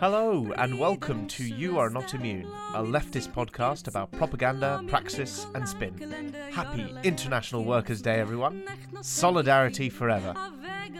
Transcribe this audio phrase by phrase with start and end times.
[0.00, 5.68] Hello, and welcome to You Are Not Immune, a leftist podcast about propaganda, praxis, and
[5.68, 6.34] spin.
[6.50, 8.64] Happy International Workers' Day, everyone.
[9.02, 10.34] Solidarity forever.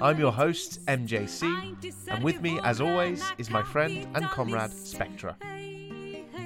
[0.02, 5.34] I'm your host, MJC, and with me, as always, is my friend and comrade, Spectra.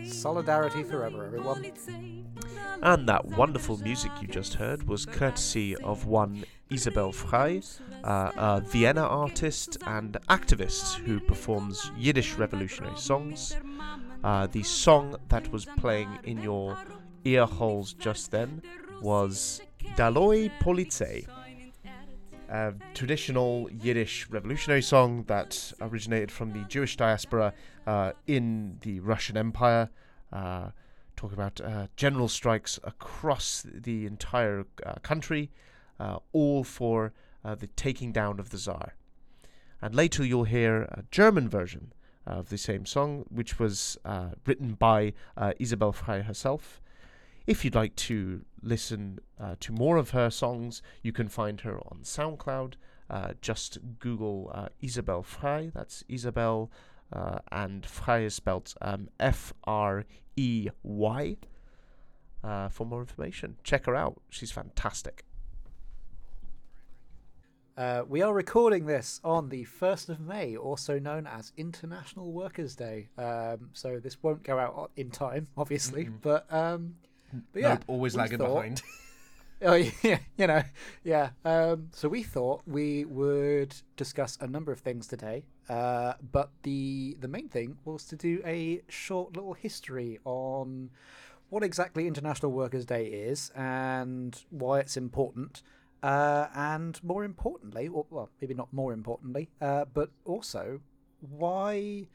[0.05, 1.73] Solidarity forever, everyone.
[2.85, 7.63] And that wonderful music you just heard was courtesy of one Isabel Frey,
[8.03, 13.57] uh, a Vienna artist and activist who performs Yiddish revolutionary songs.
[14.23, 16.79] Uh, the song that was playing in your
[17.25, 18.63] ear holes just then
[19.03, 19.61] was
[19.97, 21.27] Daloy Politsey,
[22.49, 27.53] a traditional Yiddish revolutionary song that originated from the Jewish diaspora
[27.87, 29.91] uh, in the Russian Empire.
[30.33, 30.71] Uh,
[31.17, 35.51] talk about uh, general strikes across the entire uh, country,
[36.33, 37.13] all for
[37.45, 38.95] uh, the taking down of the Tsar.
[39.83, 41.93] And later you'll hear a German version
[42.27, 46.81] of the same song, which was uh, written by uh, Isabel Frey herself.
[47.47, 51.79] If you'd like to listen uh, to more of her songs, you can find her
[51.79, 52.75] on SoundCloud.
[53.11, 55.71] Uh, just Google uh, Isabel Frey.
[55.75, 56.71] That's Isabel,
[57.13, 60.07] uh, and Frey is spelled um, F R
[60.37, 61.37] E Y.
[62.43, 64.23] Uh, for more information, check her out.
[64.31, 65.27] She's fantastic.
[67.77, 72.77] Uh, we are recording this on the 1st of May, also known as International Workers'
[72.77, 73.09] Day.
[73.19, 76.95] Um, so this won't go out in time, obviously, but um,
[77.53, 78.83] but yeah, Nope, always lagging thought- behind.
[79.63, 80.63] Oh yeah, you know,
[81.05, 81.31] yeah.
[81.45, 87.17] Um, so we thought we would discuss a number of things today, uh, but the
[87.21, 90.91] the main thing was to do a short little history on
[91.49, 95.63] what exactly International Workers' Day is and why it's important,
[96.05, 100.81] uh, and more importantly, or well, maybe not more importantly, uh, but also
[101.21, 102.07] why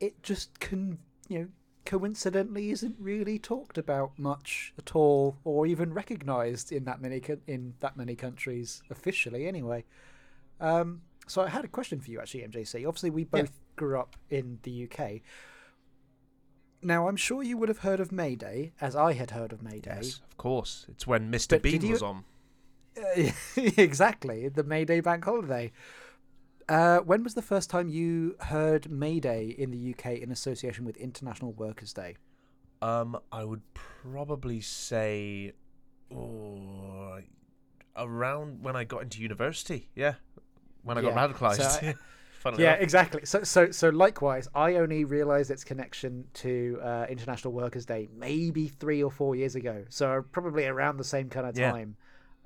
[0.00, 0.98] it just can
[1.28, 1.48] you know
[1.86, 7.74] coincidentally isn't really talked about much at all or even recognized in that many in
[7.80, 9.82] that many countries officially anyway
[10.60, 13.42] um, so i had a question for you actually mjc obviously we Yeah.
[13.42, 15.20] both grew up in the uk
[16.82, 19.62] now i'm sure you would have heard of may day as i had heard of
[19.62, 20.86] may day Yes, of course.
[20.88, 21.50] It's when Mr.
[21.50, 22.24] But Bean you- was on.
[23.56, 25.72] Exactly, the May Day bank holiday.
[26.68, 30.84] Uh, when was the first time you heard May Day in the UK in association
[30.84, 32.16] with International Workers' Day?
[32.80, 35.52] Um, I would probably say,
[36.14, 37.18] oh,
[37.96, 39.88] around when I got into university.
[39.94, 40.14] Yeah,
[40.82, 41.56] when I got Yeah, radicalized.
[41.80, 41.94] so I-
[42.56, 42.80] Yeah, enough.
[42.82, 43.26] exactly.
[43.26, 48.66] So, so, so likewise, I only realised its connection to uh, International Workers' Day maybe
[48.68, 49.84] three or four years ago.
[49.90, 51.70] So probably around the same kind of Yeah.
[51.72, 51.96] time.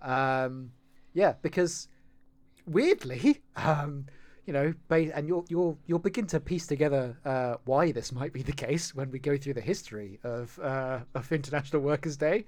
[0.04, 0.70] Um,
[1.14, 1.88] yeah, because
[2.66, 4.06] weirdly, um,
[4.46, 8.42] you know, and you'll you'll you'll begin to piece together uh, why this might be
[8.42, 12.44] the case when we go through the history of uh, of International Workers' Day.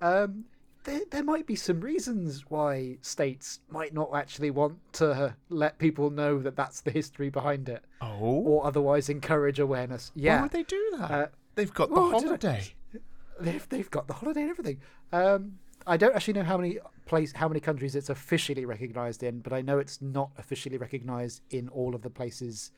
[0.00, 0.44] Um,
[0.84, 6.08] there, there might be some reasons why states might not actually want to let people
[6.08, 10.10] know that that's the history behind it, Oh, or otherwise encourage awareness.
[10.14, 11.10] Yeah, why would they do that?
[11.10, 12.64] Uh, They've got the I- holiday.
[13.40, 14.80] they've they've got the holiday and everything.
[15.12, 16.78] Um, I don't actually know how many
[17.10, 21.42] place how many countries it's officially recognised in, but I know it's not officially recognised
[21.50, 22.70] in all of the places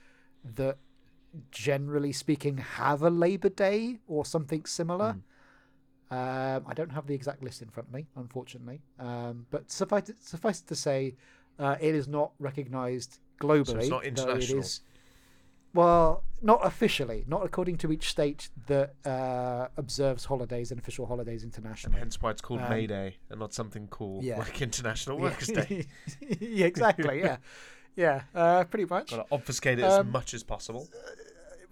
[0.57, 0.79] that,
[1.51, 5.11] generally speaking, have a Labour Day or something similar.
[6.11, 8.81] Um, I don't have the exact list in front of me, unfortunately.
[8.99, 11.15] Um, but suffice it, suffice to say,
[11.59, 13.91] uh, it is not recognised globally.
[13.91, 14.59] not though international.
[14.61, 14.81] It is,
[15.75, 21.43] well, not officially, not according to each state that uh, observes holidays and official holidays
[21.45, 21.99] And internationally.
[21.99, 24.39] hence why it's called Um, May Day and not something cool yeah.
[24.39, 25.23] like International Yeah.
[25.25, 25.87] Workers' Day.
[26.41, 27.21] yeah, exactly.
[27.21, 27.37] Yeah,
[27.97, 29.11] yeah, uh, pretty much.
[29.11, 30.89] Got to obfuscate it as Um, much as possible.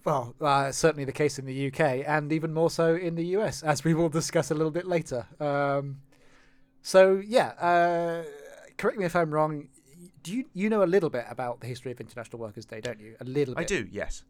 [0.05, 3.62] Well, uh, certainly the case in the UK, and even more so in the US,
[3.62, 5.26] as we will discuss a little bit later.
[5.38, 6.00] Um,
[6.81, 8.25] so, yeah, uh,
[8.79, 9.69] correct me if I'm wrong.
[10.22, 13.00] Do you you know a little bit about the history of International Workers' Day, don't
[13.00, 13.17] you?
[13.20, 13.62] A little bit.
[13.62, 14.25] I do, yes.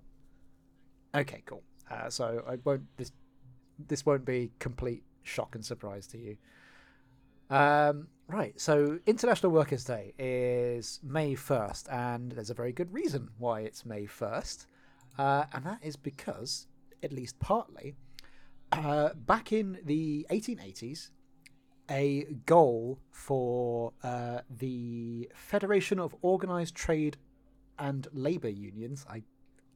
[1.14, 1.62] Okay, cool.
[1.90, 3.12] Uh, so I won't this
[3.88, 6.36] this won't be complete shock and surprise to you.
[7.50, 8.58] Um, right.
[8.60, 13.84] So International Workers' Day is May first, and there's a very good reason why it's
[13.84, 14.66] May first,
[15.18, 16.68] uh, and that is because,
[17.02, 17.96] at least partly,
[18.70, 21.10] uh, back in the 1880s,
[21.90, 27.16] a goal for uh, the Federation of Organized Trade
[27.78, 29.04] and Labor Unions.
[29.10, 29.22] I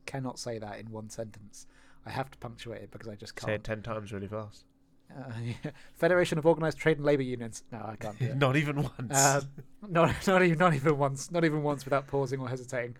[0.06, 1.66] cannot say that in one sentence.
[2.06, 3.49] I have to punctuate it because I just can't.
[3.49, 4.64] Say it ten times really fast.
[5.11, 5.70] Uh, yeah.
[5.94, 7.64] Federation of Organized Trade and Labor Unions.
[7.72, 8.37] No, I can't.
[8.37, 9.25] Not even once.
[9.25, 9.49] Um,
[9.88, 11.31] not not even not even once.
[11.31, 12.96] Not even once without pausing or hesitating.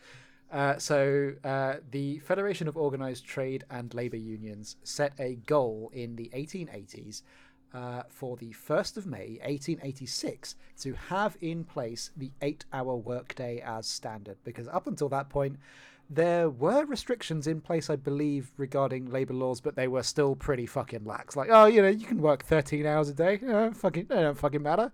[0.53, 6.15] Uh, so uh, the Federation of Organized Trade and Labor Unions set a goal in
[6.15, 7.23] the 1880s
[7.75, 13.87] uh, for the 1st of May 1886 to have in place the eight-hour workday as
[13.87, 14.37] standard.
[14.45, 15.57] Because up until that point,
[16.09, 20.67] there were restrictions in place, I believe, regarding labor laws, but they were still pretty
[20.67, 21.35] fucking lax.
[21.35, 23.39] Like, oh, you know, you can work 13 hours a day.
[23.41, 24.93] You know, fucking, it don't fucking matter.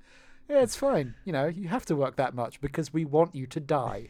[0.48, 1.14] Yeah, it's fine.
[1.24, 4.08] You know, you have to work that much because we want you to die.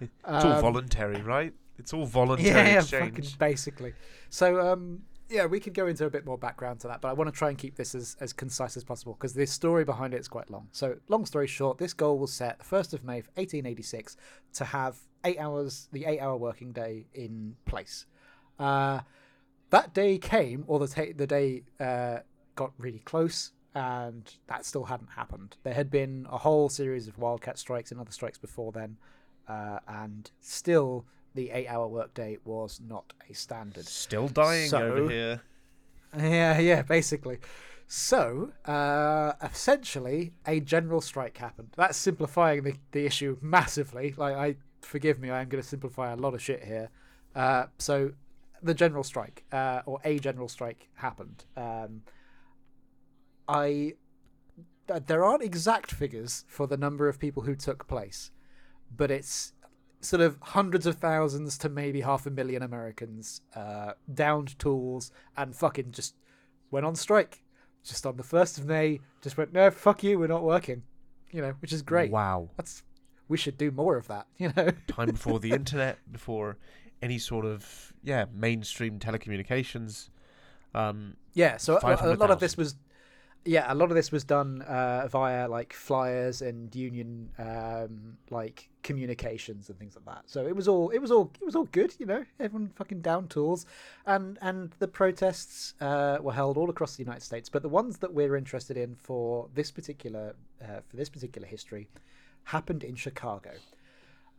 [0.00, 1.52] it's all um, voluntary, right?
[1.78, 3.14] It's all voluntary yeah, exchange.
[3.14, 3.94] fucking basically.
[4.30, 5.02] So, um,
[5.32, 7.36] yeah, we could go into a bit more background to that, but I want to
[7.36, 10.28] try and keep this as, as concise as possible because the story behind it is
[10.28, 10.68] quite long.
[10.72, 14.16] So, long story short, this goal was set 1st of May 1886
[14.54, 18.04] to have eight hours, the eight hour working day in place.
[18.58, 19.00] Uh,
[19.70, 22.18] that day came, or the, ta- the day uh,
[22.54, 25.56] got really close, and that still hadn't happened.
[25.62, 28.98] There had been a whole series of wildcat strikes and other strikes before then,
[29.48, 33.86] uh, and still the eight hour workday was not a standard.
[33.86, 35.42] Still dying So- over here.
[36.16, 37.38] Yeah, yeah, basically.
[37.86, 41.70] So, uh, essentially, a general strike happened.
[41.76, 44.14] That's simplifying the, the issue massively.
[44.16, 46.90] Like, I forgive me, I am going to simplify a lot of shit here.
[47.34, 48.12] Uh, so,
[48.62, 51.44] the general strike, uh, or a general strike, happened.
[51.56, 52.02] Um,
[53.48, 53.94] I
[54.88, 58.30] th- there aren't exact figures for the number of people who took place,
[58.94, 59.52] but it's
[60.02, 65.54] sort of hundreds of thousands to maybe half a million Americans uh, downed tools and
[65.54, 66.16] fucking just
[66.70, 67.42] went on strike.
[67.84, 70.82] Just on the first of May, just went no, fuck you, we're not working.
[71.32, 72.12] You know, which is great.
[72.12, 72.50] Wow.
[72.56, 72.82] That's
[73.28, 74.26] we should do more of that.
[74.38, 74.70] You know.
[74.86, 76.58] Time before the internet, before
[77.00, 80.10] any sort of yeah mainstream telecommunications.
[80.74, 82.76] Um, Yeah, so a, a lot of this was,
[83.44, 88.68] yeah, a lot of this was done uh, via like flyers and union um, like
[88.82, 90.22] communications and things like that.
[90.26, 92.24] So it was all it was all it was all good, you know.
[92.38, 93.66] Everyone fucking down tools,
[94.06, 97.48] and and the protests uh, were held all across the United States.
[97.48, 101.88] But the ones that we're interested in for this particular uh, for this particular history
[102.44, 103.50] happened in Chicago.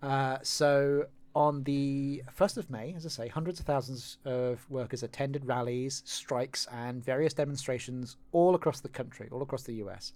[0.02, 5.04] Uh, so on the 1st of May, as I say, hundreds of thousands of workers
[5.04, 10.14] attended rallies, strikes, and various demonstrations all across the country, all across the US.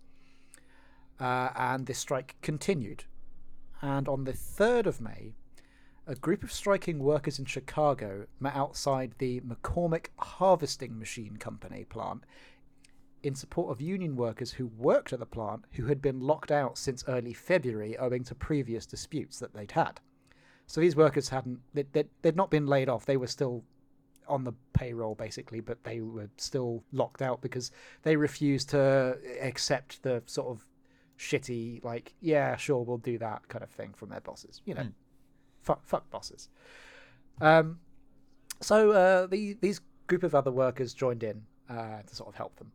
[1.19, 3.05] Uh, and this strike continued.
[3.81, 5.33] And on the 3rd of May,
[6.05, 12.23] a group of striking workers in Chicago met outside the McCormick Harvesting Machine Company plant
[13.23, 16.77] in support of union workers who worked at the plant who had been locked out
[16.77, 19.99] since early February owing to previous disputes that they'd had.
[20.67, 23.05] So these workers hadn't they'd, they'd, they'd not been laid off.
[23.05, 23.63] They were still
[24.27, 27.71] on the payroll basically, but they were still locked out because
[28.03, 30.65] they refused to accept the sort of
[31.17, 34.61] shitty like yeah sure we'll do that kind of thing from their bosses.
[34.65, 34.89] You know, Hmm.
[35.61, 36.49] fuck fuck bosses.
[37.39, 37.79] Um,
[38.61, 42.55] so uh, the these group of other workers joined in uh, to sort of help
[42.57, 42.71] them.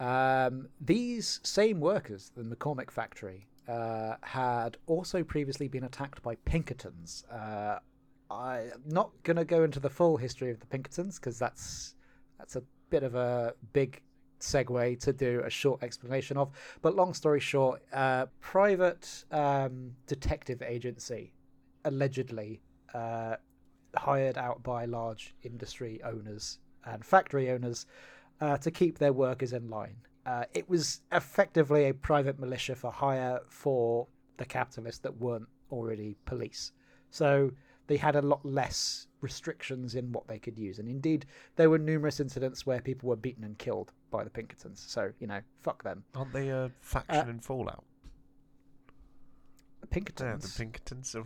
[0.00, 7.24] Um, these same workers, the McCormick factory, uh, had also previously been attacked by Pinkertons.
[7.30, 7.78] Uh,
[8.30, 11.94] I'm not going to go into the full history of the Pinkertons because that's
[12.38, 14.00] that's a bit of a big
[14.40, 16.50] segue to do a short explanation of.
[16.80, 21.32] But long story short, uh, private um, detective agency
[21.84, 22.60] allegedly
[22.94, 23.36] uh,
[23.96, 27.86] hired out by large industry owners and factory owners
[28.40, 29.96] uh, to keep their workers in line.
[30.24, 36.16] Uh, it was effectively a private militia for hire for the capitalists that weren't already
[36.26, 36.72] police.
[37.10, 37.50] So
[37.88, 40.78] they had a lot less restrictions in what they could use.
[40.78, 41.26] And indeed,
[41.56, 44.84] there were numerous incidents where people were beaten and killed by the Pinkertons.
[44.86, 46.04] So, you know, fuck them.
[46.14, 47.84] aren't they a faction in Fallout?
[49.80, 50.52] The Yeah, Pinkertons.
[50.54, 51.14] the Pinkertons.
[51.16, 51.24] Am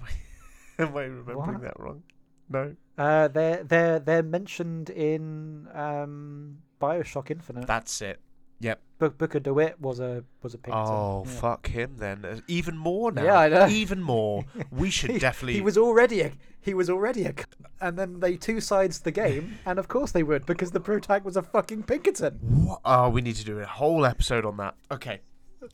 [0.79, 1.63] I, am I remembering What?
[1.63, 2.03] that wrong?
[2.49, 7.67] No, uh, they're, they're, they're mentioned in um, Bioshock Infinite.
[7.67, 8.21] that's it.
[8.61, 8.81] Yep.
[8.99, 10.89] Book, Booker DeWitt was a was a Pinkerton.
[10.91, 11.33] Oh, yeah.
[11.33, 12.25] fuck him then.
[12.25, 13.23] Uh, Even more now.
[13.25, 13.67] Yeah, I know.
[13.69, 14.45] Even more.
[14.71, 15.55] We should He- definitely.
[15.55, 17.35] He was already a he was already a,
[17.81, 21.25] and then they two sides the game, and of course they would because the protag
[21.25, 22.39] was a fucking Pinkerton.
[22.43, 24.75] Wha- Oh, we need to do a whole episode on that.
[24.91, 25.21] Okay,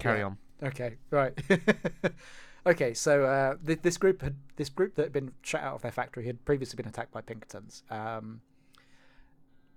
[0.00, 0.24] carry Yeah.
[0.26, 0.38] on.
[0.64, 1.32] Okay, right.
[2.66, 5.82] okay, so uh, th- this group had this group that had been shut out of
[5.82, 7.82] their factory had previously been attacked by Pinkertons.
[7.90, 8.40] Um,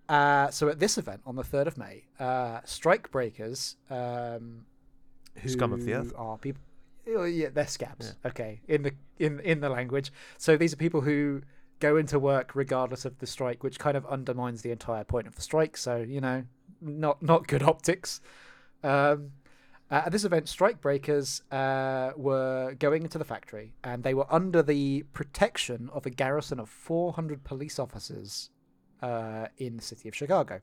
[0.07, 4.65] uh, so at this event on the third of May, uh, strike breakers, um,
[5.37, 6.13] who Scum of the earth.
[6.15, 6.61] are people.
[7.15, 8.15] oh, Yeah, they're scabs.
[8.25, 10.11] Okay, in the in in the language.
[10.37, 11.41] So these are people who
[11.79, 15.35] go into work regardless of the strike, which kind of undermines the entire point of
[15.35, 15.75] the strike.
[15.75, 16.43] So you know,
[16.81, 18.21] not not good optics.
[18.83, 19.31] Um,
[19.91, 24.25] uh, at this event, strike breakers uh, were going into the factory, and they were
[24.33, 28.49] under the protection of a garrison of 400 police officers
[29.01, 30.61] uh, in the city of Chicago.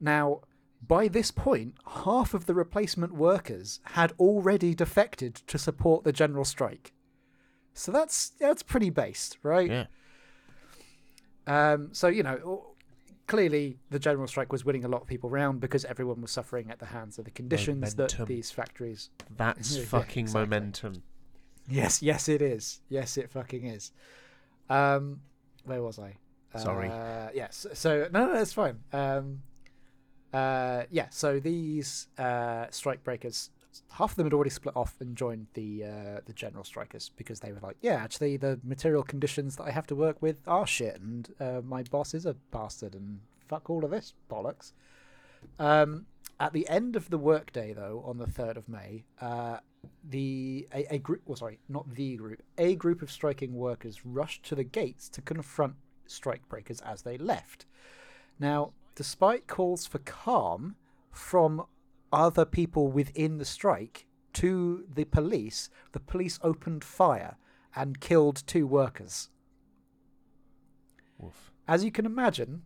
[0.00, 0.40] Now,
[0.86, 1.74] by this point,
[2.04, 6.92] half of the replacement workers had already defected to support the general strike.
[7.72, 9.70] So that's that's pretty based, right?
[9.70, 9.86] Yeah.
[11.46, 12.74] Um, so you know,
[13.26, 16.70] clearly the general strike was winning a lot of people round because everyone was suffering
[16.70, 19.10] at the hands of the conditions that these factories.
[19.36, 20.40] That's Yeah, fucking exactly.
[20.46, 21.02] momentum.
[21.68, 22.80] Yes, yes, it is.
[22.88, 23.90] Yes, it fucking is.
[24.68, 25.20] Um,
[25.64, 26.16] where was I?
[26.58, 26.88] Sorry.
[26.88, 27.66] Uh, yes.
[27.74, 28.78] So no, no, that's fine.
[28.92, 29.42] Um,
[30.32, 31.08] uh, yeah.
[31.10, 33.50] So these uh, strike breakers,
[33.92, 37.40] half of them had already split off and joined the uh, the general strikers because
[37.40, 40.66] they were like, yeah, actually, the material conditions that I have to work with are
[40.66, 44.72] shit, and uh, my boss is a bastard, and fuck all of this bollocks.
[45.58, 46.06] Um,
[46.40, 49.58] at the end of the workday, though, on the third of May, uh,
[50.08, 54.42] the a, a group, well, sorry, not the group, a group of striking workers rushed
[54.44, 55.74] to the gates to confront
[56.06, 57.66] strike breakers as they left.
[58.38, 60.76] Now, despite calls for calm
[61.10, 61.64] from
[62.12, 67.36] other people within the strike to the police, the police opened fire
[67.76, 69.30] and killed two workers.
[71.18, 71.52] Woof.
[71.66, 72.62] As you can imagine,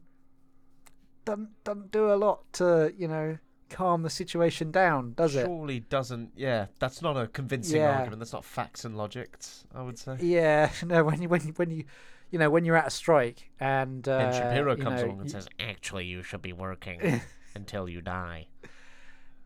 [1.25, 3.39] doesn't doesn't do a lot to you know
[3.71, 5.45] calm the situation down, does it?
[5.45, 6.33] Surely doesn't.
[6.35, 7.99] Yeah, that's not a convincing Yeah.
[7.99, 8.21] argument.
[8.21, 9.37] That's not facts and logic.
[9.75, 10.17] I would say.
[10.21, 11.05] Yeah, no.
[11.05, 11.85] When you when you, when you
[12.31, 15.21] you know when you're at a strike and uh, Ben Shapiro you comes know, along
[15.21, 17.21] and y- says, "Actually, you should be working
[17.55, 18.49] until you die."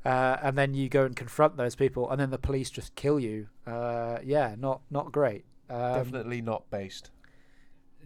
[0.05, 3.21] uh, and then you go and confront those people, and then the police just kill
[3.21, 3.47] you.
[3.67, 5.45] Uh, yeah, not not great.
[5.71, 7.11] Um, Definitely not based.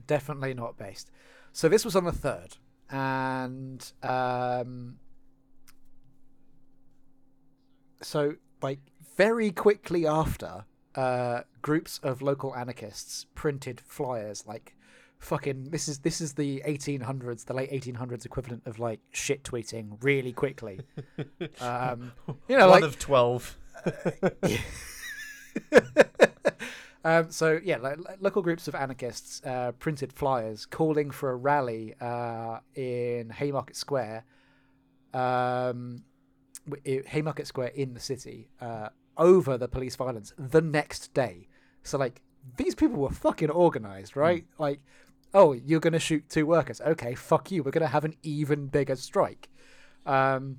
[0.07, 1.11] definitely not based.
[1.53, 2.59] So this was on the third,
[2.91, 4.99] and um,
[8.03, 8.81] so like
[9.17, 10.65] very quickly after,
[10.97, 14.75] uh, groups of local anarchists printed flyers like
[15.19, 19.97] fucking this is this is the 1800s the late 1800s equivalent of like shit tweeting
[20.03, 20.79] really quickly
[21.61, 22.13] um
[22.49, 23.59] you know One like of twelve.
[27.05, 31.95] um, so yeah, like, local groups of anarchists uh, printed flyers calling for a rally
[32.01, 34.25] uh, in Haymarket Square,
[35.15, 36.03] um,
[36.85, 41.49] Haymarket Square in the city, uh, over the police violence the next day.
[41.83, 42.23] So like
[42.57, 44.45] these people were fucking organized, right?
[44.59, 44.81] Like,
[45.35, 46.81] oh, you're gonna shoot two workers?
[46.81, 47.63] Okay, fuck you.
[47.63, 49.49] We're gonna have an even bigger strike.
[50.05, 50.59] Um,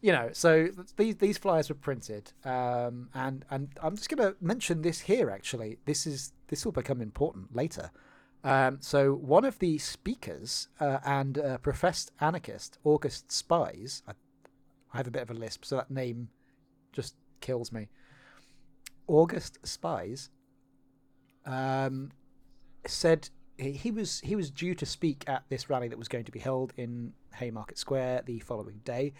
[0.00, 4.36] you know, so these these flyers were printed, um, and and I'm just going to
[4.40, 5.30] mention this here.
[5.30, 7.90] Actually, this is this will become important later.
[8.44, 14.12] Um, so one of the speakers uh, and uh, professed anarchist August Spies, I,
[14.92, 16.28] I have a bit of a lisp, so that name
[16.92, 17.88] just kills me.
[19.06, 20.30] August Spies
[21.44, 22.10] um,
[22.86, 26.24] said he, he was he was due to speak at this rally that was going
[26.24, 29.12] to be held in Haymarket Square the following day,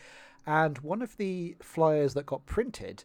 [0.47, 3.05] and one of the flyers that got printed.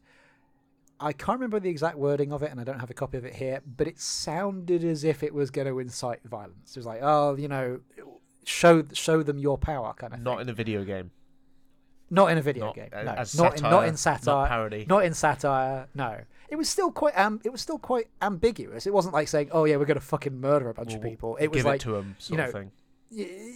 [1.03, 3.25] I can't remember the exact wording of it, and I don't have a copy of
[3.25, 6.75] it here, but it sounded as if it was going to incite violence.
[6.75, 7.79] It was like, oh, you know,
[8.45, 10.41] show show them your power, kind of Not thing.
[10.41, 11.09] in a video game.
[12.13, 12.89] Not in a video Not game.
[12.93, 14.85] No, not in, not satire, not parody.
[14.87, 15.87] Not in satire.
[15.95, 16.17] No,
[16.49, 17.39] it was still quite um.
[17.45, 18.85] It was still quite ambiguous.
[18.85, 21.37] It wasn't like saying, "Oh yeah, we're gonna fucking murder a bunch of We'll people."
[21.37, 22.71] It was Give like, it to them, sort you of know, thing.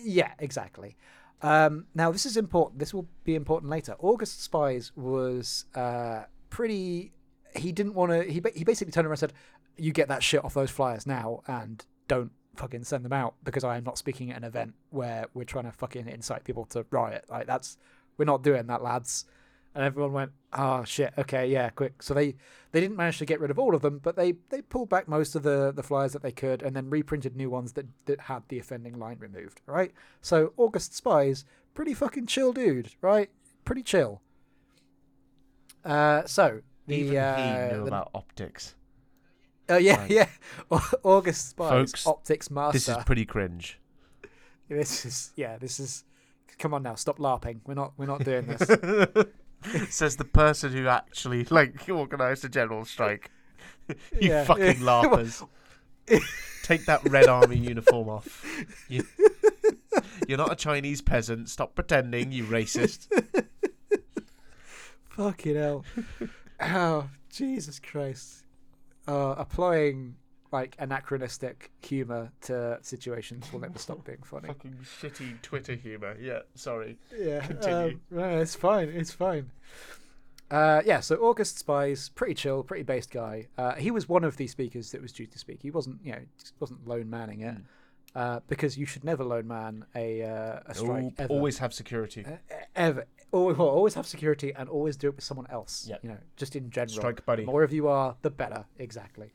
[0.05, 0.95] Yeah, exactly.
[1.41, 2.79] Um, now this is important.
[2.79, 3.95] This will be important later.
[3.99, 7.11] August Spies was uh, pretty.
[7.57, 8.23] He didn't want to.
[8.23, 9.33] He he basically turned around and said,
[9.75, 13.65] "You get that shit off those flyers now, and don't fucking send them out because
[13.65, 16.85] I am not speaking at an event where we're trying to fucking incite people to
[16.89, 17.25] riot.
[17.29, 17.77] Like that's
[18.17, 19.25] we're not doing that, lads."
[19.73, 22.35] And everyone went, "Oh shit, okay, yeah, quick." So they
[22.71, 25.07] they didn't manage to get rid of all of them, but they they pulled back
[25.07, 28.21] most of the the flyers that they could, and then reprinted new ones that that
[28.21, 29.61] had the offending line removed.
[29.65, 29.91] Right.
[30.21, 31.43] So August Spies,
[31.73, 33.29] pretty fucking chill dude, right?
[33.65, 34.21] pretty chill.
[35.83, 37.35] Uh, so the Even uh,
[37.69, 38.75] he knew the- about optics.
[39.67, 40.27] Oh yeah, yeah.
[41.03, 42.73] August Spies, Folks, optics master.
[42.73, 43.79] This is pretty cringe.
[44.69, 45.57] This is yeah.
[45.57, 46.03] This is.
[46.59, 47.59] Come on now, stop larping.
[47.65, 47.93] We're not.
[47.97, 48.61] We're not doing this.
[49.89, 53.31] Says the person who actually like organised a general strike.
[53.87, 53.95] you
[54.29, 54.43] Yeah.
[54.45, 55.45] fucking larpers.
[56.63, 58.45] Take that red army uniform off.
[58.87, 59.03] You,
[60.27, 61.49] you're not a Chinese peasant.
[61.49, 63.07] Stop pretending, you racist.
[65.09, 65.85] Fucking hell.
[66.61, 68.43] oh Jesus Christ.
[69.07, 70.15] Uh, applying
[70.55, 74.47] like anachronistic humor to situations will never stop being funny.
[74.47, 76.15] Fucking shitty Twitter humour.
[76.19, 76.97] Yeah, sorry.
[77.17, 77.95] Yeah, Continue.
[77.95, 78.89] um, no, it's fine.
[78.89, 79.51] It's fine.
[80.49, 83.47] Uh, yeah, so August Spies, pretty chill, pretty based guy.
[83.57, 85.59] Uh, he was one of the speakers that was due to speak.
[85.61, 86.21] He wasn't, you know,
[86.59, 87.57] wasn't lone manning it,
[88.15, 91.33] uh, because you should never lone man a uh, a strike ever.
[91.33, 92.25] Always have security.
[92.25, 92.37] Uh,
[92.75, 93.05] ever.
[93.31, 95.87] Always, well, always have security and always do it with someone else.
[95.89, 95.99] Yep.
[96.03, 96.95] You know, just in general.
[96.95, 97.43] Strike buddy.
[97.43, 98.65] The more of you are, the better.
[98.77, 99.33] Exactly.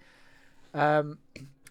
[0.75, 1.19] Um,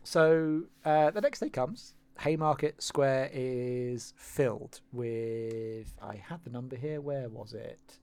[0.04, 1.94] so uh, the next day comes.
[2.20, 5.94] Haymarket Square is filled with.
[6.02, 7.00] I had the number here.
[7.00, 8.00] Where was it?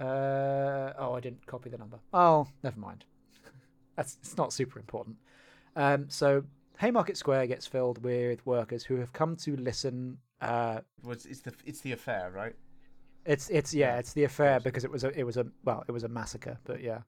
[0.00, 1.98] Uh, oh, I didn't copy the number.
[2.12, 3.04] Oh, never mind.
[3.96, 5.16] That's it's not super important.
[5.74, 6.44] Um, so
[6.78, 10.18] Haymarket Square gets filled with workers who have come to listen.
[10.40, 12.54] Uh, Was it's the it's the affair, right?
[13.26, 15.84] it's it's yeah, Yeah, it's the affair because it was a it was a well
[15.88, 17.00] it was a massacre, but yeah.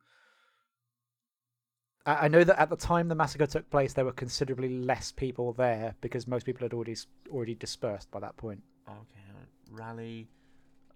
[2.06, 5.12] I I know that at the time the massacre took place, there were considerably less
[5.12, 6.96] people there because most people had already
[7.30, 8.62] already dispersed by that point.
[8.88, 9.38] Okay,
[9.70, 10.28] rally.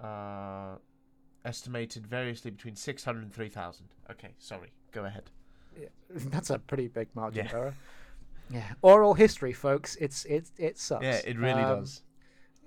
[0.01, 0.77] Uh,
[1.45, 3.87] estimated variously between six hundred and three thousand.
[4.11, 4.73] Okay, sorry.
[4.93, 5.31] Go ahead.
[5.81, 7.53] Yeah, That's a pretty big margin Yeah.
[7.53, 7.75] error.
[8.51, 9.97] Yeah, oral history, folks.
[9.97, 11.05] It's it it sucks.
[11.05, 12.03] Yeah, it really Um, does.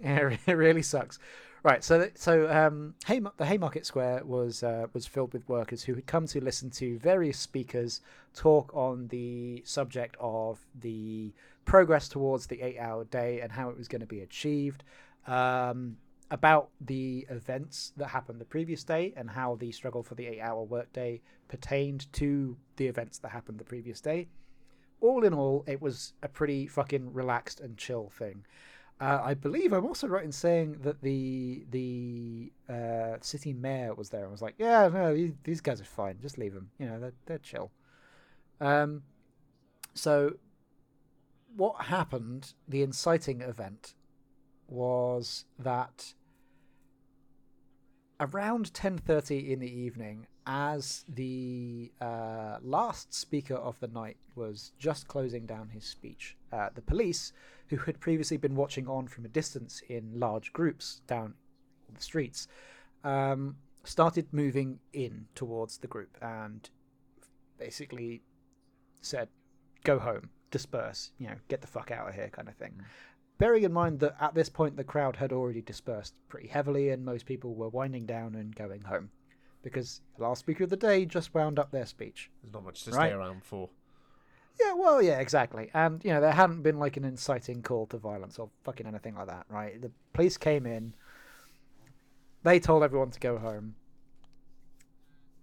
[0.01, 1.20] Yeah, it really sucks.
[1.64, 5.96] Right, so so um, Haym- the Haymarket Square was uh, was filled with workers who
[5.96, 8.02] had come to listen to various speakers
[8.36, 11.34] talk on the subject of the
[11.65, 14.84] progress towards the eight-hour day and how it was going to be achieved,
[15.26, 15.98] um,
[16.32, 20.63] about the events that happened the previous day and how the struggle for the eight-hour
[20.63, 24.28] workday pertained to the events that happened the previous day.
[25.02, 28.46] All in all, it was a pretty fucking relaxed and chill thing.
[29.00, 34.10] Uh, I believe I'm also right in saying that the the uh, city mayor was
[34.10, 36.18] there and was like, "Yeah, no, these, these guys are fine.
[36.20, 36.72] Just leave them.
[36.80, 37.72] You know, they're they're chill."
[38.60, 39.04] Um,
[39.94, 40.38] so
[41.56, 42.54] what happened?
[42.68, 43.94] The inciting event
[44.68, 46.14] was that
[48.20, 55.08] around 10:30 in the evening, as the uh, last speaker of the night was just
[55.08, 57.32] closing down his speech, uh, the police
[57.69, 61.34] who had previously been watching on from a distance in large groups down
[61.93, 62.47] the streets,
[63.03, 66.69] um, started moving in towards the group and
[67.58, 68.21] basically
[69.01, 69.30] said,
[69.84, 72.82] "Go home, disperse, you know, get the fuck out of here," kind of thing.
[73.38, 77.06] Bearing in mind that at this point the crowd had already dispersed pretty heavily and
[77.06, 79.12] most people were winding down and going home
[79.62, 82.32] because the last speaker of the day just wound up their speech.
[82.41, 83.10] There's not much to Right.
[83.10, 83.69] stay around for.
[84.60, 85.70] Yeah, well, yeah, exactly.
[85.74, 89.15] And, you know, there hadn't been like an inciting call to violence or fucking anything
[89.15, 89.80] like that, right?
[89.82, 90.93] The police came in,
[92.43, 93.76] they told everyone to go home.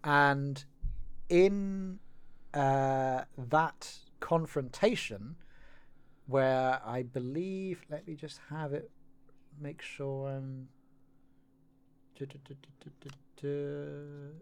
[0.02, 0.64] And
[1.28, 2.00] in
[2.52, 5.36] uh, that confrontation,
[6.26, 8.90] where I believe, let me just have it,
[9.60, 10.68] make sure I'm.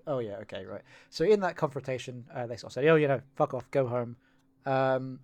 [0.06, 0.82] Oh yeah, okay, right.
[1.11, 3.87] So in that confrontation, uh, they sort of said, "Oh, you know, fuck off, go
[3.87, 4.16] home."
[4.64, 5.20] Um,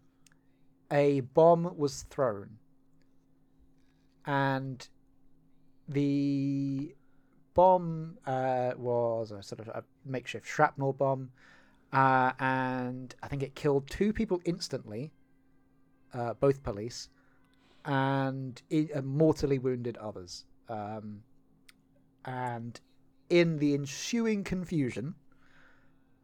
[0.91, 2.59] a bomb was thrown,
[4.27, 4.89] and
[5.89, 6.95] the
[7.55, 11.31] bomb uh, was a sort of a makeshift shrapnel bomb,
[11.93, 15.13] uh, and I think it killed two people instantly,
[16.15, 17.09] uh, both police,
[17.85, 20.45] and it, uh, mortally wounded others.
[20.69, 21.23] Um,
[22.25, 22.79] and
[23.31, 25.15] in the ensuing confusion,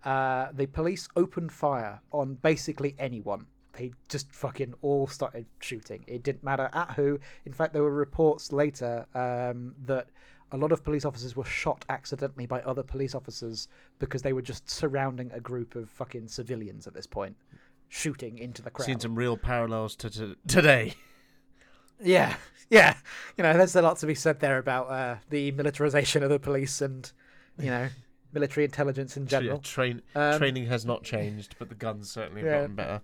[0.05, 3.47] uh, the police opened fire on basically anyone.
[3.73, 6.05] They just fucking all started shooting.
[6.07, 7.19] It didn't matter at who.
[7.45, 10.07] In fact, there were reports later um, that
[10.53, 13.67] a lot of police officers were shot accidentally by other police officers
[13.99, 17.35] because they were just surrounding a group of fucking civilians at this point,
[17.89, 18.87] shooting into the crowd.
[18.87, 20.95] Seen some real parallels to, to today.
[22.01, 22.37] Yeah,
[22.71, 22.95] yeah.
[23.37, 26.39] You know, there's a lot to be said there about uh, the militarization of the
[26.39, 27.11] police and,
[27.59, 27.89] you know,
[28.35, 29.59] military intelligence in Yeah, general.
[29.61, 32.59] train Um, training has not changed, but the guns certainly have Yeah.
[32.61, 33.01] gotten better.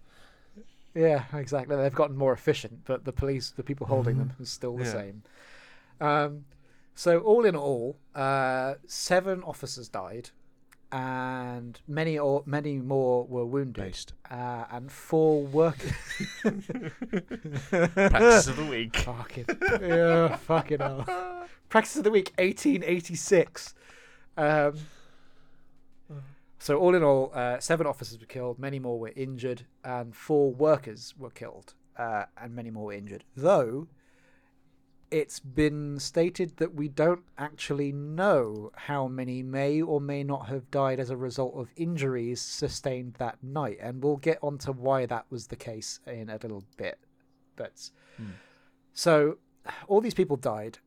[0.95, 1.77] Yeah, exactly.
[1.77, 4.93] They've gotten more efficient, but the police, the people holding them, is still the Yeah.
[4.93, 5.23] same.
[6.01, 6.45] Um,
[6.95, 10.31] So all in all, uh, seven officers died,
[10.93, 15.93] and many or many more were wounded, uh, and four workers.
[17.71, 18.97] Practice of the week.
[18.99, 19.47] fucking
[19.81, 21.47] yeah, fucking hell.
[21.69, 23.75] Practice of the week, 1886.
[24.37, 24.75] Um,
[26.61, 30.53] so all in all, uh, seven officers were killed, many more were injured, and four
[30.53, 33.25] workers were killed, uh, and many more were injured.
[33.35, 33.89] Though
[35.11, 40.71] it's been stated that we don't actually know how many may or may not have
[40.71, 45.25] died as a result of injuries sustained that night, and we'll get onto why that
[45.31, 46.99] was the case in a little bit.
[47.57, 47.91] But
[48.93, 49.39] so
[49.89, 50.79] all these people died,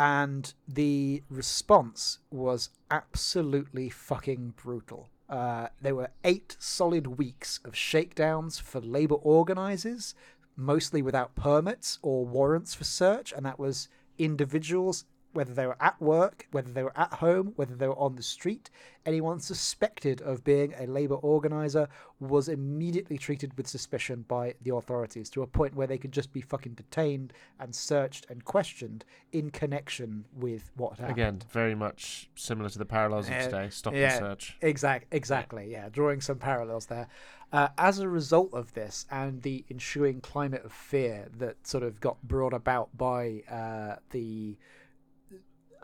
[0.00, 5.10] and the response was absolutely fucking brutal.
[5.28, 10.14] Uh, there were eight solid weeks of shakedowns for labor organizers,
[10.56, 16.00] mostly without permits or warrants for search, and that was individuals, whether they were at
[16.00, 18.68] work, whether they were at home, whether they were on the street.
[19.06, 21.88] Anyone suspected of being a labor organizer
[22.18, 26.32] was immediately treated with suspicion by the authorities to a point where they could just
[26.32, 31.10] be fucking detained and searched and questioned in connection with what happened.
[31.12, 33.68] Again, very much similar to the parallels of Uh, today.
[33.70, 34.16] Stop yeah.
[34.16, 34.58] and search.
[34.60, 35.70] Exact, exactly.
[35.70, 37.08] Yeah, drawing some parallels there.
[37.52, 42.00] Uh, as a result of this and the ensuing climate of fear that sort of
[42.00, 44.56] got brought about by uh, the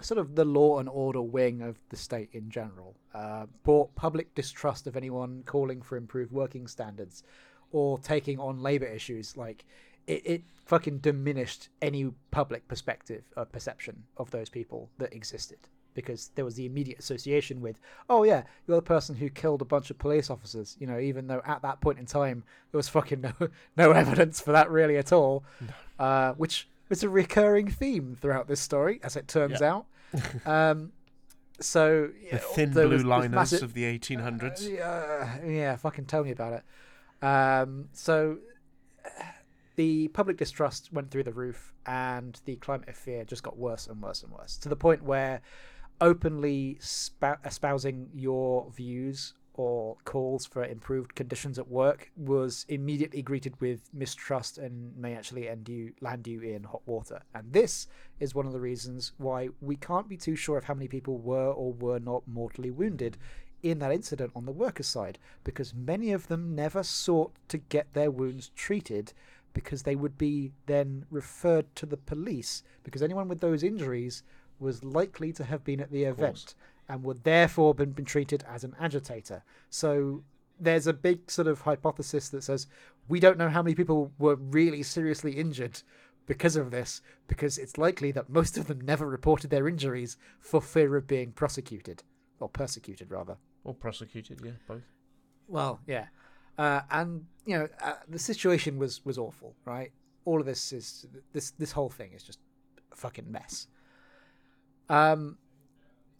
[0.00, 4.34] sort of the law and order wing of the state in general, uh, brought public
[4.34, 7.22] distrust of anyone calling for improved working standards
[7.72, 9.36] or taking on labor issues.
[9.36, 9.64] Like
[10.06, 15.58] it, it fucking diminished any public perspective or perception of those people that existed
[15.94, 17.80] because there was the immediate association with,
[18.10, 20.76] oh yeah, you're the person who killed a bunch of police officers.
[20.78, 23.32] You know, even though at that point in time there was fucking no
[23.76, 25.42] no evidence for that really at all,
[25.98, 29.86] uh, which was a recurring theme throughout this story, as it turns out.
[30.44, 30.92] um,
[31.60, 34.68] so The yeah, thin blue liners massive- of the 1800s.
[34.76, 37.24] yeah, yeah, fucking tell me about it.
[37.26, 38.38] Um, so
[39.76, 43.86] the public distrust went through the roof, and the climate of fear just got worse
[43.86, 45.40] and worse and worse to the point where
[46.00, 53.58] openly spou- espousing your views or calls for improved conditions at work was immediately greeted
[53.60, 57.22] with mistrust and may actually end you land you in hot water.
[57.34, 57.88] And this
[58.20, 61.18] is one of the reasons why we can't be too sure of how many people
[61.18, 63.16] were or were not mortally wounded
[63.62, 67.92] in that incident on the workers' side, because many of them never sought to get
[67.94, 69.12] their wounds treated
[69.54, 74.22] because they would be then referred to the police because anyone with those injuries
[74.58, 76.54] was likely to have been at the event
[76.88, 79.42] and would therefore been, been treated as an agitator.
[79.70, 80.22] So
[80.58, 82.66] there's a big sort of hypothesis that says
[83.08, 85.82] we don't know how many people were really seriously injured
[86.26, 90.60] because of this, because it's likely that most of them never reported their injuries for
[90.60, 92.02] fear of being prosecuted
[92.40, 93.36] or persecuted rather.
[93.64, 94.82] Or prosecuted, yeah, both.
[95.48, 96.06] Well, yeah,
[96.58, 99.92] uh, and you know uh, the situation was was awful, right?
[100.24, 102.38] All of this is this this whole thing is just
[102.92, 103.68] a fucking mess.
[104.88, 105.38] Um,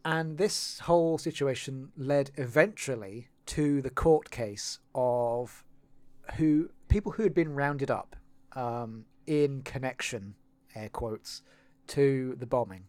[0.07, 5.65] and this whole situation led eventually to the court case of
[6.37, 8.15] who people who had been rounded up
[8.53, 10.37] um, in connection,
[10.77, 11.43] air quotes,
[11.89, 12.85] to the bombing.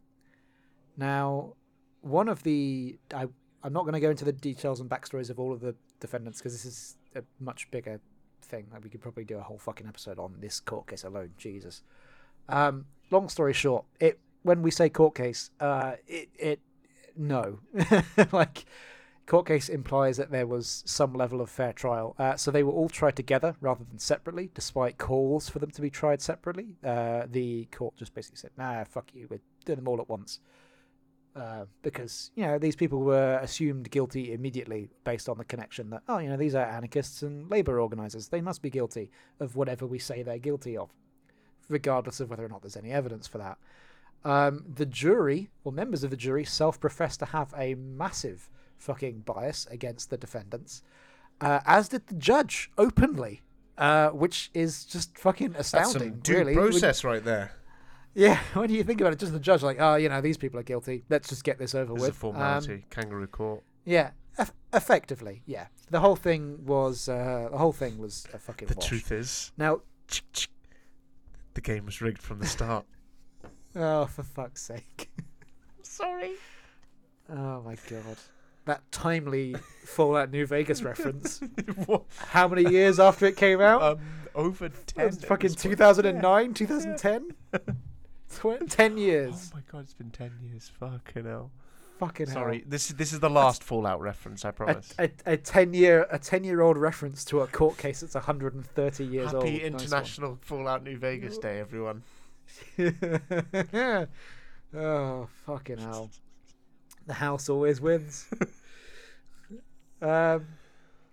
[0.96, 1.56] Now,
[2.02, 3.26] one of the I
[3.64, 6.38] I'm not going to go into the details and backstories of all of the defendants
[6.38, 8.00] because this is a much bigger
[8.44, 8.68] thing.
[8.72, 11.32] Like we could probably do a whole fucking episode on this court case alone.
[11.36, 11.82] Jesus.
[12.48, 16.60] Um, long story short, it when we say court case, uh, it it
[17.18, 17.60] no,
[18.32, 18.66] like
[19.26, 22.16] court case implies that there was some level of fair trial.
[22.18, 25.82] Uh, so they were all tried together rather than separately, despite calls for them to
[25.82, 26.76] be tried separately.
[26.84, 30.40] Uh, the court just basically said, "Nah, fuck you, we're doing them all at once."
[31.38, 36.02] Uh, because you know these people were assumed guilty immediately based on the connection that
[36.08, 39.86] oh you know these are anarchists and labor organizers they must be guilty of whatever
[39.86, 40.90] we say they're guilty of
[41.70, 43.60] regardless of whether or not there's any evidence for that
[44.26, 49.66] um, the jury or members of the jury self-professed to have a massive fucking bias
[49.72, 50.82] against the defendants
[51.42, 53.42] uh, as did the judge openly
[53.78, 57.52] uh, which is just fucking astounding some due really When- process right there.
[58.16, 60.60] yeah, when you think about it, just the judge, like, oh, you know, these people
[60.60, 61.04] are guilty.
[61.10, 62.10] Let's just get this over It's with.
[62.10, 62.74] a formality.
[62.74, 63.62] Um, Kangaroo court.
[63.86, 65.68] yeah, eff- effectively, yeah.
[65.92, 68.88] The whole thing was, uh, the whole thing was a fucking The wash.
[68.88, 69.82] truth is, Now,
[71.54, 72.86] the game was rigged from the start.
[73.78, 75.10] oh, for fuck's sake!
[75.18, 75.24] I'm
[75.84, 76.32] sorry.
[77.30, 78.18] Oh my god,
[78.66, 81.40] that timely Fallout New Vegas reference.
[81.86, 82.04] what?
[82.18, 83.82] How many years after it came out?
[83.82, 84.00] Um,
[84.36, 85.06] over ten.
[85.08, 87.32] was fucking 2009, 2010.
[88.30, 89.52] Tw- ten Oh years.
[89.54, 90.70] Oh my god, it's been ten years.
[90.80, 91.52] Fucking hell.
[91.98, 92.66] Fucking hell Sorry, hell.
[92.70, 94.46] this is this is the last Fallout reference.
[94.46, 94.94] I promise.
[95.00, 99.06] a, a ten year a ten year old reference to a court case that's 130
[99.06, 99.44] years old.
[99.46, 99.66] Happy Nice.
[99.66, 102.04] International Fallout New Vegas Day, everyone.
[104.76, 106.10] oh fucking hell!
[107.06, 108.28] The house always wins.
[110.02, 110.46] um,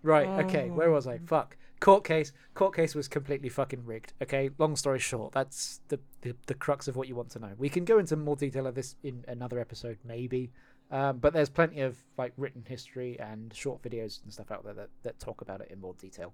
[0.02, 0.28] right.
[0.44, 0.70] Okay.
[0.70, 1.18] Where was I?
[1.18, 1.56] Fuck.
[1.80, 2.32] Court case.
[2.54, 4.12] Court case was completely fucking rigged.
[4.22, 4.50] Okay.
[4.58, 7.52] Long story short, that's the, the the crux of what you want to know.
[7.58, 10.50] We can go into more detail of this in another episode, maybe.
[10.90, 14.74] Um, but there's plenty of like written history and short videos and stuff out there
[14.74, 16.32] that, that talk about it in more detail.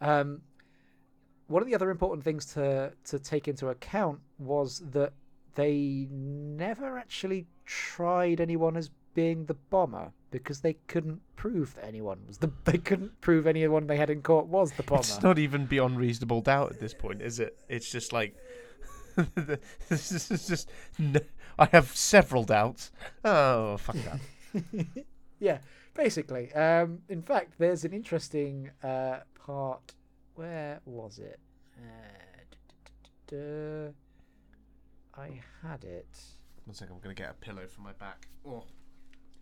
[0.00, 0.42] Um,
[1.46, 5.12] one of the other important things to to take into account was that
[5.54, 12.18] they never actually tried anyone as being the bomber because they couldn't prove that anyone
[12.26, 15.00] was the they couldn't prove anyone they had in court was the bomber.
[15.00, 17.58] It's not even beyond reasonable doubt at this point, is it?
[17.68, 18.36] It's just like
[19.88, 20.70] this is just.
[21.58, 22.90] I have several doubts.
[23.24, 24.86] Oh fuck that.
[25.38, 25.58] yeah,
[25.94, 26.52] basically.
[26.52, 29.94] Um, in fact, there's an interesting uh, part.
[30.36, 31.38] Where was it?
[31.78, 32.56] Uh, duh,
[33.28, 33.92] duh, duh, duh.
[35.20, 36.06] I had it.
[36.64, 38.26] One second, I'm gonna get a pillow for my back.
[38.46, 38.64] Oh,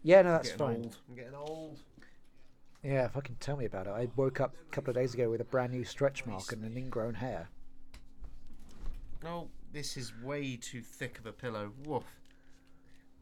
[0.03, 0.77] Yeah, no, I'm that's fine.
[0.77, 0.97] old.
[1.09, 1.79] I'm getting old.
[2.83, 3.91] Yeah, fucking tell me about it.
[3.91, 6.65] I woke up a couple of days ago with a brand new stretch mark and
[6.65, 7.49] an ingrown hair.
[9.25, 11.73] Oh, this is way too thick of a pillow.
[11.87, 12.05] Woof.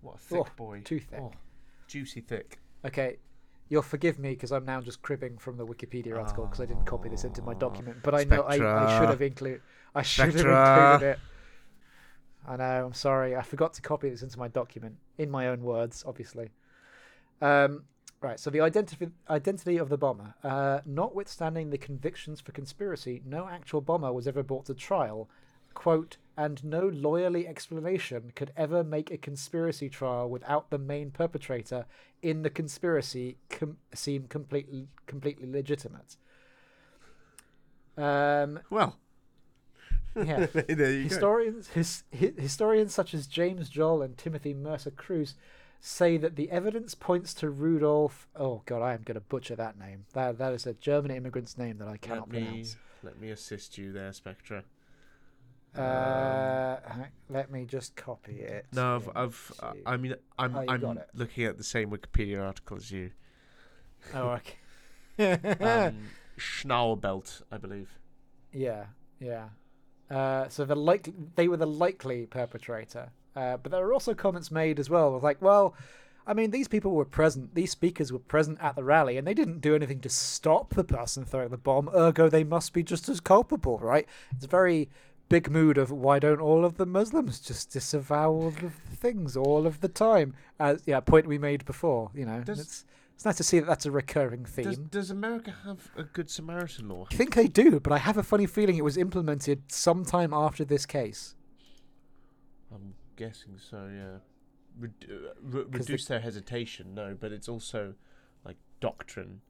[0.01, 0.81] What a thick Oh, boy.
[0.85, 1.21] too thick.
[1.21, 1.33] Oh,
[1.87, 2.59] juicy thick.
[2.85, 3.19] Okay,
[3.73, 6.85] you'll forgive me because I'm now just cribbing from the Wikipedia article because I didn't
[6.85, 8.03] copy this into my document.
[8.03, 9.63] But I know I, I should have included.
[9.95, 11.19] I should have included it.
[12.47, 12.87] I know.
[12.87, 13.35] I'm sorry.
[13.35, 16.51] I forgot to copy this into my document in my own words, obviously.
[17.41, 17.85] Um,
[18.21, 18.39] right.
[18.39, 23.81] So the identity identity of the bomber, uh, notwithstanding the convictions for conspiracy, no actual
[23.81, 25.31] bomber was ever brought to trial.
[25.75, 31.87] Quote, and no lawyerly explanation could ever make a conspiracy trial without the main perpetrator
[32.23, 36.17] in the conspiracy com- seem completely completely legitimate.
[37.97, 38.97] Um, Well,
[40.17, 40.47] yeah.
[40.55, 41.09] there you go.
[41.09, 45.35] Historians, his, hi- historians such as James Joll and Timothy Messer-Kruse
[45.81, 48.29] say that the evidence points to Rudolf.
[48.37, 50.05] Oh God, I am going to butcher that name.
[50.15, 52.77] That that is a German immigrant's name that I cannot Let me pronounce.
[53.03, 54.65] let me assist you there, Spectra.
[55.77, 56.77] Uh,
[57.29, 58.67] let me just copy it.
[58.73, 59.53] No, I've, I've
[59.87, 63.11] I mean, I'm Oh, I'm looking at the same Wikipedia article as you.
[64.15, 64.57] oh, okay.
[65.61, 66.09] Um,
[66.39, 67.99] Schnaubelt, I believe.
[68.53, 68.87] Yeah,
[69.21, 69.49] yeah.
[70.11, 74.51] Uh, so the like they were the likely perpetrator, uh, but there were also comments
[74.51, 75.19] made as well.
[75.21, 75.75] Like, well,
[76.27, 77.55] I mean, these people were present.
[77.55, 80.85] These speakers were present at the rally, and they didn't do anything to stop the
[80.85, 81.89] person throwing the bomb.
[81.95, 84.07] Ergo, they must be just as culpable, right?
[84.37, 84.89] It's very
[85.33, 89.67] big mood of why don't all of the Muslims just disavow all the things all
[89.67, 90.35] of the time?
[90.61, 92.11] As yeah, point we made before.
[92.15, 94.65] You know, Does- it's it's nice to see that that's a recurring theme.
[94.65, 97.07] Does, does America have a good Samaritan law?
[97.11, 100.65] I think they do, but I have a funny feeling it was implemented sometime after
[100.65, 101.35] this case.
[102.75, 103.89] I'm guessing so.
[103.95, 104.19] Yeah.
[104.79, 107.95] Red- uh, re- 'Cause the- reduce their hesitation, no, but it's also
[108.45, 109.41] like doctrine.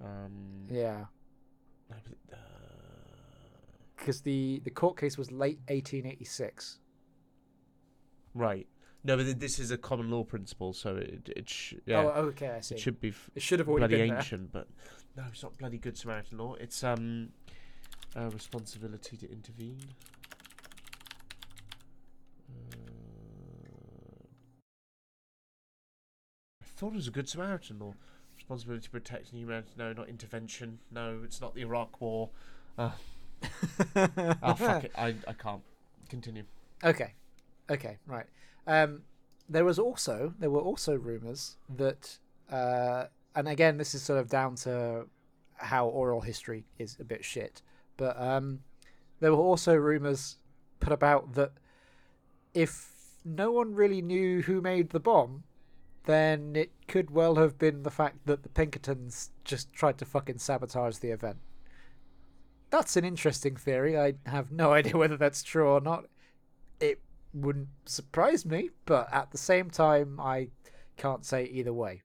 [0.00, 1.06] Um, Yeah,
[1.90, 2.51] no, but, uh,
[4.02, 6.78] because the the court case was late 1886.
[8.34, 8.66] right.
[9.04, 12.50] No, but this is a common law principle, so it it sh- yeah, Oh, okay,
[12.50, 12.74] I see.
[12.76, 14.68] it should be f- It should have already bloody been ancient, but
[15.16, 16.54] no, it's not bloody good Samaritan law.
[16.54, 17.30] It's um,
[18.14, 19.80] a responsibility to intervene.
[22.48, 24.24] Uh,
[26.62, 27.94] I thought it was a good Samaritan law.
[28.36, 29.72] Responsibility to protect humanity.
[29.76, 30.78] No, not intervention.
[30.92, 32.30] No, it's not the Iraq War.
[32.78, 32.96] Uh, there.
[34.42, 35.62] oh fuck it, I I can't
[36.08, 36.44] continue.
[36.84, 37.14] Okay,
[37.70, 38.26] okay, right.
[38.66, 39.02] Um,
[39.48, 42.18] there was also there were also rumors that,
[42.50, 45.06] uh, and again, this is sort of down to
[45.56, 47.62] how oral history is a bit shit.
[47.96, 48.60] But um,
[49.20, 50.36] there were also rumors
[50.80, 51.52] put about that
[52.54, 52.90] if
[53.24, 55.44] no one really knew who made the bomb,
[56.04, 60.38] then it could well have been the fact that the Pinkertons just tried to fucking
[60.38, 61.38] sabotage the event.
[62.72, 63.98] That's an interesting theory.
[63.98, 66.06] I have no idea whether that's true or not.
[66.80, 67.00] It
[67.34, 70.48] wouldn't surprise me, but at the same time, I
[70.96, 72.02] can't say either way.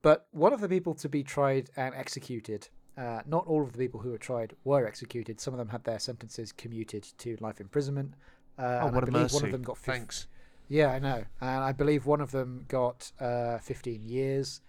[0.00, 3.78] But one of the people to be tried and executed, uh, not all of the
[3.78, 5.40] people who were tried were executed.
[5.40, 8.14] Some of them had their sentences commuted to life imprisonment.
[8.58, 9.34] Uh, oh, what I a mercy!
[9.34, 10.26] one of them got fif- Thanks.
[10.68, 14.60] yeah, I know, and I believe one of them got uh, 15 years,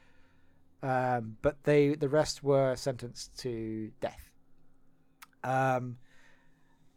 [0.82, 4.33] um, but they the rest were sentenced to death.
[5.44, 5.98] Um,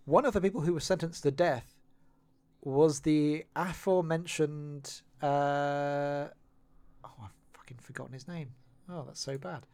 [0.05, 1.75] one of the people who was sentenced to death
[2.63, 5.03] was the aforementioned.
[5.23, 6.29] Uh,
[7.05, 8.51] oh, I've fucking forgotten his name.
[8.89, 9.67] Oh, that's so bad.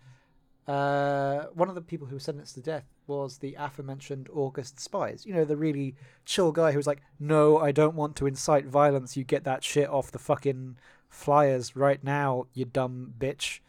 [0.67, 5.27] Uh, one of the people who was sentenced to death was the aforementioned August Spies.
[5.27, 8.67] You know, the really chill guy who was like, "No, I don't want to incite
[8.67, 9.17] violence.
[9.17, 10.77] You get that shit off the fucking
[11.09, 13.61] flyers right now, you dumb bitch."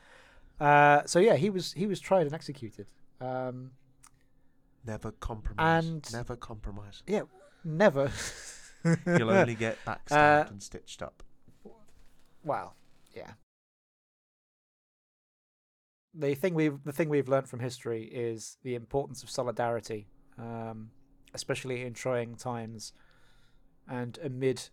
[0.59, 2.87] Uh, so yeah, he was he was tried and executed.
[3.19, 3.71] Um,
[4.85, 5.85] Never compromise.
[5.85, 7.03] And- Never compromise.
[7.07, 7.21] yeah,
[7.63, 8.11] never.
[9.07, 11.23] You'll only get backstabbed Uh, and stitched up.
[12.43, 12.75] Well,
[13.15, 13.31] yeah.
[16.13, 20.91] The thing we've the thing we've learned from history is the importance of solidarity, um,
[21.33, 22.93] especially in trying times,
[23.87, 24.69] and amid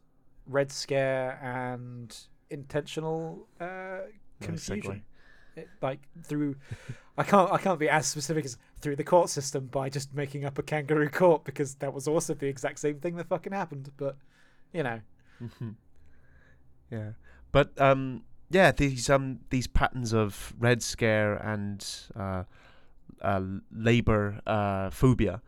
[0.47, 2.15] Red Scare and
[2.51, 4.01] intentional uh,
[4.43, 5.03] confusion.
[5.83, 6.57] Like through,
[7.19, 10.45] I can't I can't be as specific as through the court system by just making
[10.45, 13.91] up a kangaroo court because that was also the exact same thing that fucking happened.
[13.97, 14.17] But
[14.73, 15.01] you know,
[15.43, 15.75] Mhm.
[16.91, 17.13] Yeah,
[17.53, 22.45] but um, yeah, these um these patterns of red scare and uh,
[23.23, 23.43] uh
[23.73, 25.41] labor uh phobia,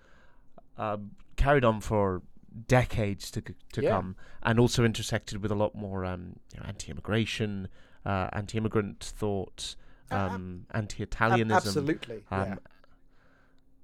[0.79, 2.23] um, carried on for
[2.69, 3.91] decades to to Yeah.
[3.91, 7.69] come, and also intersected with a lot more um you know, anti-immigration,
[8.07, 9.75] uh, anti-immigrant thought,
[10.13, 11.53] um, ab- anti-Italianism.
[11.57, 12.55] absolutely, Um, yeah.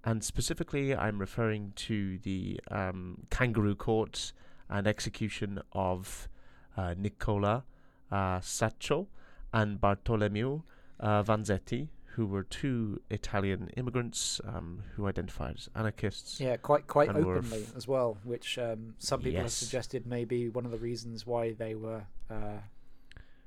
[0.05, 4.33] And specifically, I'm referring to the um, kangaroo court
[4.71, 6.29] and execution of
[6.77, 7.65] uh, Nicola
[8.11, 9.09] uh, Sacco
[9.53, 10.65] and Bartolomeo
[11.01, 16.41] uh, Vanzetti, who were two Italian immigrants um, who identified as anarchists.
[16.41, 20.49] Yeah, quite quite openly f- as well, which um, some people have suggested may be
[20.49, 22.61] one of the reasons why they were uh,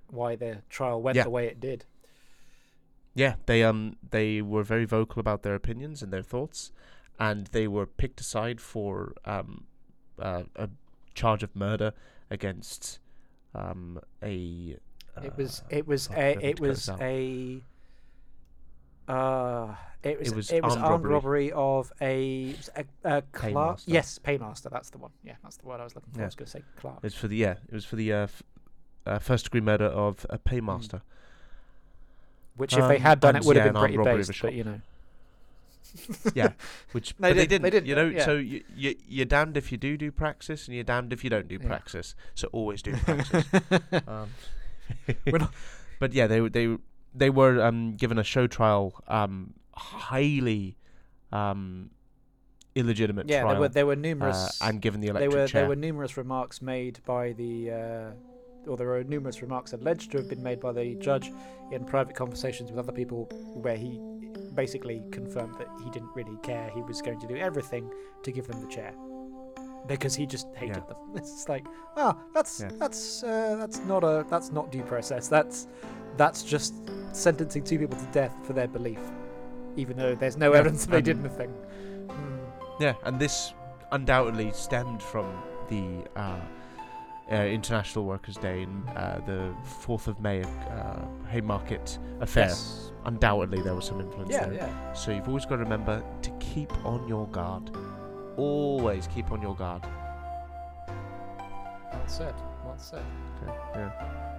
[0.08, 1.24] why their trial went Yeah.
[1.24, 1.86] the way it did.
[3.14, 6.72] Yeah, they um they were very vocal about their opinions and their thoughts,
[7.20, 9.66] and they were picked aside for um
[10.20, 10.70] uh, a
[11.14, 11.94] charge of murder
[12.30, 13.00] against
[13.54, 14.78] um a.
[15.22, 17.64] it was uh, it was fuck, a it was a
[19.08, 21.12] uh it was it was was, armed armed robbery.
[21.14, 23.54] robbery, of a, a, a clerk.
[23.54, 23.84] Paymaster.
[23.88, 24.70] Yes, paymaster.
[24.72, 25.12] That's the one.
[25.24, 26.22] Yeah, that's the word I was looking for.
[26.22, 27.00] I was going to say clerk.
[27.04, 27.56] It's for the yeah.
[27.68, 28.44] It was for the uh, f-
[29.06, 31.02] uh, first degree murder of a paymaster.
[32.58, 34.42] Which, if they um, had done, it would yeah, have been pretty robbery based.
[34.42, 34.82] But you know,
[36.36, 36.54] yeah,
[36.92, 37.64] which They but they didn't.
[37.64, 37.88] they didn't.
[37.88, 38.26] you know, yeah.
[38.26, 41.30] so you, you you're damned if you do do praxis, and you're damned if you
[41.30, 41.68] don't do Yeah.
[41.68, 42.16] praxis.
[42.36, 43.46] So always do praxis.
[44.08, 44.30] um,
[46.00, 46.78] but yeah, they were- they
[47.14, 50.78] they were um, given a show trial, um, highly
[51.32, 51.90] um,
[52.76, 55.48] illegitimate yeah, trial, there were there were uh, numerous and given the there electric were
[55.48, 55.62] chair.
[55.62, 58.12] there were numerous remarks made by the uh,
[58.68, 61.32] or there were numerous remarks alleged to have been made by the judge
[61.72, 64.00] in private conversations with other people where he
[64.54, 67.90] basically confirmed that he didn't really care he was going to do everything
[68.24, 68.94] to give them the chair
[69.88, 70.84] because he just hated Yeah.
[70.88, 71.66] them it's like
[71.98, 72.70] oh that's Yeah.
[72.78, 75.68] that's uh, that's not a that's not due process that's
[76.18, 76.74] that's just
[77.14, 79.00] sentencing two people to death for their belief
[79.78, 81.50] even though there's no Yeah, evidence that they did anything
[82.10, 82.38] Hmm.
[82.80, 83.54] Yeah, and this
[83.92, 85.26] undoubtedly stemmed from
[85.70, 86.40] the uh,
[87.32, 89.54] uh, International Workers' Day and uh, the
[89.86, 92.48] 4th of May uh, Haymarket affair.
[92.48, 92.92] Yes.
[93.06, 94.54] Undoubtedly, there was some influence yeah there.
[94.54, 97.72] yeah So you've always got to remember to keep on your guard.
[98.38, 99.84] Always keep on your guard.
[100.88, 103.04] well said well said
[103.44, 103.54] Okay.
[103.76, 104.31] Yeah.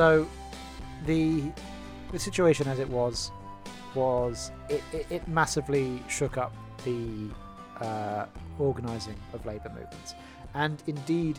[0.00, 0.26] So,
[1.04, 1.52] the
[2.10, 3.30] the situation as it was
[3.94, 6.54] was it, it, it massively shook up
[6.86, 7.28] the
[7.82, 8.24] uh,
[8.58, 10.14] organising of labour movements,
[10.54, 11.38] and indeed,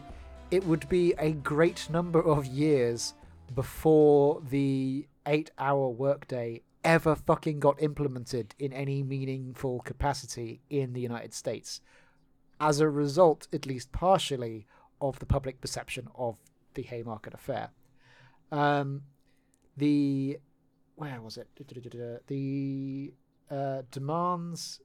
[0.52, 3.16] it would be a great number of years
[3.56, 11.02] before the eight hour workday ever fucking got implemented in any meaningful capacity in the
[11.02, 11.82] United States
[12.60, 14.68] as a result, at least partially,
[15.02, 16.38] of the public perception of
[16.76, 17.72] the Haymarket affair.
[18.52, 19.04] Um,
[19.78, 20.40] the
[20.96, 21.48] where was it?
[22.28, 23.14] The
[23.50, 24.82] uh, demands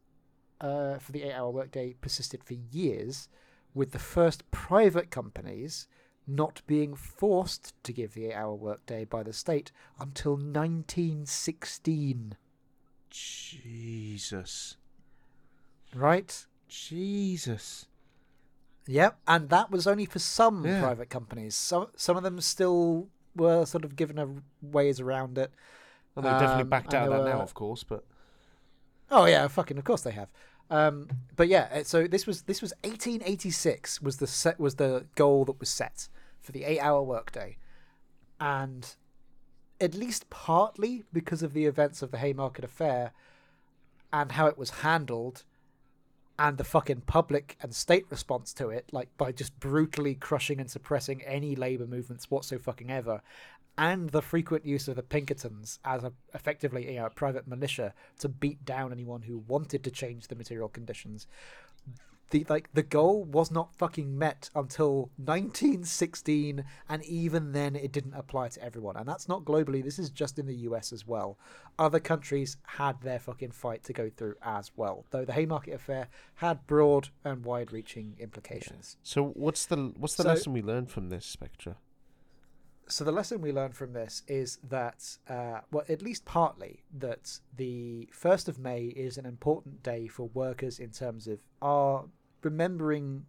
[0.60, 3.28] uh, for the eight-hour workday persisted for years,
[3.74, 5.86] with the first private companies
[6.26, 12.36] not being forced to give the eight-hour workday by the state until 1916.
[13.10, 14.76] Jesus.
[15.94, 16.46] Right?
[16.68, 17.86] Jesus.
[18.88, 20.80] Yep, and that was only for some Yeah.
[20.80, 21.54] private companies.
[21.56, 24.28] Some some of them still were sort of given a
[24.62, 25.52] ways around it.
[26.14, 28.04] Well, they've definitely Um, backed and out of that now, of course, but
[29.10, 30.28] Oh yeah, fucking of course they have.
[30.68, 35.06] Um, but yeah, uh, so this was this was 1886 was the set was the
[35.14, 36.08] goal that was set
[36.40, 37.58] for the eight hour workday,
[38.40, 38.96] and
[39.80, 43.12] at least partly because of the events of the Haymarket affair
[44.12, 45.44] and how it was handled,
[46.38, 50.70] and the fucking public and state response to it, like by just brutally crushing and
[50.70, 53.22] suppressing any labor movements whatsoever fucking ever,
[53.78, 57.92] and the frequent use of the Pinkertons as a effectively you know, a private militia
[58.18, 61.26] to beat down anyone who wanted to change the material conditions.
[62.30, 68.14] The like the goal was not fucking met until 1916, and even then it didn't
[68.14, 68.96] apply to everyone.
[68.96, 69.82] And that's not globally.
[69.82, 70.92] This is just in the U.S.
[70.92, 71.38] as well.
[71.78, 75.04] Other countries had their fucking fight to go through as well.
[75.10, 78.96] Though the Haymarket affair had broad and wide-reaching implications.
[79.02, 81.76] so what's the what's the So- lesson we learned from this, Spectra?
[82.88, 87.40] so the lesson we learned from this is that, uh, well, at least partly, that
[87.56, 92.04] the first of May is an important day for workers in terms of our
[92.50, 93.26] remembering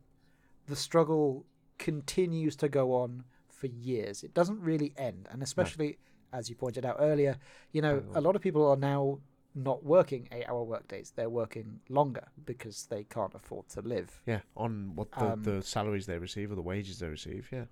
[0.68, 1.46] the struggle
[1.80, 4.24] continues to go on for years.
[4.24, 5.98] It doesn't really end, and especially
[6.32, 7.38] as you pointed out earlier,
[7.72, 9.20] you know, a lot of people are now
[9.56, 14.22] not working eight-hour workdays; they're working longer because they can't afford to live.
[14.28, 17.50] Yeah, on what the, Um, the salaries they receive or the wages they receive.
[17.52, 17.66] Yeah,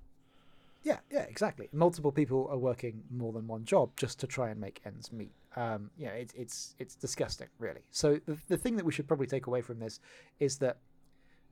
[0.83, 1.67] Yeah, yeah, exactly.
[1.71, 5.33] Multiple people are working more than one job just to try and make ends meet.
[5.55, 7.83] Um, you know, it's it's it's disgusting, really.
[7.91, 9.99] So the the thing that we should probably take away from this
[10.39, 10.77] is that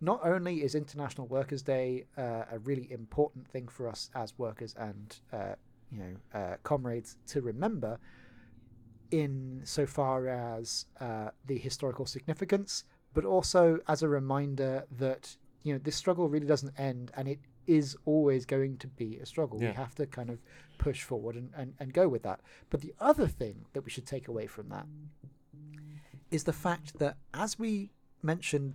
[0.03, 4.75] not only is International Workers' Day uh, a really important thing for us as workers
[4.77, 5.55] and uh,
[5.89, 7.97] you know uh, comrades to remember,
[9.11, 12.83] in so far as uh, the historical significance,
[13.13, 17.39] but also as a reminder that you know this struggle really doesn't end, and it
[17.65, 19.61] is always going to be a struggle.
[19.61, 19.69] Yeah.
[19.69, 20.39] We have to kind of
[20.79, 22.41] push forward and, and, and go with that.
[22.69, 24.85] But the other thing that we should take away from that
[26.29, 27.91] is the fact that, as we
[28.21, 28.73] mentioned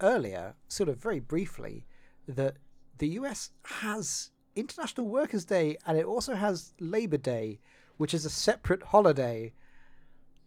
[0.00, 1.86] earlier, sort of very briefly,
[2.26, 2.56] that
[2.98, 7.60] the US has International Workers' Day and it also has Labor Day,
[7.96, 9.52] which is a separate holiday.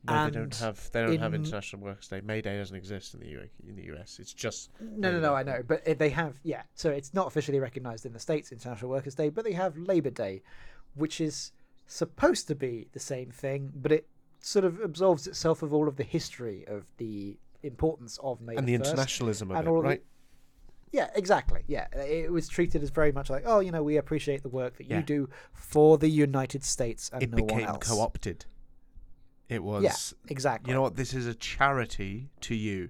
[0.06, 2.22] no, they don't have they don't have International Workers' Day.
[2.22, 4.20] May Day doesn't exist in the U in the US.
[4.20, 6.64] It's just No, no, no, I know, but they have, yeah.
[6.74, 10.12] So it's not officially recognized in the States, International Workers' Day, but they have Labor
[10.12, 10.42] Day,
[10.96, 11.52] which is
[11.88, 14.08] supposed to be the same thing, but it
[14.42, 18.68] sort of absolves itself of all of the history of the importance of May and
[18.68, 18.86] the 1st.
[18.86, 20.04] internationalism of it, all of the- right?
[20.92, 21.64] Yeah, exactly.
[21.68, 24.78] Yeah, it was treated as very much like, oh, you know, we appreciate the work
[24.78, 24.98] that Yeah.
[24.98, 28.46] you do for the United States and It no one became co-opted.
[29.50, 29.84] It was.
[29.84, 30.70] Yeah, exactly.
[30.72, 30.96] You know what?
[30.96, 32.90] This is a charity to you.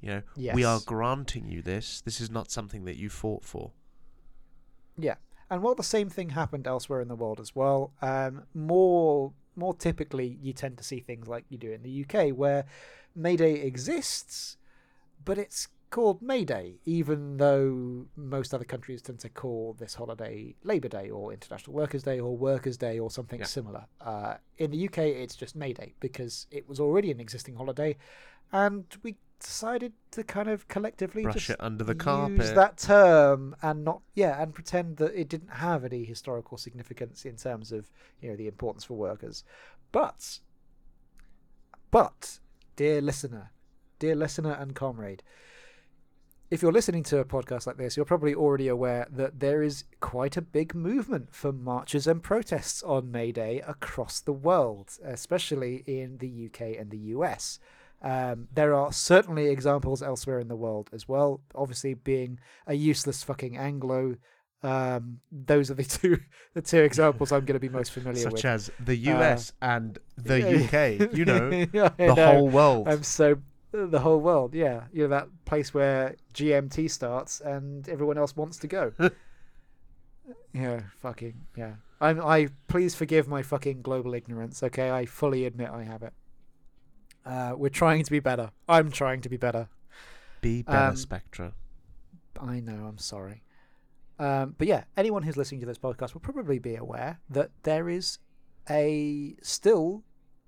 [0.00, 0.22] You know,
[0.54, 2.00] we are granting you this.
[2.02, 3.72] This is not something that you fought for.
[4.96, 5.14] Yeah,
[5.50, 9.74] and while the same thing happened elsewhere in the world as well, um, more more
[9.74, 12.64] typically you tend to see things like you do in the UK, where
[13.14, 14.56] May Day exists,
[15.24, 20.54] but it's called May Day, even though most other countries tend to call this holiday
[20.62, 23.46] Labour Day or International Workers' Day or Workers' Day or something Yeah.
[23.46, 23.86] similar.
[24.00, 27.96] Uh, in the UK, it's just May Day because it was already an existing holiday,
[28.52, 32.54] and we decided to kind of collectively Brush just it under the use carpet.
[32.54, 37.36] that term and not yeah and pretend that it didn't have any historical significance in
[37.36, 39.44] terms of you know the importance for workers
[39.92, 40.40] but
[41.90, 42.38] but
[42.76, 43.50] dear listener
[43.98, 45.22] dear listener and comrade
[46.50, 49.84] if you're listening to a podcast like this, you're probably already aware that there is
[50.00, 55.84] quite a big movement for marches and protests on May Day across the world, especially
[55.86, 57.58] in the UK and the US.
[58.02, 61.40] Um, there are certainly examples elsewhere in the world as well.
[61.54, 64.16] Obviously, being a useless fucking Anglo,
[64.62, 66.18] um, those are the two
[66.54, 68.40] the two examples I'm going to be most familiar Such with.
[68.40, 70.38] Such as the US and the.
[70.64, 71.16] UK.
[71.16, 72.14] You know, the know.
[72.14, 72.88] whole world.
[72.88, 73.38] I'm so
[73.72, 74.84] the whole world, yeah.
[74.92, 78.92] You know that place where GMT starts and everyone else wants to go.
[80.52, 81.74] Yeah, fucking yeah.
[82.00, 82.20] I'm.
[82.20, 84.62] I please forgive my fucking global ignorance.
[84.62, 86.12] Okay, I fully admit I have it.
[87.28, 88.50] Uh, we're trying to be better.
[88.68, 89.68] I'm trying to be better.
[90.40, 91.52] Be better, Um, Spectra.
[92.40, 92.86] I know.
[92.86, 93.42] I'm sorry.
[94.18, 97.88] Um, but yeah, anyone who's listening to this podcast will probably be aware that there
[97.88, 98.18] is
[98.70, 100.02] a still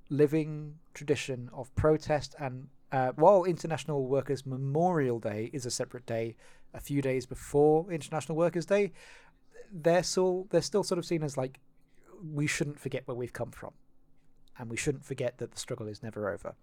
[0.09, 6.35] living tradition of protest and uh, while International Workers Memorial Day is a separate day,
[6.74, 8.91] a few days before International Workers Day,
[9.72, 11.61] they're still they're still sort of seen as like
[12.33, 13.70] we shouldn't forget where we've come from,
[14.61, 16.54] and we shouldn't forget that the struggle is never over.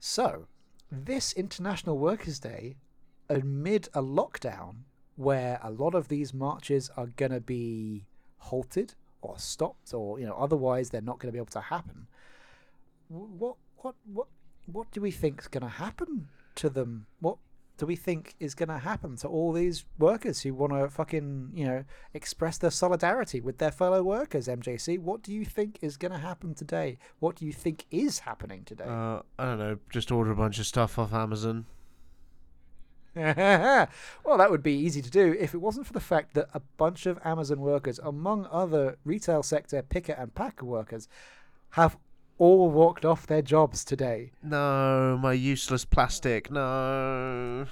[0.00, 0.48] So,
[0.90, 2.76] this International Workers Day,
[3.30, 4.74] amid a lockdown
[5.16, 8.04] where a lot of these marches are going to be
[8.38, 12.08] halted or stopped, or you know otherwise they're not going to be able to happen.
[13.08, 14.26] What what what
[14.66, 17.06] what do we think is going to happen to them?
[17.20, 17.38] What
[17.76, 21.50] do we think is going to happen to all these workers who want to fucking
[21.54, 24.46] you know express their solidarity with their fellow workers?
[24.46, 26.98] MJC, what do you think is going to happen today?
[27.18, 28.84] What do you think is happening today?
[28.84, 29.78] Uh, I don't know.
[29.90, 31.66] Just order a bunch of stuff off Amazon.
[33.16, 36.60] well, that would be easy to do if it wasn't for the fact that a
[36.76, 41.08] bunch of Amazon workers, among other retail sector picker and packer workers,
[41.70, 41.96] have
[42.38, 44.32] all walked off their jobs today.
[44.42, 46.50] No, my useless plastic.
[46.50, 47.66] No.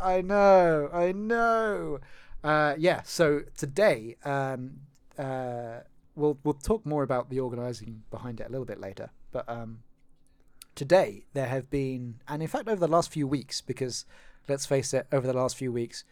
[0.00, 2.00] I know, I know.
[2.44, 4.80] Uh, yeah, so today, um,
[5.18, 5.80] uh,
[6.14, 9.10] we'll we'll talk more about the organising behind it a little bit later.
[9.32, 9.80] But um,
[10.74, 14.04] today there have been, and in fact over the last few weeks, because
[14.48, 16.04] let's face it, over the last few weeks,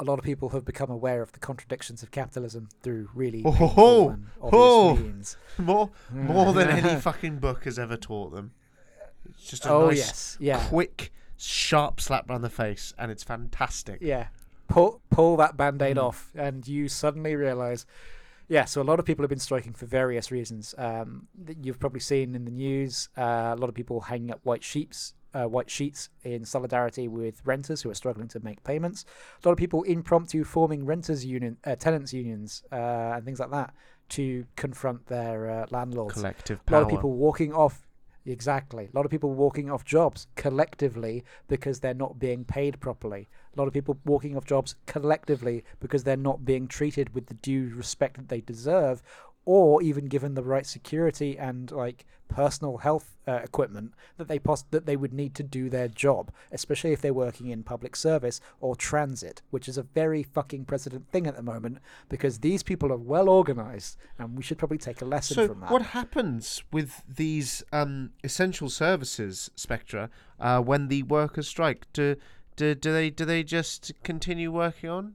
[0.00, 3.50] a lot of people have become aware of the contradictions of capitalism through really Oh,
[3.52, 4.94] ho, and obvious ho.
[4.96, 5.36] means.
[5.58, 8.52] More, more than any fucking book has ever taught them.
[9.30, 13.22] It's just a Oh nice, yes, yeah, quick, sharp slap round the face, and it's
[13.22, 13.98] fantastic.
[14.00, 14.28] yeah.
[14.66, 16.02] Pull pull that band-aid Mm.
[16.02, 17.84] off, and you suddenly realise.
[18.48, 20.74] Yeah, so a lot of people have been striking for various reasons.
[20.76, 24.40] Um, that you've probably seen in the news uh, a lot of people hanging up
[24.42, 29.04] white sheets, uh, white sheets in solidarity with renters who are struggling to make payments.
[29.42, 33.50] A lot of people impromptu forming renters union, uh, tenants unions, uh, and things like
[33.50, 33.74] that
[34.10, 36.14] to confront their uh, landlords.
[36.14, 36.78] Collective power.
[36.78, 37.86] a lot of people walking off
[38.26, 43.28] exactly a lot of people walking off jobs collectively because they're not being paid properly
[43.54, 47.34] a lot of people walking off jobs collectively because they're not being treated with the
[47.34, 49.02] due respect that they deserve
[49.44, 54.64] or even given the right security and like personal health uh, equipment that they pos-
[54.70, 58.40] that they would need to do their job especially if they're working in public service
[58.60, 61.78] or transit which is a very fucking precedent thing at the moment
[62.08, 65.60] because these people are well organized and we should probably take a lesson So, from
[65.60, 71.86] that what happens with these um, essential services, Spectra, uh, when the workers strike?
[71.92, 72.16] Do,
[72.56, 75.14] do do they do they just continue working on?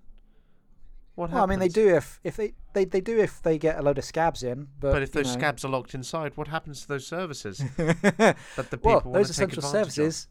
[1.20, 3.78] What Well, I mean, they do if if they, they they do if they get
[3.78, 5.34] a load of scabs in, but But if those know.
[5.34, 9.62] scabs are locked inside, what happens to those services that the people well, those essential
[9.62, 10.30] services.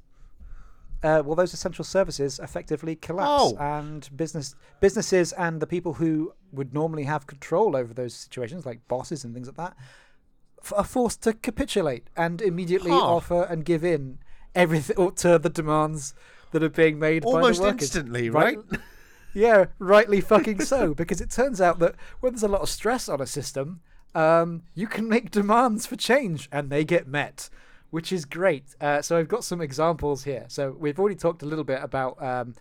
[1.01, 3.57] Uh, well, those essential services effectively collapse, Oh.
[3.61, 8.81] and business businesses and the people who would normally have control over those situations, like
[8.89, 9.77] bosses and things like that,
[10.65, 13.15] f- are forced to capitulate and immediately Huh.
[13.17, 14.19] offer and give in
[14.55, 16.15] everything to the demands
[16.53, 17.83] that are being made Almost by the workers.
[17.95, 18.59] instantly, right?
[19.35, 20.95] Yeah, rightly fucking so.
[20.95, 23.81] Because it turns out that when there's a lot of stress on a system,
[24.15, 27.49] um, you can make demands for change and they get met,
[27.91, 28.75] which is great.
[28.81, 30.47] Uh, so I've got some examples here.
[30.49, 32.55] So we've already talked a little bit about um,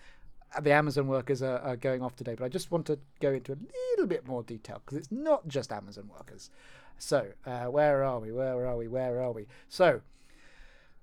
[0.62, 3.54] the Amazon workers are, are going off today, but I just want to go into
[3.54, 3.58] a
[3.92, 6.50] little bit more detail because it's not just Amazon workers.
[6.98, 8.32] So uh, where are we?
[8.32, 8.88] Where are we?
[8.88, 9.48] Where are we?
[9.70, 10.02] So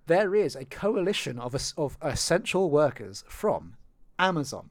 [0.07, 3.77] there is a coalition of of essential workers from
[4.19, 4.71] Amazon,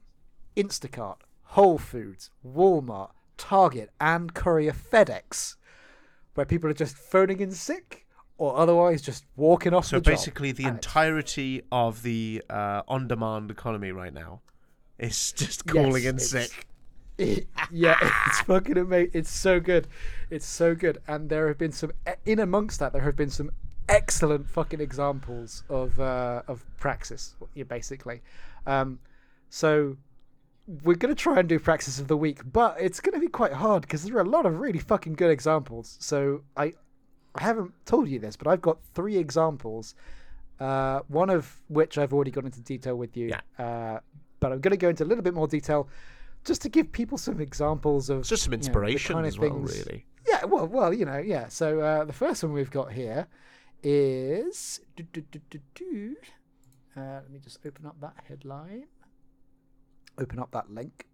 [0.56, 5.56] Instacart, Whole Foods, Walmart, Target, and Courier FedEx,
[6.34, 8.06] where people are just phoning in sick
[8.38, 13.92] or otherwise just walking off So the basically, the entirety of the uh, on-demand economy
[13.92, 14.40] right now
[14.98, 16.50] is just Yes, calling in sick.
[16.50, 17.96] It- yeah,
[18.26, 19.10] it's fucking amazing.
[19.14, 19.86] It's so good.
[20.30, 20.98] It's so good.
[21.06, 21.92] And there have been some
[22.26, 22.92] in amongst that.
[22.92, 23.52] There have been some
[23.88, 27.36] excellent fucking examples of uh, of praxis.
[27.54, 28.22] Yeah, basically.
[28.66, 28.98] Um,
[29.48, 29.96] so
[30.66, 33.82] we're gonna try and do practice of the week, but it's gonna be quite hard
[33.82, 35.96] because there are a lot of really fucking good examples.
[36.00, 36.72] So I
[37.34, 39.94] I haven't told you this, but I've got three examples.
[40.60, 43.30] Uh, one of which I've already gone into detail with you.
[43.30, 43.40] Yeah.
[43.64, 44.00] Uh,
[44.38, 45.88] but I'm going to go into a little bit more detail
[46.44, 49.32] just to give people some examples of It's just some you know, inspiration kind of
[49.32, 50.06] as well, things- really.
[50.28, 51.48] Yeah, well, well, you know, yeah.
[51.48, 53.26] So uh, the first one we've got here
[53.82, 54.80] is.
[54.98, 55.04] Uh,
[56.96, 58.86] let me just open up that headline.
[60.18, 61.06] Open up that link.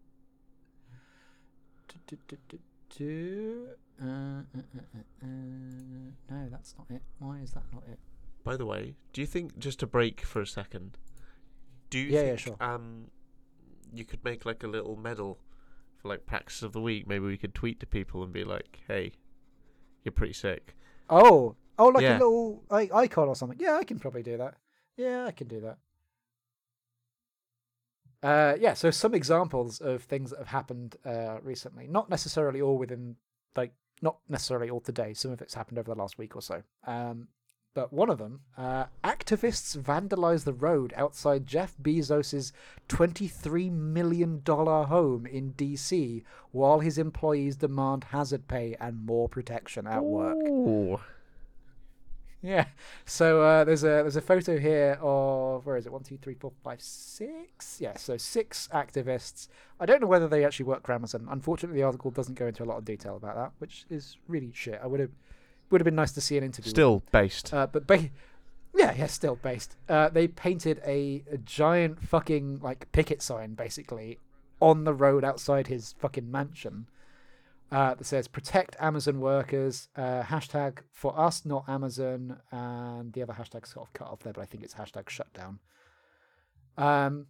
[2.07, 2.59] do, do,
[2.97, 3.69] do.
[4.03, 4.41] Uh, uh,
[5.23, 7.03] uh, no, that's not it.
[7.19, 7.99] Why is that not it?
[8.45, 10.97] By the way, do you think just to break for a second?
[11.91, 12.57] Do you Yeah, yeah, sure.
[12.61, 13.11] um
[13.93, 15.41] you could make like a little medal
[15.97, 17.07] for like practice of the week?
[17.07, 19.13] Maybe we could tweet to people and be like, "Hey,
[20.05, 20.75] you're pretty sick."
[21.11, 22.15] Oh, oh, like Yeah.
[22.17, 23.59] a little i- icon or something.
[23.61, 24.55] Yeah, I can probably do that.
[24.97, 25.79] Yeah, I can do that.
[28.23, 31.87] Uh, yeah, so some examples of things that have happened uh, recently.
[31.87, 33.17] Not necessarily all within,
[33.57, 35.15] like, not necessarily all today.
[35.15, 36.63] Some of it's happened over the last week or so.
[36.87, 37.29] Um,
[37.73, 42.53] but one of them, uh, activists vandalize the road outside Jeff Bezos's
[42.89, 50.03] $23 million home in DC while his employees demand hazard pay and more protection at
[50.03, 50.37] work.
[52.43, 52.67] Yeah.
[53.05, 55.93] So uh, there's a there's a photo here of where is it?
[55.93, 57.79] One, two, three, four, five, six.
[57.81, 57.97] Yeah.
[57.97, 59.49] So six activists.
[59.79, 61.29] I don't know whether they actually work for Amazon.
[61.31, 64.53] Unfortunately, the article doesn't go into a lot of detail about that, which is really
[64.55, 64.81] shit.
[64.83, 65.11] I would have
[65.71, 66.71] would have been nice to see an interview.
[66.71, 67.53] Still based.
[67.53, 68.11] uh, but ba-
[68.75, 69.77] yeah, yeah, still based.
[69.89, 74.19] Uh, they painted a, a giant fucking like picket sign basically
[74.61, 76.87] on the road outside his fucking mansion
[77.71, 83.33] uh, that says "Protect Amazon workers." Uh, hashtag for us, not Amazon, and the other
[83.33, 85.59] hashtag sort of cut off there, but I think it's hashtag shutdown.
[86.77, 87.27] Um,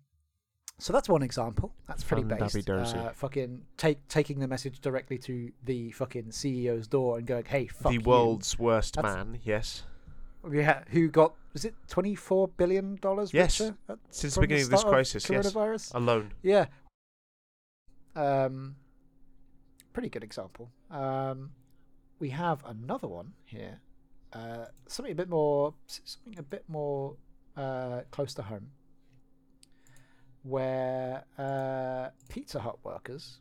[0.78, 1.74] so that's one example.
[1.86, 2.68] That's pretty Fun based.
[2.70, 7.66] Uh, fucking take taking the message directly to the fucking CEO's door and going, "Hey,
[7.66, 9.40] fuck the you." world's worst That's- man.
[9.42, 9.82] Yes.
[10.50, 13.34] Yeah, who got was it twenty four billion dollars?
[13.34, 13.74] Yes, at-
[14.08, 15.52] Since the beginning of this crisis, yes.
[15.52, 15.94] coronavirus.
[15.94, 16.32] Alone.
[16.42, 16.66] Yeah.
[18.16, 18.76] Um,
[19.92, 20.70] pretty good example.
[20.90, 21.50] Um,
[22.18, 23.80] we have another one here.
[24.32, 27.16] Uh, something a bit more, something a bit more
[27.56, 28.68] uh, close to home,
[30.42, 33.40] where uh, Pizza Hut workers.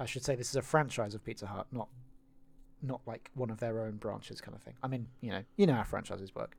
[0.00, 1.88] I should say this is a franchise of Pizza Hut, not
[2.80, 4.74] not like one of their own branches kind of thing.
[4.82, 6.56] I mean, you know, you know how franchises work.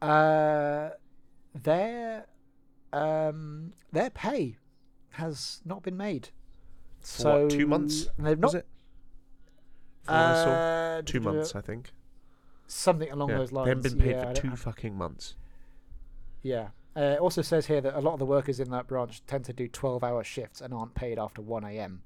[0.00, 0.90] Uh,
[1.54, 2.26] their
[2.92, 4.56] um, their pay
[5.10, 6.30] has not been made.
[7.02, 8.08] So what, two months?
[8.18, 8.66] They've Was it?
[10.08, 11.92] Uh, Two months, I think.
[12.66, 13.38] Something along Yeah.
[13.38, 13.64] those lines.
[13.66, 15.34] They haven't been paid yeah, for two fucking months.
[16.42, 16.68] Yeah.
[16.96, 19.44] Uh, it also says here that a lot of the workers in that branch tend
[19.44, 22.02] to do 12 hour shifts and aren't paid after 1 a.m.,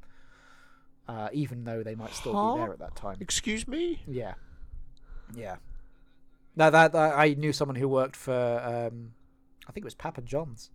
[1.09, 2.55] uh, even though they might still Huh?
[2.55, 3.17] be there at that time.
[3.21, 4.03] Excuse me?
[4.07, 4.35] Yeah.
[5.35, 5.57] Yeah.
[6.57, 9.13] Now, that, that I knew someone who worked for, um,
[9.67, 10.71] I think it was Papa John's.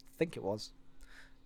[0.00, 0.72] I think it was.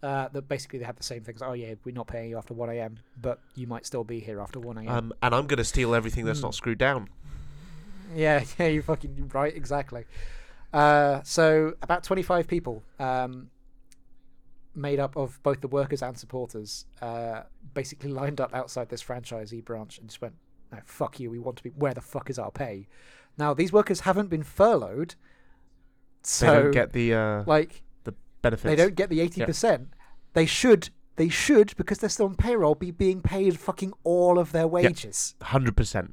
[0.02, 1.42] Uh, that basically they had the same things.
[1.42, 4.40] Oh, yeah, we're not paying you after 1 a.m., but you might still be here
[4.40, 4.88] after 1 a.m.
[4.88, 6.46] Um, and I'm going to steal everything that's Hmm.
[6.46, 7.08] not screwed down.
[8.12, 10.04] Yeah, yeah, you fucking right, exactly.
[10.72, 13.50] Uh, so about twenty-five people, um,
[14.74, 17.42] made up of both the workers and supporters, uh,
[17.74, 20.34] basically lined up outside this franchisee branch and just went,
[20.72, 21.30] "No, fuck you.
[21.30, 21.70] We want to be.
[21.70, 22.88] Where the fuck is our pay?"
[23.38, 25.14] Now these workers haven't been furloughed,
[26.22, 27.82] so they don't get the uh, like
[28.42, 28.64] benefits.
[28.64, 29.88] they don't get the eighty percent.
[30.34, 30.90] They should.
[31.16, 35.34] They should because they're still on payroll be being paid fucking all of their wages.
[35.42, 36.12] 100%.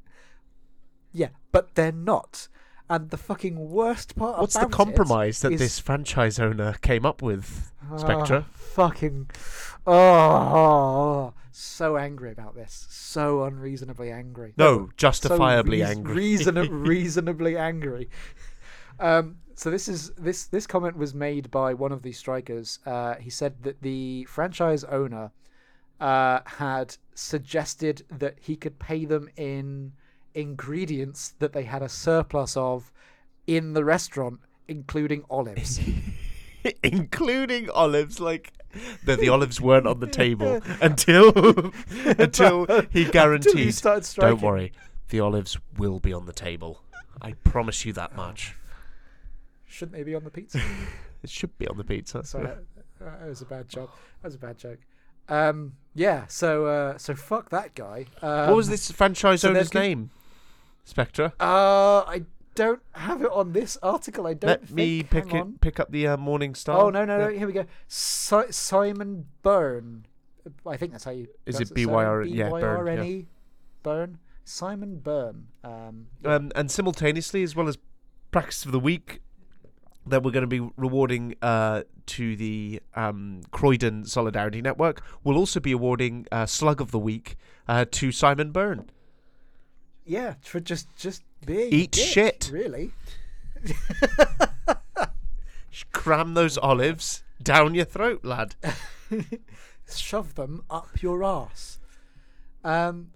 [1.13, 2.49] Yeah, but they're not.
[2.89, 7.21] And the fucking worst part What's the compromise that is- this franchise owner came up
[7.21, 7.71] with?
[7.89, 9.29] Ah, fucking.
[9.87, 12.85] Oh, so angry about this.
[12.89, 14.53] So unreasonably angry.
[14.57, 16.15] No, justifiably so reas- angry.
[16.15, 18.09] Reason- reasonably angry.
[18.99, 22.79] Um, so this is this this comment was made by one of the strikers.
[22.85, 25.31] Uh, he said that the franchise owner
[25.99, 29.91] uh, had suggested that he could pay them in
[30.33, 32.93] ingredients that they had a surplus of
[33.47, 34.39] in the restaurant,
[34.69, 35.81] including olives.
[36.83, 38.53] including olives like
[39.03, 41.33] the, the olives weren't on the table until
[42.17, 44.71] until he guaranteed Until he don't worry
[45.09, 46.83] the olives will be on the table
[47.21, 48.55] i promise you that much
[49.69, 50.59] Shouldn't they be on the pizza?
[51.23, 52.63] it should be on the pizza Sorry, that,
[52.99, 53.95] that was a bad joke.
[54.21, 54.79] That was a bad joke.
[55.29, 56.25] Um, yeah.
[56.27, 58.07] So, uh, so fuck that guy.
[58.21, 60.09] Um, what was this franchise so owner's name
[60.85, 62.23] Spectra Uh, I
[62.55, 64.25] don't have it on this article.
[64.25, 64.49] I don't.
[64.49, 65.53] let me pick Hang it on.
[65.61, 67.27] pick up the uh, morning star Oh no, no, no.
[67.29, 67.37] Yeah.
[67.37, 67.65] Here we go.
[67.87, 70.05] Si- Simon Byrne.
[70.65, 71.27] I think that's how you.
[71.45, 72.95] Is it B-Y-R- yeah, Byrne, yeah.
[72.95, 73.27] B-Y-R-N-E?
[73.83, 74.17] Byrne.
[74.45, 75.47] Simon Byrne.
[75.63, 77.77] Um, um, and simultaneously as well as
[78.31, 79.21] practice of the week
[80.09, 85.01] that we're going to be rewarding uh, to the um, Croydon Solidarity Network.
[85.23, 87.35] We'll also be awarding uh, Slug of the Week
[87.67, 88.89] uh, to Simon Byrne.
[90.05, 92.49] yeah, for just just being Eat dick, shit.
[92.51, 92.91] Really.
[95.93, 98.55] Cram those olives down your throat, lad.
[99.95, 101.79] shove them up your ass.
[102.63, 103.11] Um,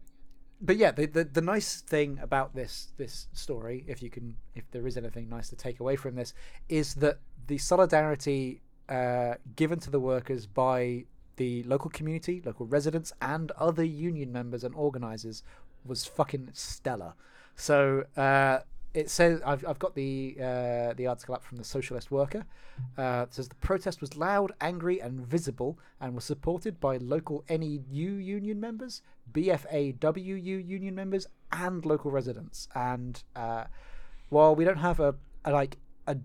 [0.64, 4.64] but yeah, the, the the nice thing about this this story, if you can, if
[4.72, 6.34] there is anything nice to take away from this,
[6.70, 11.04] is that the solidarity uh, given to the workers by
[11.36, 15.44] the local community, local residents, and other union members and organizers
[15.86, 17.14] was fucking stellar.
[17.56, 18.60] So uh,
[18.94, 22.46] it says I've, I've got the uh, the article up from the Socialist Worker.
[22.98, 27.44] Uh, it says the protest was loud, angry, and visible, and was supported by local
[27.50, 32.68] NEU union members, BFAWU union members, and local residents.
[32.76, 33.66] And uh,
[34.30, 35.16] while we don't have a,
[35.46, 35.78] a like
[36.08, 36.18] a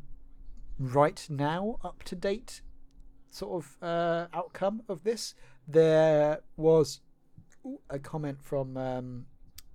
[0.79, 2.61] right now up to date
[3.31, 5.35] sort of uh, outcome of this,
[5.67, 7.01] there was
[7.65, 9.27] ooh, a comment from um,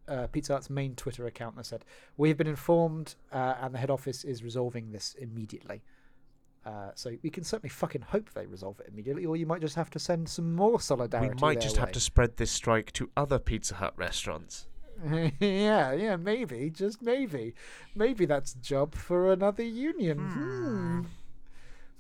[0.07, 1.85] uh, Pizza Hut's main Twitter account that said,
[2.17, 5.83] "We've been informed, uh, and the head office is resolving this immediately."
[6.65, 9.75] Uh, so we can certainly fucking hope they resolve it immediately, or you might just
[9.75, 11.35] have to send some more solidarity.
[11.35, 14.67] We might just have to spread this strike to other Pizza Hut restaurants.
[15.39, 17.53] yeah, yeah, maybe, just maybe,
[17.95, 20.19] maybe that's a job for another union.
[20.19, 21.01] Hmm.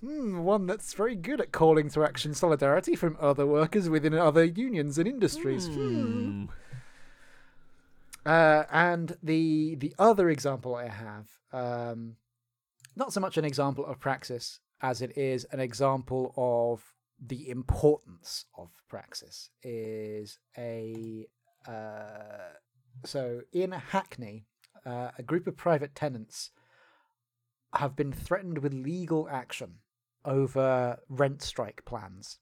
[0.01, 4.43] Hmm, one that's very good at calling to action solidarity from other workers within other
[4.43, 5.67] unions and industries.
[5.67, 6.45] Hmm.
[8.25, 12.15] Uh, and the the other example I have, um,
[12.95, 16.93] not so much an example of praxis as it is an example of
[17.25, 21.27] the importance of praxis, is a
[21.67, 22.53] uh,
[23.05, 24.45] so in Hackney,
[24.85, 26.51] uh, a group of private tenants
[27.75, 29.79] have been threatened with legal action
[30.25, 32.39] over rent strike plans.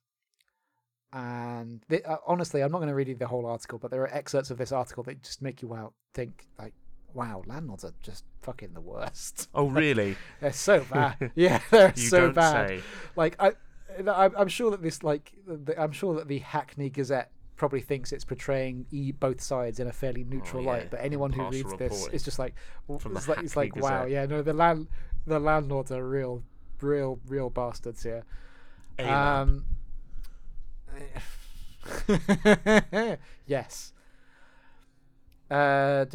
[1.13, 4.01] And th- uh, honestly, I'm not going to read you the whole article, but there
[4.01, 6.73] are excerpts of this article that just make you out think like,
[7.13, 9.49] "Wow, landlords are just fucking the worst.
[9.53, 10.15] Oh, really?
[10.39, 11.31] They're so bad.
[11.35, 12.69] yeah, they're You so don't bad.
[12.69, 12.81] say.
[13.15, 13.51] Like I,
[14.07, 18.23] I'm sure that this like the, I'm sure that the Hackney Gazette probably thinks it's
[18.25, 20.91] portraying e- both sides in a fairly neutral Oh, yeah, light.
[20.91, 22.55] But anyone who reads this is just like,
[22.89, 24.87] it's like, it's like wow, yeah, no, the land,
[25.27, 26.41] the landlords are real,
[26.79, 28.23] real, real bastards here.
[28.97, 29.65] Um,
[33.45, 33.93] yes.
[35.49, 36.05] Uh.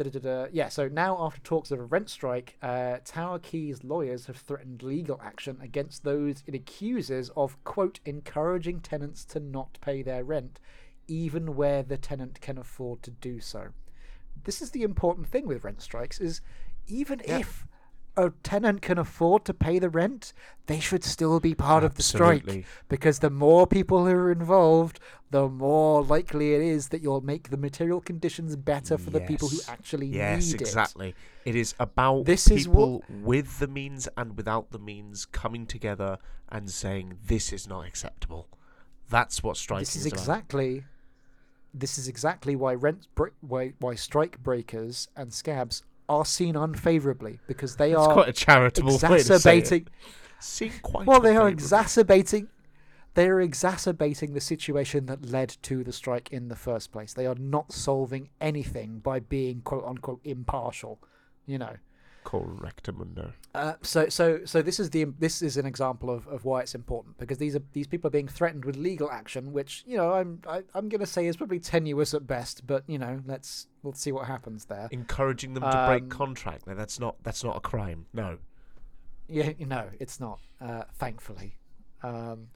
[0.51, 4.81] Yeah, so now after talks of a rent strike, uh, Tower Keys lawyers have threatened
[4.81, 10.59] legal action against those it accuses of, quote, encouraging tenants to not pay their rent,
[11.07, 13.67] even where the tenant can afford to do so.
[14.43, 16.41] This is the important thing with rent strikes is
[16.87, 17.39] even Yeah.
[17.39, 17.67] if
[18.17, 20.33] a tenant can afford to pay the rent,
[20.65, 24.99] they should still be part of the strike because the more people who are involved,
[25.29, 29.49] the more likely it is that you'll make the material conditions better for the people
[29.49, 30.61] who actually Yes, need it.
[30.61, 31.15] Yes, exactly.
[31.45, 36.17] It is about This is people with the means and without the means coming together
[36.49, 38.47] and saying this is not acceptable.
[39.09, 40.19] That's what striking This is about.
[40.19, 40.83] exactly
[41.73, 47.39] this is exactly why rent bre- why why strike breakers and scabs are seen unfavorably
[47.47, 49.87] because they It's are quite a charitable way to say it.
[50.39, 52.47] Seen quite well they are exacerbating
[53.15, 57.13] they are exacerbating the situation that led to the strike in the first place.
[57.13, 60.99] They are not solving anything by being quote unquote impartial
[61.47, 61.77] you know
[62.27, 63.31] Correctamundo.
[63.55, 66.75] Uh, so so so this is the this is an example of, of why it's
[66.75, 70.11] important because these are these people are being threatened with legal action, which you know
[70.13, 73.67] I'm I, I'm going to say is probably tenuous at best, but you know let's
[73.81, 74.89] we'll see what happens there.
[74.91, 76.67] Encouraging them to break Um, contract.
[76.67, 78.05] Now, that's not that's not a crime.
[78.13, 78.37] No.
[79.29, 80.39] Yeah, no, it's not.
[80.61, 81.57] Uh, thankfully,
[82.03, 82.47] um,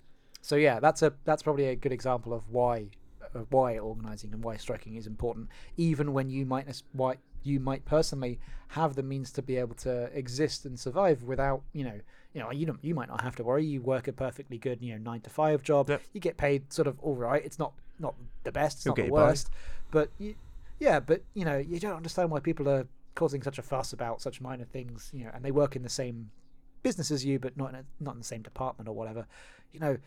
[0.41, 2.87] so yeah, that's a that's probably a good example of why
[3.33, 5.47] of why organizing and why striking is important,
[5.77, 8.39] even when you might as- why you might personally
[8.69, 11.99] have the means to be able to exist and survive without you know
[12.33, 13.65] you know you don't you might not have to worry.
[13.65, 15.89] You work a perfectly good you know nine to five job.
[15.89, 16.01] Yep.
[16.13, 17.43] You get paid sort of all right.
[17.43, 18.77] It's not not the best.
[18.77, 19.49] It's You'll not the worst,
[19.91, 20.35] but you,
[20.79, 24.21] yeah, but you know you don't understand why people are causing such a fuss about
[24.21, 25.11] such minor things.
[25.13, 26.31] You know, and they work in the same
[26.83, 29.27] business as you, but not in a, not in the same department or whatever.
[29.73, 29.97] You know,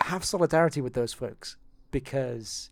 [0.00, 1.56] have solidarity with those folks
[1.90, 2.70] because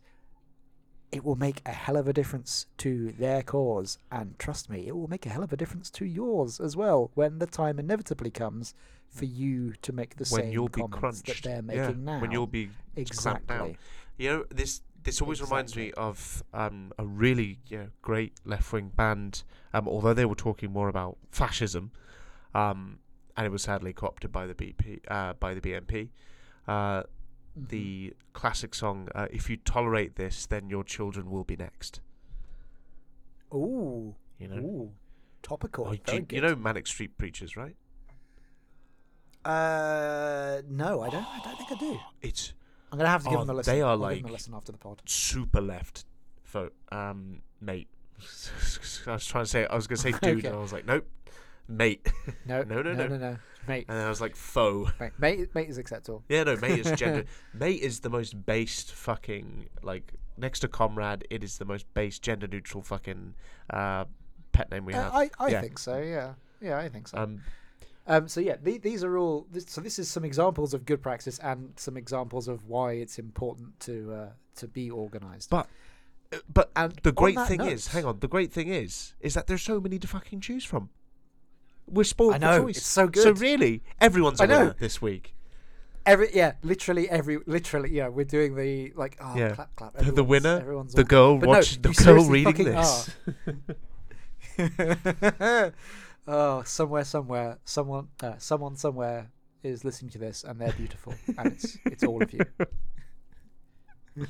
[1.12, 4.96] it will make a hell of a difference to their cause, and trust me, it
[4.96, 8.30] will make a hell of a difference to yours as well when the time inevitably
[8.30, 8.74] comes
[9.08, 11.60] for you to make the when same you'll be comments that they're yeah.
[11.60, 12.18] making now.
[12.18, 13.76] When you'll be exactly.
[14.16, 18.72] You know, this this always reminds me of um, a really you know, great left
[18.72, 19.42] wing band.
[19.74, 21.92] Um, although they were talking more about fascism,
[22.54, 23.00] um,
[23.36, 26.08] and it was sadly co-opted by the BP uh, by the BNP.
[26.66, 27.02] Uh,
[27.59, 27.68] Mhm.
[27.68, 32.00] the classic song uh, "If you tolerate this, then your children will be next."
[33.55, 34.92] ooh, You know, ooh,
[35.42, 35.88] topical.
[35.88, 37.76] Oh, you, you know Manic Street Preachers, right?
[39.44, 41.26] Uh, no, I don't.
[41.26, 41.98] I don't think I do.
[42.22, 42.55] It's
[42.92, 43.74] I'm gonna have to give Oh, them a listen.
[43.74, 45.03] they are I'll like- listen after the pod.
[45.07, 46.05] super left
[46.44, 47.88] vote, um, mate.
[49.07, 50.48] I was trying to say I was gonna say dude, Okay.
[50.48, 51.07] and I was like, nope,
[51.68, 52.07] mate.
[52.46, 53.07] No, No, no, no, no.
[53.09, 53.36] no, no,
[53.68, 53.86] mate.
[53.88, 54.88] And then I was like, foe.
[55.00, 56.24] Mate, mate, mate is acceptable.
[56.28, 57.24] Yeah, no, mate is gender.
[57.54, 61.26] mate is the most based fucking like next to comrade.
[61.30, 63.34] It is the most based gender neutral fucking
[63.70, 64.04] uh,
[64.52, 65.14] pet name we Uh, have.
[65.14, 65.60] I, I Yeah.
[65.60, 65.98] think so.
[65.98, 67.18] Yeah, yeah, I think so.
[67.18, 67.42] Um,
[68.06, 69.46] Um, so yeah, the, these are all.
[69.52, 73.16] This, so this is some examples of good practice and some examples of why it's
[73.18, 75.50] important to uh, to be organised.
[75.50, 75.68] but
[76.32, 79.34] uh, but And the great thing note- is, hang on, the great thing is, is
[79.34, 80.90] that there's so many to fucking choose from.
[81.87, 83.22] We're spoiled I know, it's so good.
[83.22, 84.59] So really, everyone's a I know.
[84.61, 85.35] winner this week.
[86.05, 89.51] Every yeah, literally every literally yeah, we're doing the like oh Yeah.
[89.51, 89.97] clap clap.
[89.97, 93.11] The, the winner, everyone's the girl But no, the girl reading this.
[96.26, 99.30] oh, somewhere, somewhere, someone, uh, someone, somewhere
[99.62, 102.41] is listening to this, and they're beautiful, and it's it's all of you.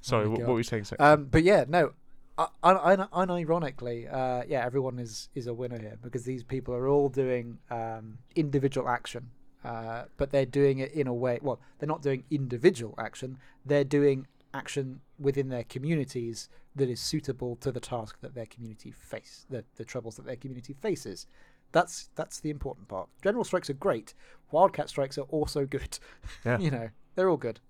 [0.00, 0.84] Sorry, my what, what were you saying?
[0.84, 0.96] Sir?
[0.98, 1.92] Um, but yeah, no,
[2.38, 6.88] un- un- unironically, uh, yeah, everyone is is a winner here because these people are
[6.88, 9.30] all doing um, individual action,
[9.64, 11.38] uh, but they're doing it in a way.
[11.42, 17.56] Well, they're not doing individual action; they're doing action within their communities that is suitable
[17.56, 21.26] to the task that their community face, the the troubles that their community faces.
[21.72, 23.08] That's that's the important part.
[23.22, 24.14] General strikes are great.
[24.50, 25.98] Wildcat strikes are also good.
[26.44, 26.58] Yeah.
[26.64, 27.60] you know, they're all good.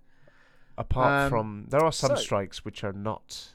[0.76, 3.54] Apart um, from there are some so- strikes which are not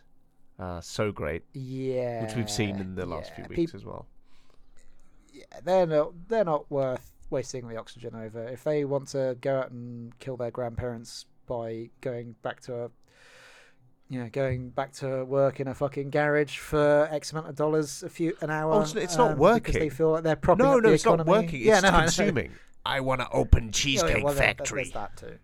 [0.59, 3.45] uh, so great, Yeah, which we've seen in the last yeah.
[3.47, 4.05] few weeks as well.
[5.33, 8.47] yeah, they're not they're not worth wasting the oxygen over.
[8.47, 12.89] If they want to go out and kill their grandparents by going back to a
[14.11, 18.01] you know, going back to work in a fucking garage for X amount of dollars
[18.01, 18.73] a few an hour.
[18.73, 20.95] Oh, it's- it's not um, because they feel like they're propping No, up no, the
[20.95, 21.29] it's not economy.
[21.45, 21.61] working.
[21.61, 22.51] Yeah, It's no, consuming.
[22.83, 24.91] I want to open Oh, yeah, cheesecake well, factory.
[24.95, 25.37] That too.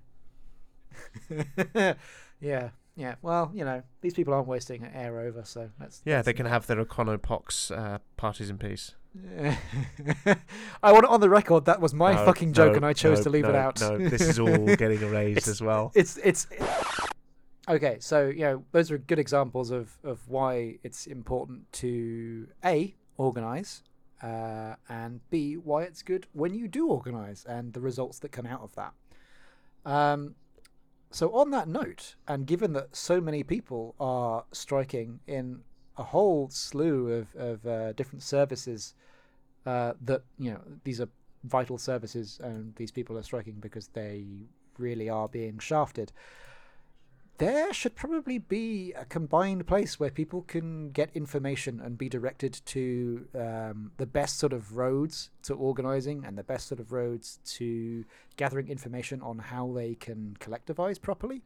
[2.41, 3.16] yeah, yeah.
[3.22, 6.46] Well, you know, these people aren't wasting air over, so that's Yeah, that's they can
[6.46, 8.96] have their Econopox uh, parties in peace.
[10.84, 12.93] I want it on the record that was my No, fucking joke, no, and I
[12.93, 13.80] chose no, to leave it out.
[13.80, 15.91] No, this is all getting erased It's- as well.
[15.96, 16.48] it's it's
[17.70, 17.98] okay.
[18.00, 23.84] So you know, those are good examples of of why it's important to a organize,
[24.22, 28.46] uh, and b why it's good when you do organize and the results that come
[28.46, 28.93] out of that.
[29.86, 30.36] Um,
[31.16, 35.61] so on that note, and given that so many people are striking in
[35.95, 38.93] a whole slew of of uh, different services
[39.66, 41.07] uh, that you know these are
[41.45, 44.26] vital services, and these people are striking because they
[44.78, 46.11] really are being shafted.
[47.38, 52.62] There should probably be a combined place where people can get information and be directed
[52.68, 57.40] to um, the best sort of roads to organizing and the best sort of roads
[57.58, 58.06] to
[58.38, 61.42] gathering information on how they can collectivize properly.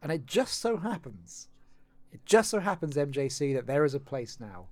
[0.00, 1.48] And it just so happens,
[2.12, 4.68] it just so happens, MJC, that there is a place now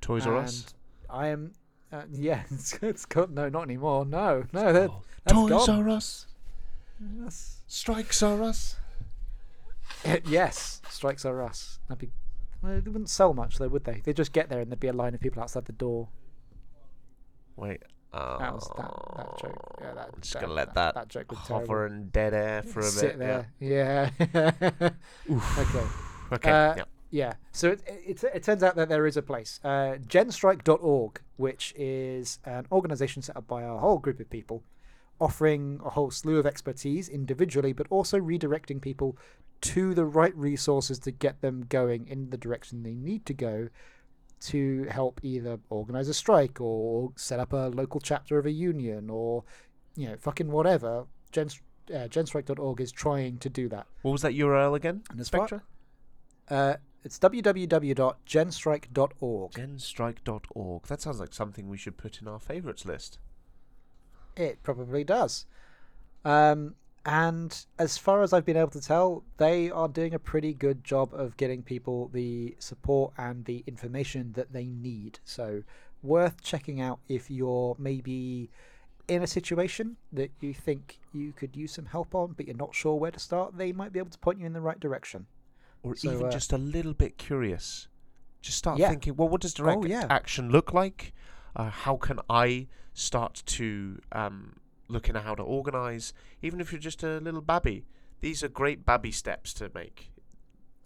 [0.00, 0.74] Toys R Us.
[1.10, 1.52] I am,
[1.92, 4.06] uh, yeah, it's, it's got no, not anymore.
[4.06, 5.82] No, no, that, Oh, that's Toys gone.
[5.82, 6.26] R Us.
[6.98, 8.76] That's- Strikes R Us.
[10.26, 11.78] Yes, strikes are us.
[11.88, 12.10] That'd be,
[12.62, 14.00] well, they wouldn't sell much though, would they?
[14.04, 16.08] They'd just get there and there'd be a line of people outside the door.
[17.56, 17.82] Wait.
[18.12, 19.76] Uh, That was that, that joke.
[19.80, 22.80] Yeah, that, I'm just that, gonna let that, that, joke hover in dead air for
[22.80, 23.18] a Sit bit.
[23.18, 24.10] there, yeah.
[25.30, 25.58] Oof.
[25.58, 25.86] okay.
[26.32, 26.50] Okay.
[26.50, 26.84] Uh, yeah.
[27.10, 31.72] Yeah, so it, it, it turns out that there is a place, uh, genstrike.org, which
[31.74, 34.62] is an organization set up by a whole group of people,
[35.18, 39.16] offering a whole slew of expertise individually, but also redirecting people
[39.60, 43.68] to the right resources to get them going in the direction they need to go
[44.40, 49.10] to help either organize a strike or set up a local chapter of a union
[49.10, 49.44] or,
[49.96, 51.06] you know, fucking whatever.
[51.32, 51.48] Gen,
[51.90, 53.86] uh, genstrike.org is trying to do that.
[54.02, 55.02] What was that URL again?
[55.10, 55.64] And Spectra?
[56.48, 59.52] Uh, it's www.genstrike.org.
[59.52, 60.82] Genstrike.org.
[60.84, 63.18] That sounds like something we should put in our favourites list.
[64.36, 65.46] It probably does.
[66.24, 70.52] Um, and as far as I've been able to tell, they are doing a pretty
[70.52, 75.20] good job of getting people the support and the information that they need.
[75.24, 75.62] So,
[76.02, 78.50] worth checking out if you're maybe
[79.08, 82.74] in a situation that you think you could use some help on, but you're not
[82.74, 83.56] sure where to start.
[83.56, 85.26] They might be able to point you in the right direction.
[85.82, 87.88] Or So, even uh, just a little bit curious.
[88.42, 88.90] Just start Yeah.
[88.90, 90.06] thinking, well, what does direct Oh, yeah.
[90.10, 91.14] action look like?
[91.56, 94.56] Uh, how can I start to um,
[94.88, 96.12] look at how to organise?
[96.42, 97.84] Even if you're just a little babby,
[98.20, 100.10] these are great babby steps to make.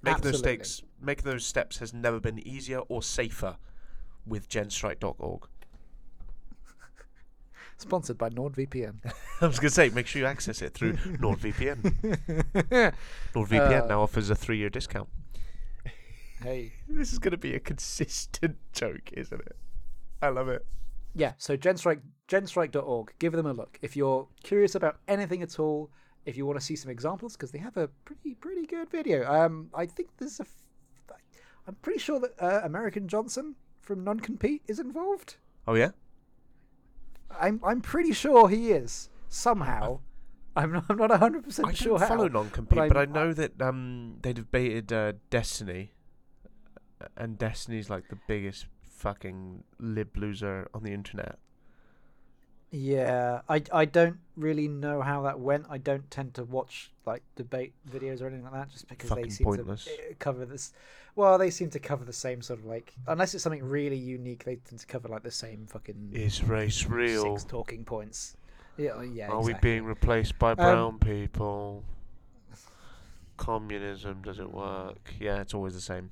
[0.03, 0.65] Making those Absolutely.
[0.65, 3.57] steps, making those steps has never been easier or safer
[4.27, 5.47] with genstrike.org.
[7.79, 8.97] Sponsored by NordVPN.
[9.41, 12.95] I was going to say, make sure you access it through NordVPN.
[13.35, 15.09] NordVPN Uh, now offers a three-year discount.
[16.43, 16.73] hey.
[16.89, 19.57] This is going to be a consistent joke, isn't it?
[20.21, 20.65] I love it.
[21.15, 23.13] Yeah, so genstrike genstrike.org.
[23.19, 23.79] Give them a look.
[23.83, 25.91] If you're curious about anything at all,
[26.25, 29.31] if you want to see some examples, because they have a pretty pretty good video.
[29.31, 30.45] Um, I think there's a.
[30.45, 31.19] f-
[31.67, 35.37] I'm pretty sure that uh, Emerican Johnson from Non Compete is involved.
[35.69, 35.91] Oh yeah.
[37.41, 40.01] I'm I'm pretty sure he is somehow.
[40.55, 42.41] I'm not, I'm not 100 I percent sure follow how.
[42.43, 45.93] non-compete, but but, I know that um they debated uh, Destiny,
[47.17, 48.67] and Destiny's like the biggest
[49.03, 51.39] fucking lib loser on the internet.
[52.71, 55.67] Yeah, I I don't really know how that went.
[55.69, 59.29] I don't tend to watch like debate videos or anything like that, just because they
[59.29, 59.85] seem pointless.
[59.85, 60.73] to uh, cover this.
[61.15, 64.45] Well, they seem to cover the same sort of like, unless it's something really unique,
[64.45, 67.37] they tend to cover like the same fucking Is race real?
[67.37, 68.39] six talking points.
[68.79, 69.29] Yeah, uh, yeah.
[69.29, 71.85] Are we being replaced by Um, brown people?
[73.37, 75.13] Communism does it work?
[75.21, 76.11] Yeah, it's always the same.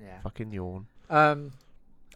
[0.00, 0.20] Yeah.
[0.22, 0.86] Fucking yawn.
[1.10, 1.52] Um.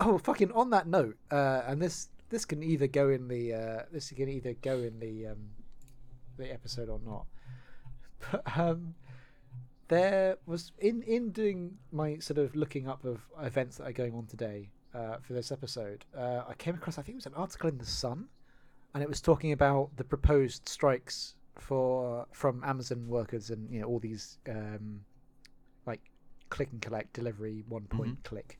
[0.00, 0.52] Oh, fucking.
[0.52, 4.28] On that note, uh, and this this can either go in the uh, this can
[4.28, 5.50] either go in the um,
[6.36, 7.26] the episode or not.
[8.30, 8.94] But um,
[9.88, 14.14] there was in in doing my sort of looking up of events that are going
[14.14, 16.04] on today uh, for this episode.
[16.16, 18.28] Uh, I came across I think it was an article in the Sun,
[18.94, 23.86] and it was talking about the proposed strikes for from Amazon workers and you know
[23.86, 25.00] all these um,
[25.86, 26.00] like
[26.48, 28.58] click and collect delivery one point click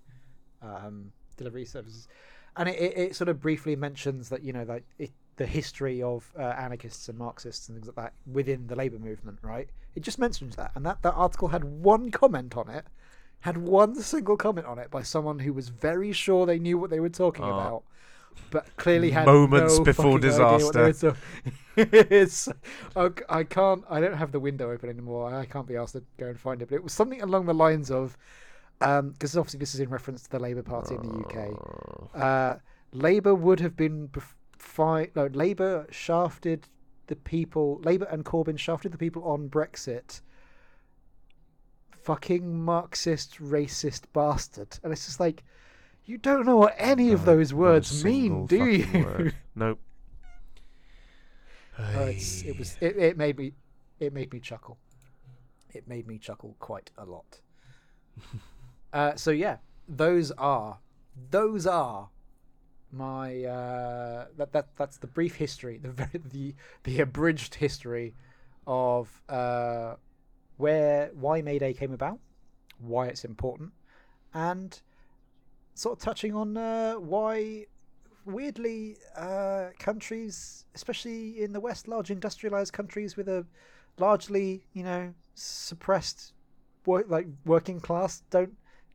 [0.62, 2.08] um, delivery services,
[2.56, 6.02] and it, it, it sort of briefly mentions that you know like it, the history
[6.02, 9.68] of uh, anarchists and Marxists and things like that within the labor movement, right?
[9.94, 12.84] It just mentions that, and that that article had one comment on it,
[13.40, 16.90] had one single comment on it by someone who was very sure they knew what
[16.90, 17.50] they were talking Oh.
[17.50, 17.82] about.
[18.50, 21.16] But clearly had Moments no before fucking idea what disaster.
[21.76, 22.48] it's
[23.30, 25.34] I can't I don't have the window open anymore.
[25.34, 26.68] I can't be asked to go and find it.
[26.70, 28.16] But it was something along the lines of
[28.82, 32.14] because obviously this is in reference to the Labour Party in the UK.
[32.14, 32.58] Uh,
[32.92, 34.10] Labour would have been
[34.58, 36.68] fi- no Labour shafted
[37.06, 37.80] the people.
[37.82, 40.20] Labour and Corbyn shafted the people on Brexit.
[42.02, 45.44] Fucking Marxist, racist bastard, and it's just like
[46.04, 49.04] you don't know what any of those words mean, do you?
[49.04, 49.34] word.
[49.54, 49.78] Nope.
[51.78, 53.54] Oh, it's, it was it, it made me
[53.98, 54.76] it made me chuckle.
[55.70, 57.40] It made me chuckle quite a lot.
[58.93, 59.57] uh, so yeah,
[59.88, 60.78] those are
[61.30, 62.09] those are
[62.93, 68.14] my uh, that that that's the brief history, the very, the the abridged history
[68.66, 69.95] of uh,
[70.57, 72.18] where why Mayday came about,
[72.78, 73.72] why it's important,
[74.34, 74.80] and
[75.74, 77.66] sort of touching on uh, why
[78.26, 83.47] weirdly uh, countries, especially in the West, large industrialized countries with a
[83.99, 86.34] largely you know suppressed
[86.84, 88.53] work like working class, don't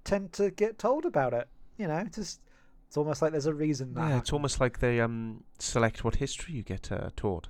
[0.08, 1.48] tend to get told about it.
[1.78, 2.42] You know, just
[2.88, 4.10] it's almost like there's a reason that.
[4.10, 7.48] Yeah, it's almost like they um select what history you get uh, taught.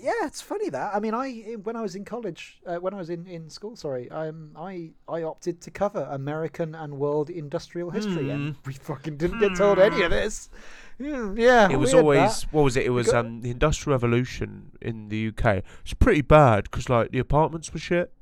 [0.00, 0.94] yeah, it's funny that.
[0.96, 3.76] I mean, I when I was in college, uh, when I was in, in school,
[3.76, 9.16] sorry, um, I I opted to cover American and world industrial history, and we fucking
[9.16, 10.48] didn't get told any of this.
[10.98, 12.52] Hmm, yeah, It was always that.
[12.52, 12.84] what was it?
[12.84, 15.62] It was got- um the Industrial Revolution in the UK.
[15.84, 18.12] It's pretty bad because like the apartments were shit.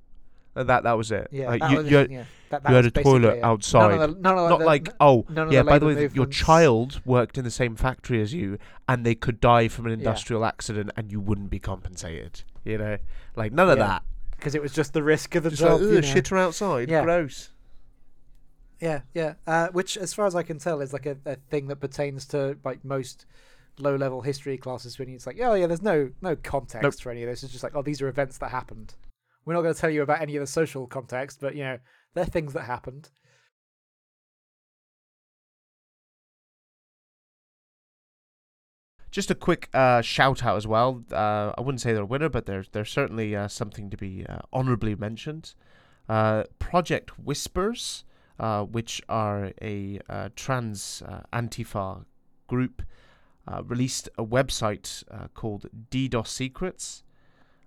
[0.54, 1.28] That that was it.
[1.30, 1.46] yeah.
[1.48, 3.44] like, that you, was, you, had, yeah, that, that you had a toilet it.
[3.44, 3.90] outside.
[3.90, 5.44] None of the, none of not the- like oh yeah.
[5.44, 8.58] the By the way, th- your movements- child worked in the same factory as you,
[8.88, 9.98] and they could die from an Yeah.
[9.98, 12.42] industrial accident, and you wouldn't be compensated.
[12.64, 12.98] You know,
[13.36, 14.02] like none of Yeah, that.
[14.36, 15.80] because it was just the risk of the Just job.
[15.80, 16.08] like you "Ugh, know.
[16.08, 16.90] shitter outside.
[16.90, 17.04] Yeah.
[17.04, 17.50] Gross.
[18.80, 19.34] Yeah, yeah.
[19.46, 22.24] Uh, which, as far as I can tell, is like a, a thing that pertains
[22.26, 23.26] to like most
[23.78, 24.98] low-level history classes.
[24.98, 26.94] When it's like, oh yeah, there's no no context Nope.
[26.94, 27.42] for any of this.
[27.42, 28.94] It's just like, oh, these are events that happened.
[29.44, 31.78] We're not going to tell you about any of the social context, but you know,
[32.14, 33.10] they're things that happened.
[39.10, 41.02] Just a quick uh, shout out as well.
[41.10, 44.24] Uh, I wouldn't say they're a winner, but they're they're certainly uh, something to be
[44.28, 45.54] uh, honourably mentioned.
[46.08, 48.04] Uh, Project Whispers,
[48.38, 49.98] uh, which are a
[50.36, 52.04] trans Antifa
[52.46, 52.82] group,
[53.64, 55.02] released a website
[55.34, 57.02] called DDoS Secrets,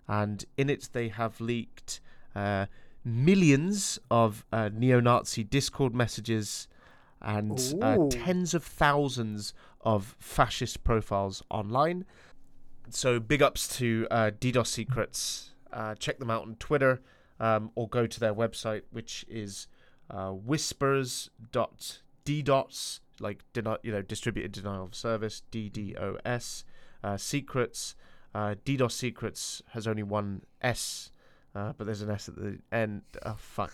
[0.07, 1.99] and in it they have leaked
[2.35, 2.65] uh,
[3.03, 6.67] millions of uh, neo-Nazi Discord messages
[7.21, 12.05] and uh, tens of thousands of fascist profiles online.
[12.89, 15.51] So big ups to uh, DDoS Secrets.
[15.71, 17.01] Uh, check them out on Twitter
[17.39, 19.67] um, or go to their website, which is
[20.09, 26.63] uh, whispers.ddos DDoS, like deni- you know, distributed denial of service, DDoS,
[27.03, 27.95] uh, secrets.
[28.35, 31.11] Uh, DDoS secrets has only one S,
[31.55, 33.03] uh, but there's an S at the end.
[33.25, 33.73] Oh fuck.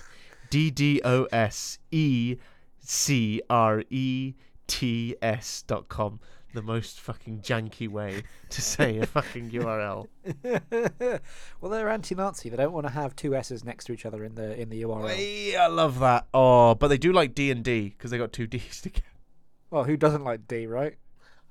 [0.50, 2.38] D D O S E
[2.80, 4.34] C R E
[4.68, 6.20] T S dot com.
[6.52, 10.08] The most fucking janky way to say a fucking URL.
[11.62, 12.50] well, they're anti-Nazi.
[12.50, 14.82] They don't want to have two S's next to each other in the in the
[14.82, 15.56] URL.
[15.60, 16.26] I love that.
[16.34, 19.06] Oh, but they do like D and D because they got two D's together.
[19.70, 20.96] Well, who doesn't like D, right?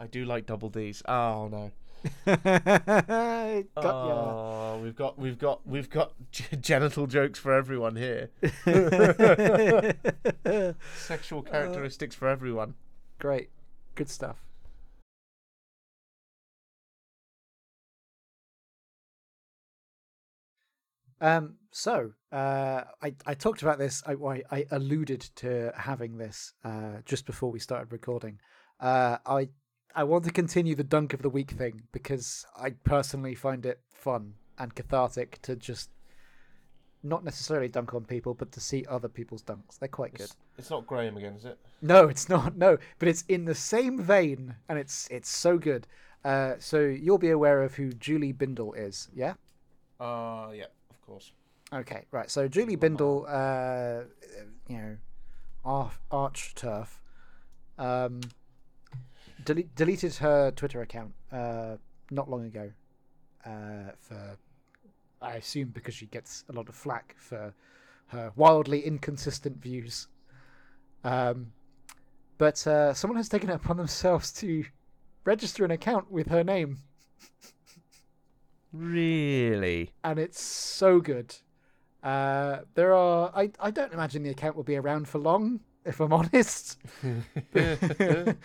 [0.01, 1.01] I do like double D's.
[1.07, 1.71] Oh no.
[2.27, 3.85] Got ya.
[3.85, 6.13] Oh, we've got we've got we've got
[6.61, 8.31] genital jokes for everyone here.
[10.97, 12.75] Sexual characteristics for everyone.
[13.19, 13.51] Great,
[13.95, 14.45] good stuff.
[21.21, 24.03] Um, so uh, I I talked about this.
[24.07, 28.39] I I I alluded to having this uh, just before we started recording.
[28.81, 29.49] Uh, I
[29.95, 33.81] I want to continue the dunk of the week thing because I personally find it
[33.93, 35.91] fun and cathartic to just
[37.03, 39.79] not necessarily dunk on people, but to see other people's dunks.
[39.79, 40.25] They're quite good.
[40.25, 41.59] It's, it's not Graham again, is it?
[41.81, 42.57] No, it's not.
[42.57, 45.87] No, but it's in the same vein, and it's it's so good.
[46.25, 49.35] Uh, so you'll be aware of who Julie Bindel is, yeah?
[50.01, 51.33] Uh, yeah, of course.
[51.73, 52.31] Okay, right.
[52.31, 54.05] So Julie Bindel, uh,
[54.69, 54.97] you know,
[55.65, 57.01] arch, arch turf,
[57.79, 58.21] um,
[59.45, 61.77] dele- deleted her Twitter account uh,
[62.11, 62.71] not long ago
[63.45, 64.37] uh, for,
[65.23, 67.55] I assume, because she gets a lot of flack for
[68.09, 70.09] her wildly inconsistent views.
[71.05, 71.53] Um,
[72.39, 74.65] but uh, someone has taken it upon themselves to
[75.25, 76.79] register an account with her name,
[78.73, 79.93] Really?
[80.05, 81.35] and it's so good.
[82.03, 83.33] Uh, there are.
[83.35, 86.79] I, I don't imagine the account will be around for long, if I'm honest.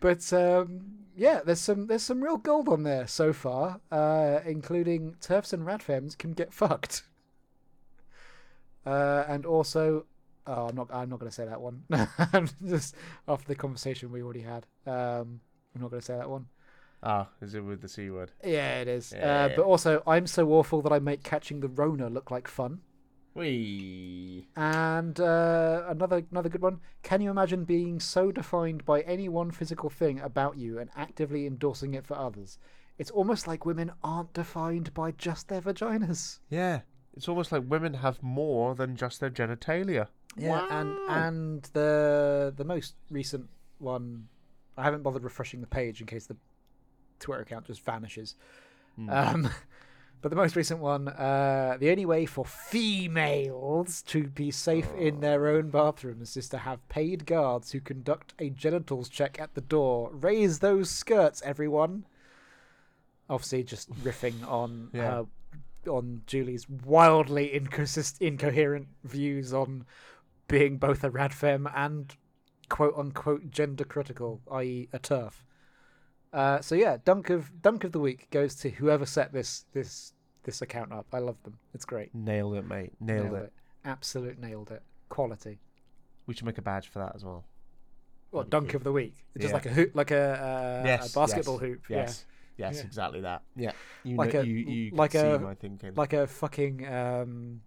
[0.00, 5.16] but um, yeah, there's some there's some real gold on there so far, uh, including
[5.20, 7.02] turfs and radfems can get fucked,
[8.86, 10.04] uh, and also,
[10.46, 11.84] oh, I'm not I'm not going to say that one.
[12.66, 12.94] Just
[13.26, 15.40] after the conversation we already had, um,
[15.74, 16.46] I'm not going to say that one.
[17.02, 18.32] ah, is it with the C word?
[18.44, 19.12] Yeah, it is.
[19.12, 19.48] Uh, Yeah.
[19.56, 22.80] but also, I'm so awful that I make catching the Rona look like fun.
[23.34, 24.46] Wee.
[24.56, 26.80] And uh, another another good one.
[27.02, 31.46] Can you imagine being so defined by any one physical thing about you and actively
[31.46, 32.58] endorsing it for others?
[32.96, 36.38] It's almost like women aren't defined by just their vaginas.
[36.48, 36.80] Yeah.
[37.16, 40.08] It's almost like women have more than just their genitalia.
[40.36, 41.06] Yeah, and Wow.
[41.08, 44.28] and the the most recent one,
[44.76, 46.36] I haven't bothered refreshing the page in case the
[47.20, 48.34] Twitter account just vanishes.
[48.96, 49.10] Hmm.
[49.10, 49.50] Um,
[50.24, 55.20] but the most recent one, uh, the only way for females to be safe in
[55.20, 59.60] their own bathrooms is to have paid guards who conduct a genitals check at the
[59.60, 60.10] door.
[60.14, 62.06] Raise those skirts, everyone.
[63.28, 65.24] Obviously, just riffing on Yeah.
[65.84, 69.84] her, on Julie's wildly inconsist- incoherent views on
[70.48, 72.16] being both a radfem and
[72.70, 75.44] quote unquote gender critical, i.e., a turf.
[76.32, 80.13] Uh, so yeah, dunk of dunk of the week goes to whoever set this this
[80.44, 81.06] this account up.
[81.12, 81.58] I love them.
[81.74, 82.14] It's great.
[82.14, 82.92] Nailed it, mate.
[83.00, 83.52] Nailed, it.
[83.84, 84.82] Absolute nailed it.
[85.08, 85.58] Quality.
[86.26, 87.44] We should make a badge for that as well.
[88.30, 88.76] Well, dunk good.
[88.76, 89.14] of the week.
[89.36, 89.54] Just Yeah.
[89.54, 91.14] like a hoop, like a, uh, yes.
[91.14, 91.80] a basketball yes, hoop.
[91.88, 92.26] Yes.
[92.56, 92.82] Yes, Yeah.
[92.84, 93.42] exactly that.
[93.56, 93.72] Yeah.
[94.04, 95.94] You Like know, a- you, you can like see a- my thinking.
[95.94, 97.60] Like a fucking um,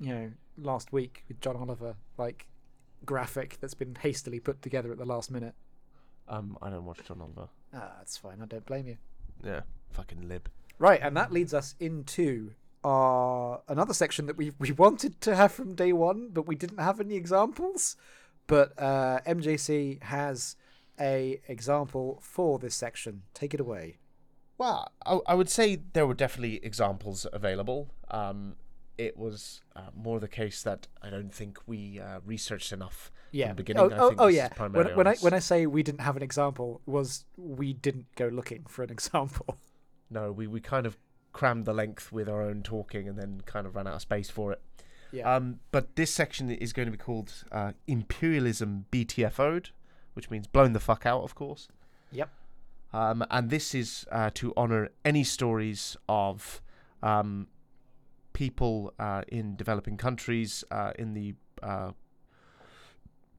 [0.00, 2.46] you know, last week with John Oliver, like
[3.04, 5.54] graphic that's been hastily put together at the last minute.
[6.28, 7.48] um, I don't watch John Oliver.
[7.72, 8.42] Ah, that's fine.
[8.42, 8.96] I don't blame you.
[9.44, 9.60] Yeah.
[9.90, 10.48] Fucking lib.
[10.78, 12.52] Right, and that leads us into
[12.84, 16.78] our another section that we we wanted to have from day one, but we didn't
[16.78, 17.96] have any examples.
[18.46, 20.56] But uh, MJC has
[21.00, 23.22] a example for this section.
[23.34, 23.98] Take it away.
[24.58, 27.88] Well, I, I would say there were definitely examples available.
[28.10, 28.56] Um,
[28.96, 33.52] it was uh, more the case that I don't think we uh, researched enough Yeah.
[33.52, 33.82] beginning.
[33.82, 34.48] Oh, I oh, oh yeah.
[34.56, 38.28] When, when I when I say we didn't have an example, was we didn't go
[38.28, 39.58] looking for an example.
[40.10, 40.96] No, we, we kind of
[41.32, 44.30] crammed the length with our own talking and then kind of ran out of space
[44.30, 44.62] for it.
[45.12, 45.34] Yeah.
[45.34, 49.70] Um, but this section is going to be called uh, Imperialism BTFO'd,
[50.14, 51.68] which means blown the fuck out, of course.
[52.12, 52.30] Yep.
[52.92, 56.62] Um, and this is uh, to honor any stories of
[57.02, 57.48] um,
[58.32, 61.92] people uh, in developing countries uh, in the uh,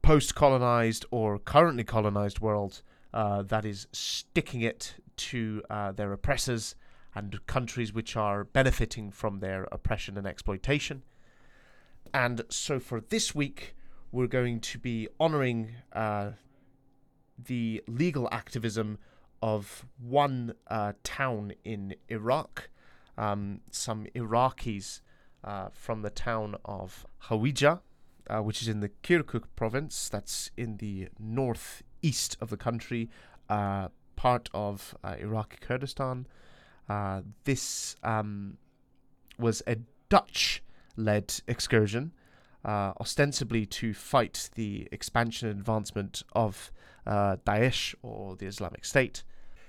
[0.01, 2.81] post colonized or currently colonized world
[3.13, 6.75] uh, that is sticking it to uh, their oppressors
[7.13, 11.03] and countries which are benefiting from their oppression and exploitation.
[12.13, 13.75] And so for this week,
[14.11, 16.31] we're going to be honoring uh,
[17.43, 18.97] the legal activism
[19.41, 22.69] of one uh, town in Iraq.
[23.17, 25.01] Um, some Iraqis
[25.43, 27.81] uh, from the town of Hawija,
[28.29, 33.09] uh, which is in the Kirkuk province, that's in the northeast of the country,
[33.49, 33.87] uh,
[34.17, 36.27] part of uh, Iraqi Kurdistan.
[36.89, 38.57] Uh, this um,
[39.39, 39.77] was a
[40.09, 40.61] Dutch
[40.97, 42.11] led excursion,
[42.65, 46.71] uh, ostensibly to fight the expansion and advancement of
[47.05, 49.23] uh, Daesh or the Islamic State.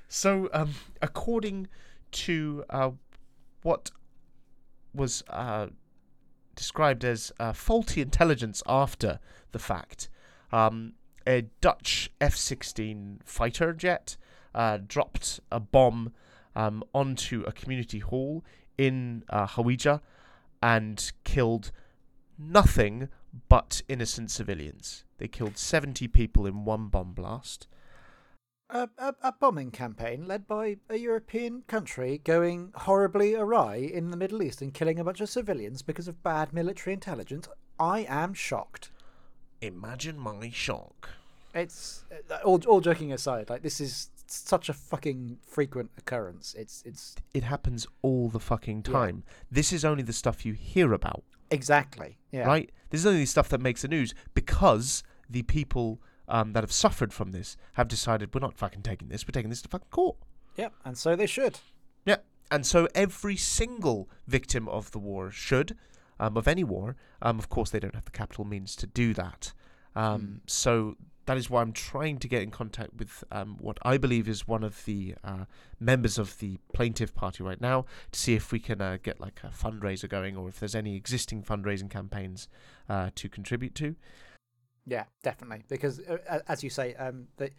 [0.08, 1.68] So, um, according
[2.10, 2.90] to uh,
[3.62, 3.90] what
[4.94, 5.66] was uh,
[6.56, 9.20] described as faulty intelligence after
[9.52, 10.08] the fact,
[10.50, 10.94] um,
[11.26, 14.16] a Dutch F 16 fighter jet
[14.58, 16.12] uh, dropped a bomb
[16.56, 18.44] um, onto a community hall
[18.76, 20.00] in uh, Hawija
[20.60, 21.70] and killed
[22.36, 23.08] nothing
[23.48, 25.04] but innocent civilians.
[25.18, 27.68] They killed 70 people in one bomb blast.
[28.70, 34.16] A, a, a bombing campaign led by a European country going horribly awry in the
[34.16, 37.48] Middle East and killing a bunch of civilians because of bad military intelligence.
[37.78, 38.90] I am shocked.
[39.60, 41.10] Imagine my shock.
[41.54, 43.48] It's uh, all, all joking aside.
[43.48, 46.54] Like this is such a fucking frequent occurrence.
[46.54, 48.92] It's it's It happens all the fucking Yeah.
[48.92, 49.24] time.
[49.50, 52.46] This is only the stuff you hear about, exactly yeah.
[52.46, 52.70] right?
[52.90, 56.72] This is only the stuff that makes the news because the people um, that have
[56.72, 59.26] suffered from this have decided we're not fucking taking this.
[59.26, 60.16] We're taking this to fucking court.
[60.56, 61.58] Yep, and so they should.
[62.04, 62.16] Yeah,
[62.50, 65.76] and so every single victim of the war should,
[66.20, 69.14] um, of any war, um, of course they don't have the capital means to do
[69.14, 69.52] that.
[69.94, 70.96] Um, So
[71.28, 74.48] that is why I'm trying to get in contact with um, what I believe is
[74.48, 75.44] one of the uh,
[75.78, 79.42] members of the plaintiff party right now to see if we can uh, get like
[79.44, 82.48] a fundraiser going or if there's any existing fundraising campaigns
[82.88, 83.94] uh, to contribute to.
[84.86, 85.64] Yeah, definitely.
[85.68, 87.50] Because uh, as you say, um, the,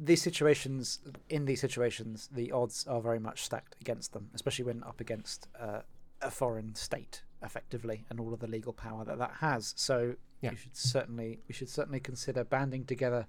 [0.00, 4.82] these situations, in these situations, the odds are very much stacked against them, especially when
[4.82, 5.82] up against uh,
[6.22, 9.74] a foreign state, effectively, and all of the legal power that that has.
[9.76, 10.50] So Yeah.
[10.50, 13.26] you should certainly, we should certainly consider banding together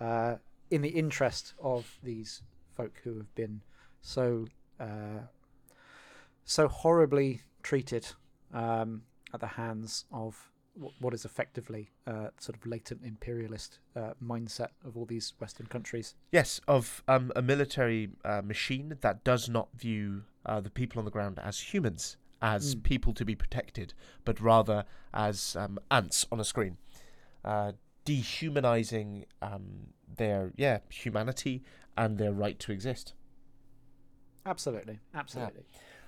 [0.00, 0.36] uh,
[0.70, 2.42] in the interest of these
[2.74, 3.62] folk who have been
[4.00, 4.46] so
[4.78, 5.20] uh,
[6.44, 8.06] so horribly treated
[8.54, 9.02] um,
[9.34, 10.50] at the hands of
[11.00, 16.14] what is effectively uh, sort of latent imperialist uh, mindset of all these Western countries.
[16.30, 21.06] Yes, of um, a military uh, machine that does not view uh, the people on
[21.06, 22.82] the ground as humans, as Mm.
[22.82, 23.94] people to be protected,
[24.24, 24.84] but rather
[25.14, 26.76] as um, ants on a screen,
[27.44, 27.72] uh,
[28.04, 31.62] dehumanizing um, their yeah humanity
[31.96, 33.14] and their right to exist.
[34.44, 35.64] Absolutely, absolutely.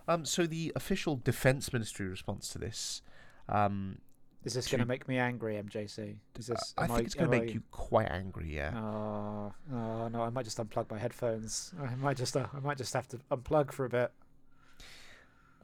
[0.06, 3.02] Um, so the official defense ministry response to this,
[3.48, 3.98] um,
[4.44, 6.16] Is this going to make me angry, MJC?
[6.38, 6.72] Is this?
[6.78, 8.55] I am think it's going to make I- you quite angry.
[8.55, 8.72] Yeah.
[8.78, 10.22] Oh, oh no!
[10.22, 11.74] I might just unplug my headphones.
[11.82, 14.12] I might just, uh, I might just have to unplug for a bit.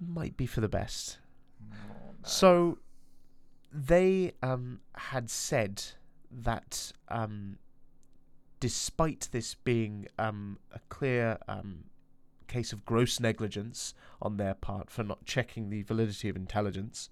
[0.00, 1.18] Might be for the best.
[1.62, 2.14] Oh, no.
[2.22, 2.78] So
[3.72, 5.82] they um, had said
[6.30, 7.58] that um,
[8.60, 11.84] despite this being um, a clear um,
[12.46, 17.10] case of gross negligence on their part for not checking the validity of intelligence,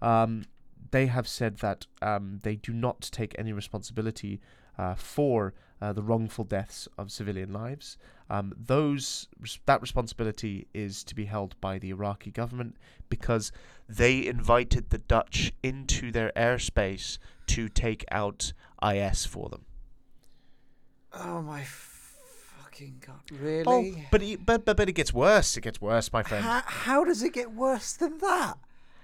[0.00, 0.44] um,
[0.90, 4.40] they have said that um, they do not take any responsibility
[4.80, 5.52] uh, for
[5.82, 7.98] uh, the wrongful deaths of civilian lives.
[8.30, 9.28] Um, those
[9.66, 12.76] that responsibility is to be held by the Iraqi government
[13.10, 13.52] because
[13.88, 18.52] they invited the Dutch into their airspace to take out
[18.82, 19.66] IS for them.
[21.12, 23.20] oh my fucking god!
[23.38, 23.64] Really?
[23.66, 25.56] Oh, but, it, but but but it gets worse.
[25.56, 26.44] It gets worse, my friend.
[26.44, 28.56] How, how does it get worse than that?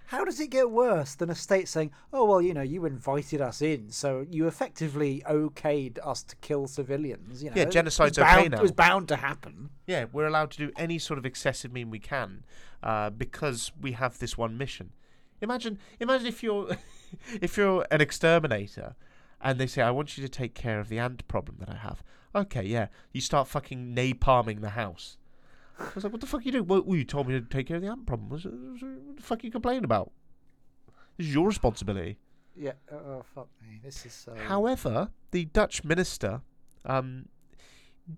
[0.07, 3.41] How does it get worse than a state saying, "Oh well, you know, you invited
[3.41, 7.43] us in, so you effectively okayed us to kill civilians"?
[7.43, 8.59] You know, Yeah, genocide's bound, okay now.
[8.59, 9.71] It was bound to happen.
[9.87, 12.45] Yeah, we're allowed to do any sort of excessive mean we can
[12.83, 14.93] uh, because we have this one mission.
[15.41, 16.77] Imagine, imagine if you're
[17.41, 18.95] if you're an exterminator
[19.41, 21.77] and they say, "I want you to take care of the ant problem that I
[21.77, 22.03] have."
[22.35, 25.17] Okay, yeah, you start fucking napalming the house.
[25.79, 27.67] I was like, "What the fuck are you doing?" Well, you told me to take
[27.67, 28.31] care of the ant problem.
[28.31, 30.11] What the fuck are you complaining about?
[31.17, 32.19] This is your responsibility.
[32.55, 32.73] Yeah.
[32.91, 33.81] Oh fuck me!
[33.83, 34.35] This is so.
[34.35, 36.41] However, the Dutch minister
[36.85, 37.27] um,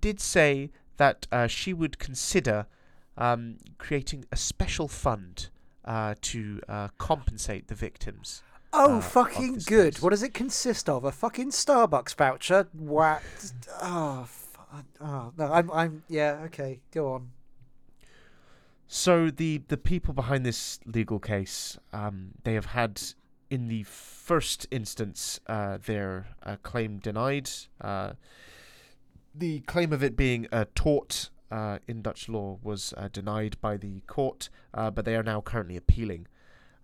[0.01, 2.67] did say that uh, she would consider
[3.17, 5.49] um, creating a special fund
[5.85, 8.43] uh, to uh, compensate the victims.
[8.73, 9.95] Oh, uh, fucking good.
[9.95, 10.03] case.
[10.03, 11.05] What does it consist of?
[11.05, 12.69] A fucking Starbucks voucher?
[12.73, 13.23] What?
[13.83, 14.61] Oh, fu-
[15.01, 15.53] oh no.
[15.53, 15.71] I'm.
[15.71, 16.03] I'm.
[16.09, 16.43] Yeah.
[16.45, 16.81] Okay.
[16.93, 17.31] Go on.
[18.91, 23.01] So the the people behind this legal case, um, they have had
[23.51, 27.51] in the first instance, uh, their uh, claim denied.
[27.81, 28.13] Uh,
[29.35, 33.77] the claim of it being a tort uh, in Dutch law was uh, denied by
[33.77, 36.27] the court, uh, but they are now currently appealing.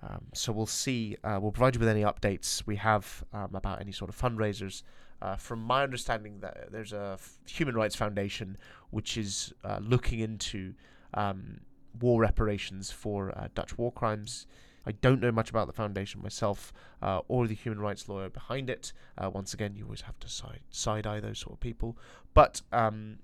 [0.03, 1.17] Um, so we'll see.
[1.25, 4.83] Uh, we'll provide you with any updates we have um, about any sort of fundraisers.
[5.23, 8.59] Uh, from my understanding, that there's a human rights foundation
[8.91, 10.75] which is uh, looking into
[11.15, 11.61] um,
[12.01, 14.47] war reparations for uh, Dutch war crimes.
[14.87, 18.69] I don't know much about the foundation myself uh, or the human rights lawyer behind
[18.69, 18.93] it.
[19.17, 21.97] Uh, once again, you always have to side side eye those sort of people,
[22.35, 23.19] but um,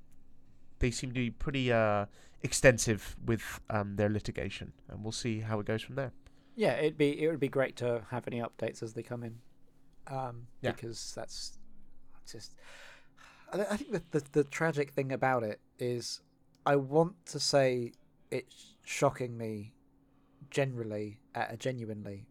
[0.79, 2.07] they seem to be pretty uh,
[2.43, 6.13] extensive with um, their litigation, and we'll see how it goes from there.
[6.57, 9.41] Yeah, it'd be it would be great to have any updates as they come in,
[10.07, 10.73] um, Yeah.
[10.73, 11.59] because that's
[12.31, 12.55] just.
[13.53, 16.21] I, th- I think the, the the tragic thing about it is,
[16.65, 17.93] I want to say
[18.31, 19.75] it's shocking me,
[20.51, 22.27] generally, uh, genuinely,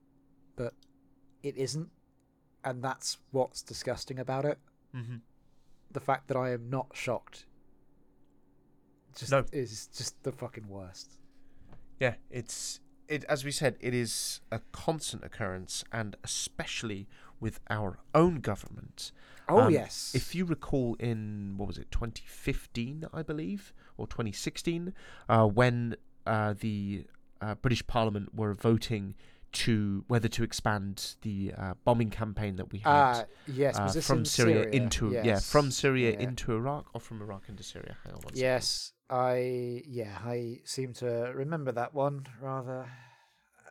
[0.56, 0.74] but
[1.44, 1.90] it isn't,
[2.64, 4.58] and that's what's disgusting about it.
[4.96, 5.18] Mm-hmm.
[5.92, 7.46] The fact that I am not shocked.
[9.16, 9.44] Just No.
[9.52, 11.14] is just the fucking worst.
[12.00, 17.08] Yeah, it's it as we said, it is a constant occurrence, and especially
[17.40, 19.12] with our own government.
[19.50, 20.12] Oh Um, yes.
[20.16, 24.94] If you recall, in what was it, 2015, I believe, or 2016,
[25.28, 25.96] uh, when
[26.26, 27.06] uh, the
[27.42, 29.16] uh, British Parliament were voting
[29.52, 33.76] to whether to expand the uh, bombing campaign that we had Ah, yes.
[33.80, 36.20] uh, from in Syria, into yeah from Syria Yeah.
[36.20, 37.98] into Iraq or from Iraq into Syria.
[38.04, 38.42] Hang on one second.
[38.42, 42.90] Yes, I yeah, I seem to remember that one rather.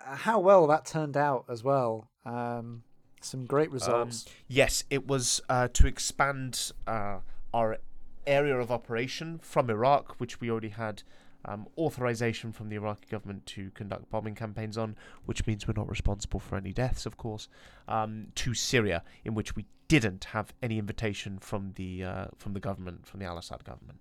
[0.05, 2.11] How well that turned out as well.
[2.25, 2.83] Um,
[3.21, 4.27] some great results.
[4.47, 7.19] Yes, it was uh, to expand uh,
[7.53, 7.79] our
[8.27, 11.03] area of operation from Iraq, which we already had
[11.45, 15.89] um, authorization from the Iraqi government to conduct bombing campaigns on, which means we're not
[15.89, 17.49] responsible for any deaths, of course,
[17.87, 22.61] um, to Syria, in which we didn't have any invitation from the uh, from the
[22.61, 24.01] government, from the Al Assad government.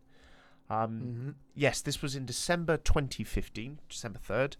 [0.69, 4.57] Um, hmm Yes, this was in December 2015, December 3rd.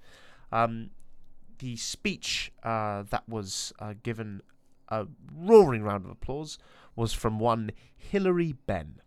[1.60, 4.42] The speech uh, that was uh, given
[4.90, 6.58] a roaring round of applause
[6.96, 9.02] was from one Hilary Benn.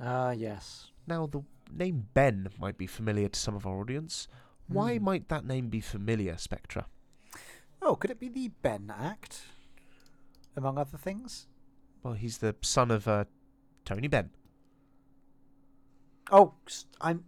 [0.00, 0.90] Ah, yes.
[1.06, 1.42] Now, the
[1.72, 4.28] name Benn might be familiar to some of our audience.
[4.68, 5.04] Why Hmm.
[5.04, 6.86] might that name be familiar, Spectra?
[7.82, 9.42] Oh, could it be the Benn Act,
[10.56, 11.46] among other things?
[12.02, 13.24] Well, he's the son of uh,
[13.84, 14.30] Tony Benn.
[16.30, 16.54] Oh,
[17.00, 17.24] I'm.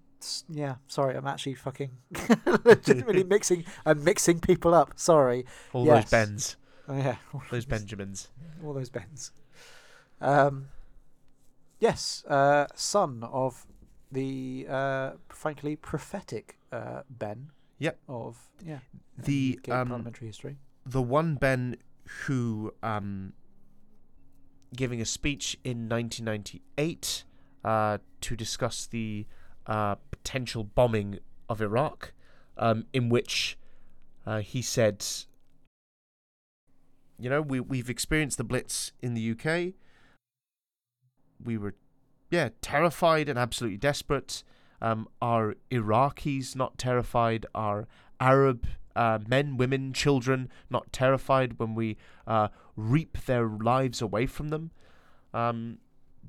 [0.49, 1.17] Yeah, sorry.
[1.17, 1.91] I'm actually fucking
[2.65, 3.65] legitimately mixing.
[3.87, 4.93] I'm mixing people up.
[4.97, 5.45] Sorry.
[5.73, 6.05] All Yes.
[6.05, 6.57] those Bens,
[6.89, 7.17] Oh, yeah.
[7.51, 8.29] those Benjamins.
[8.65, 9.31] all those Bens.
[10.21, 10.69] Um,
[11.81, 13.67] yes, uh, son of
[14.11, 17.51] the uh, frankly prophetic uh, Benn.
[17.79, 17.99] Yep.
[18.09, 18.79] Of yeah.
[19.17, 20.57] The um, parliamentary history.
[20.85, 21.77] the one Benn
[22.27, 23.35] who um,
[24.75, 27.25] giving a speech in 1998
[27.65, 29.27] uh, to discuss the
[29.69, 31.19] uh, potential bombing
[31.49, 32.13] of Iraq,
[32.57, 33.57] um, in which
[34.27, 35.05] uh, he said,
[37.19, 39.75] "You know, we we've experienced the Blitz in the UK.
[41.45, 41.75] We were,
[42.31, 44.43] yeah, terrified and absolutely desperate.
[44.81, 47.47] Um, are Iraqis not terrified?
[47.55, 47.87] Are
[48.21, 48.67] Arab
[48.97, 51.97] uh, men, women, children not terrified when we
[52.27, 54.71] uh, reap their lives away from them?
[55.33, 55.79] Um,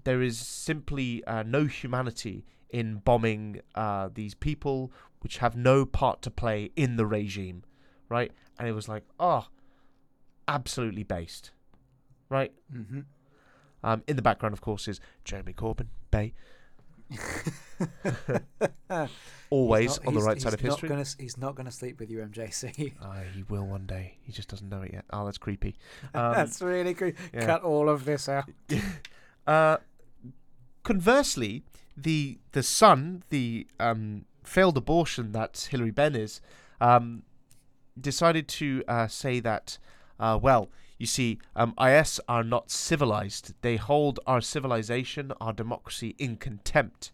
[0.04, 4.92] there is simply uh, no humanity in bombing uh, these people
[5.22, 7.64] which have no part to play in the regime,
[8.08, 8.32] right?
[8.58, 9.48] And it was like, oh,
[10.48, 11.52] absolutely based,
[12.30, 12.54] right?
[12.74, 13.02] Mm-hmm.
[13.84, 16.34] Um, in the background, of course, is Jeremy Corbyn, Bay,
[19.50, 20.90] always on the right side of history.
[20.90, 22.94] Gonna, he's not going to sleep with you, MJC.
[23.02, 24.18] Uh, he will one day.
[24.22, 25.06] He just doesn't know it yet.
[25.12, 25.76] Oh, that's creepy.
[26.14, 27.16] Um, That's really good.
[27.34, 27.46] yeah.
[27.46, 28.50] Cut all of this out.
[29.48, 29.78] Uh,
[30.84, 31.64] conversely,
[32.04, 36.42] the the son, the um, failed abortion that Hilary Benn is,
[36.82, 37.24] um,
[38.00, 39.78] decided to uh, say that,
[40.20, 43.54] uh, well, you see, um, IS are not civilized.
[43.62, 47.12] They hold our civilization, our democracy, in contempt.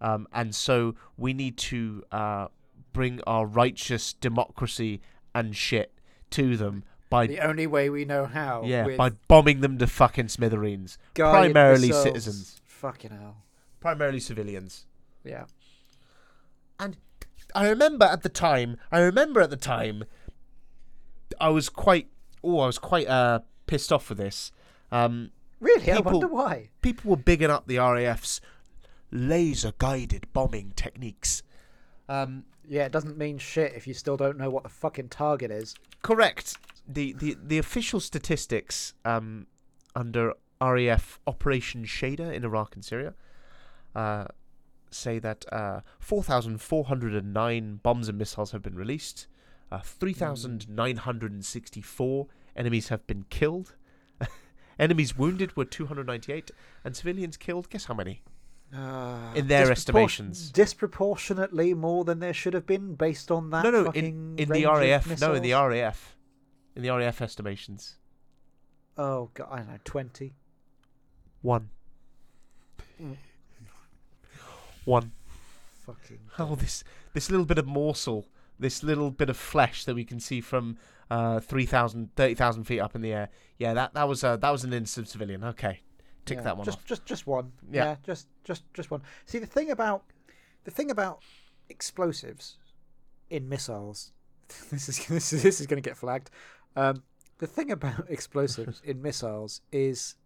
[0.00, 2.48] Um, and so we need to uh,
[2.92, 5.00] bring our righteous democracy
[5.34, 5.92] and shit
[6.30, 8.62] to them by The only way we know how.
[8.64, 10.96] yeah by bombing them to fucking smithereens.
[11.14, 12.60] primarily citizens.
[12.64, 13.42] Fucking hell.
[13.80, 14.86] Primarily civilians.
[15.24, 15.44] Yeah.
[16.78, 16.96] And
[17.54, 18.76] I remember at the time.
[18.92, 20.04] I remember at the time.
[21.40, 22.08] I was quite.
[22.42, 24.52] Oh, I was quite uh pissed off with this.
[24.90, 25.30] Um,
[25.60, 25.92] Really?
[25.92, 26.70] I People- wonder why.
[26.80, 28.40] people were bigging up the RAF's
[29.10, 31.42] laser guided bombing techniques.
[32.08, 35.50] Um, Yeah, it doesn't mean shit if you still don't know what the fucking target
[35.50, 35.74] is.
[36.02, 36.56] correct.
[36.88, 39.46] The, the the official statistics um,
[39.94, 40.32] under
[40.62, 43.14] RAF Operation Shader in Iraq and Syria
[43.94, 44.24] uh,
[44.90, 49.26] say that uh, 4,409 bombs and missiles have been released.
[49.72, 52.26] Uh, 3,964
[52.56, 53.74] enemies have been killed.
[54.78, 56.50] Enemies wounded were 298,
[56.84, 57.68] and civilians killed.
[57.70, 58.22] Guess how many?
[58.74, 60.50] Uh, In their disproportion- estimations.
[60.52, 63.64] disproportionately more than there should have been based on that.
[63.64, 65.20] no, no, fucking in, in the RAF.
[65.20, 65.52] No, in the.
[65.52, 66.16] RAF.
[66.76, 67.96] In the RAF estimations.
[68.96, 70.34] Oh god, I don't know, twenty.
[71.42, 71.70] One.
[74.90, 75.12] One.
[75.86, 76.18] Fucking.
[76.38, 76.82] Oh, this
[77.14, 78.26] this little bit of morsel,
[78.58, 80.78] this little bit of flesh that we can see from
[81.10, 83.28] uh, 3,000, 30,000 feet up in the air.
[83.58, 85.44] Yeah, that that was uh, that was an innocent civilian.
[85.44, 85.80] Okay,
[86.24, 86.84] tick Yeah, that one just, off.
[86.84, 87.52] Just, just one.
[87.70, 87.84] Yeah.
[87.84, 87.96] Yeah.
[88.04, 89.02] just, just, just one.
[89.26, 90.02] See, the thing about,
[90.64, 91.22] the thing about
[91.68, 92.58] explosives
[93.30, 94.12] in missiles.
[94.70, 96.30] This is this is this is going to get flagged.
[96.74, 97.04] Um,
[97.38, 100.16] the thing about explosives in missiles is,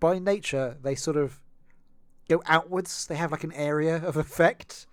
[0.00, 1.40] by nature, they sort of
[2.28, 3.06] go outwards.
[3.06, 4.86] They have like an area of effect.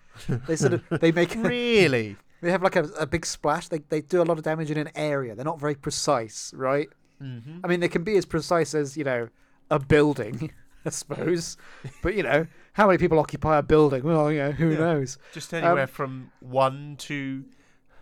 [0.48, 2.16] They sort of they make really?
[2.42, 3.68] they have like a, a big splash.
[3.68, 5.36] They they do a lot of damage in an area.
[5.36, 6.90] They're not very precise, right?
[7.22, 7.60] Mm-hmm.
[7.64, 9.30] I mean, they can be as precise as you know
[9.72, 10.52] a building,
[10.86, 11.58] I suppose.
[12.02, 14.04] But you know, how many people occupy a building?
[14.04, 14.78] Well, you know, who Yeah.
[14.80, 15.18] knows?
[15.34, 17.46] Just anywhere Um, from one to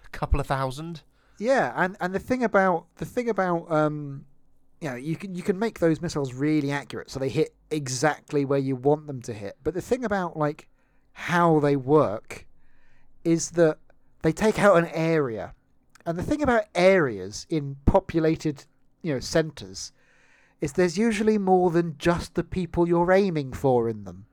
[0.05, 1.03] a couple of thousand.
[1.37, 4.25] Yeah, and and the thing about the thing about um,
[4.81, 8.43] you know, you can you can make those missiles really accurate, so they hit exactly
[8.43, 9.57] where you want them to hit.
[9.63, 10.67] But the thing about like
[11.13, 12.47] how they work
[13.23, 13.77] is that
[14.23, 15.53] they take out an area,
[16.05, 18.65] and the thing about areas in populated
[19.03, 19.91] you know centers
[20.61, 24.25] is there's usually more than just the people you're aiming for in them.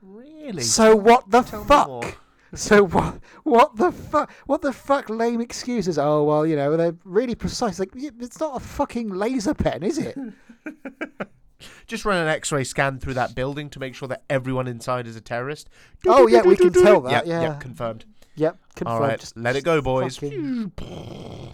[0.00, 0.62] Really?
[0.62, 2.18] So what the Tell fuck?
[2.54, 3.20] So what?
[3.42, 4.30] What the fuck?
[4.46, 5.10] What the fuck?
[5.10, 5.98] Lame excuses.
[5.98, 7.78] Oh well, you know they're really precise.
[7.78, 10.16] Like it's not a fucking laser pen, is it?
[11.86, 15.16] Just run an X-ray scan through that building to make sure that everyone inside is
[15.16, 15.68] a terrorist.
[16.06, 17.42] Oh, yeah, we can tell that, Yep, yeah.
[17.42, 18.04] yep, confirmed.
[18.36, 18.56] yep.
[18.76, 18.94] Confirmed.
[18.94, 20.16] All right, Just- let it go, boys.
[20.18, 20.72] fucking-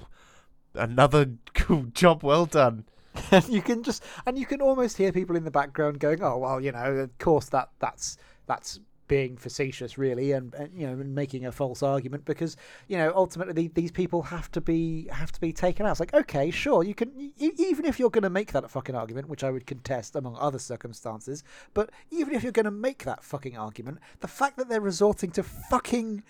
[0.75, 2.85] Another cool job well done.
[3.31, 6.37] and you can just and you can almost hear people in the background going, "Oh
[6.39, 8.17] well, you know, of course that that's
[8.47, 8.81] that's."
[9.15, 12.57] Being facetious really and, and you know and making a false argument because
[12.89, 15.93] you know ultimately these people have to be have to be taken out.
[15.93, 19.29] It's like okay sure you can even if you're going to make that fucking argument
[19.29, 23.23] which i would contest among other circumstances but even if you're going to make that
[23.23, 26.25] fucking argument the fact that they're resorting to fucking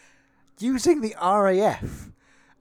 [0.59, 2.11] using the raf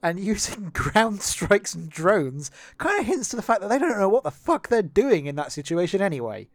[0.02, 3.98] and using ground strikes and drones kind of hints to the fact that they don't
[3.98, 6.48] know what the fuck they're doing in that situation anyway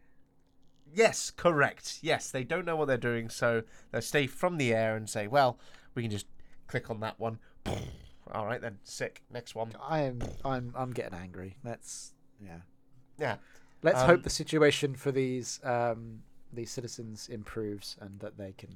[0.92, 1.98] Yes, correct.
[2.02, 3.62] Yes, they don't know what they're doing, so
[3.92, 5.58] they stay from the air and say, "Well,
[5.94, 6.26] we can just
[6.66, 7.38] click on that one."
[8.32, 9.22] All right then, sick.
[9.32, 9.72] Next one.
[9.88, 12.58] i'm i'm i'm getting angry let's yeah
[13.18, 13.36] Yeah.
[13.82, 16.22] let's Um, hope the situation for these um
[16.52, 18.70] these citizens improves and that they can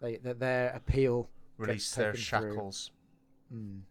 [0.00, 2.90] they that their appeal Release their shackles.
[3.54, 3.82] mm,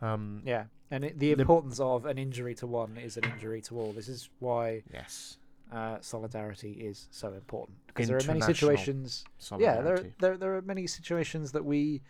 [0.00, 0.42] Um.
[0.46, 3.78] yeah and it, the The- importance of an injury to one is an injury to
[3.78, 5.36] all this is why Yes.
[5.72, 7.78] Uh, solidarity is so important.
[7.86, 9.24] Because there are many situations
[9.58, 12.02] yeah there, there there are many situations that we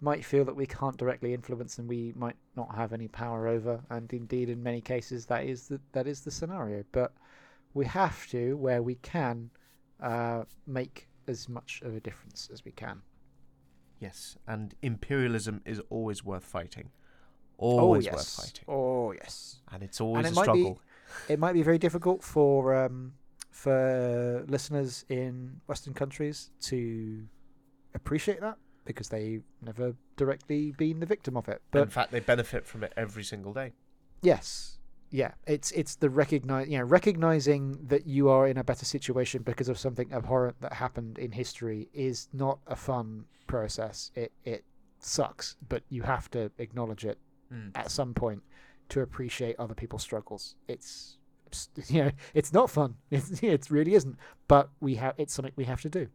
[0.00, 3.80] might feel that we can't directly influence and we might not have any power over
[3.90, 6.84] and indeed in many cases that is the that is the scenario.
[6.92, 7.12] But
[7.74, 9.50] we have to where we can
[10.02, 13.02] uh, make as much of a difference as we can.
[14.00, 16.90] Yes, and imperialism is always worth fighting.
[17.58, 18.14] Always oh yes.
[18.14, 19.60] worth fighting, oh yes.
[19.72, 20.80] And it's always it a struggle.
[21.28, 23.12] It might be very difficult for um,
[23.50, 27.24] for listeners in Western countries to
[27.94, 31.60] appreciate that because they've never directly been the victim of it.
[31.70, 33.72] But in fact, they benefit from it every single day.
[34.22, 34.78] yes,
[35.10, 39.42] yeah, it's it's the recognize you know recognizing that you are in a better situation
[39.42, 44.10] because of something abhorrent that happened in history is not a fun process.
[44.14, 44.64] It it
[44.98, 47.18] sucks, but you have to acknowledge it
[47.52, 47.70] Mm.
[47.76, 48.42] at some point
[48.88, 50.54] to appreciate other people's struggles.
[50.68, 52.96] It's it's- you know it's not fun.
[53.10, 54.16] It's, it really isn't.
[54.48, 56.08] But we have it's something we have to do.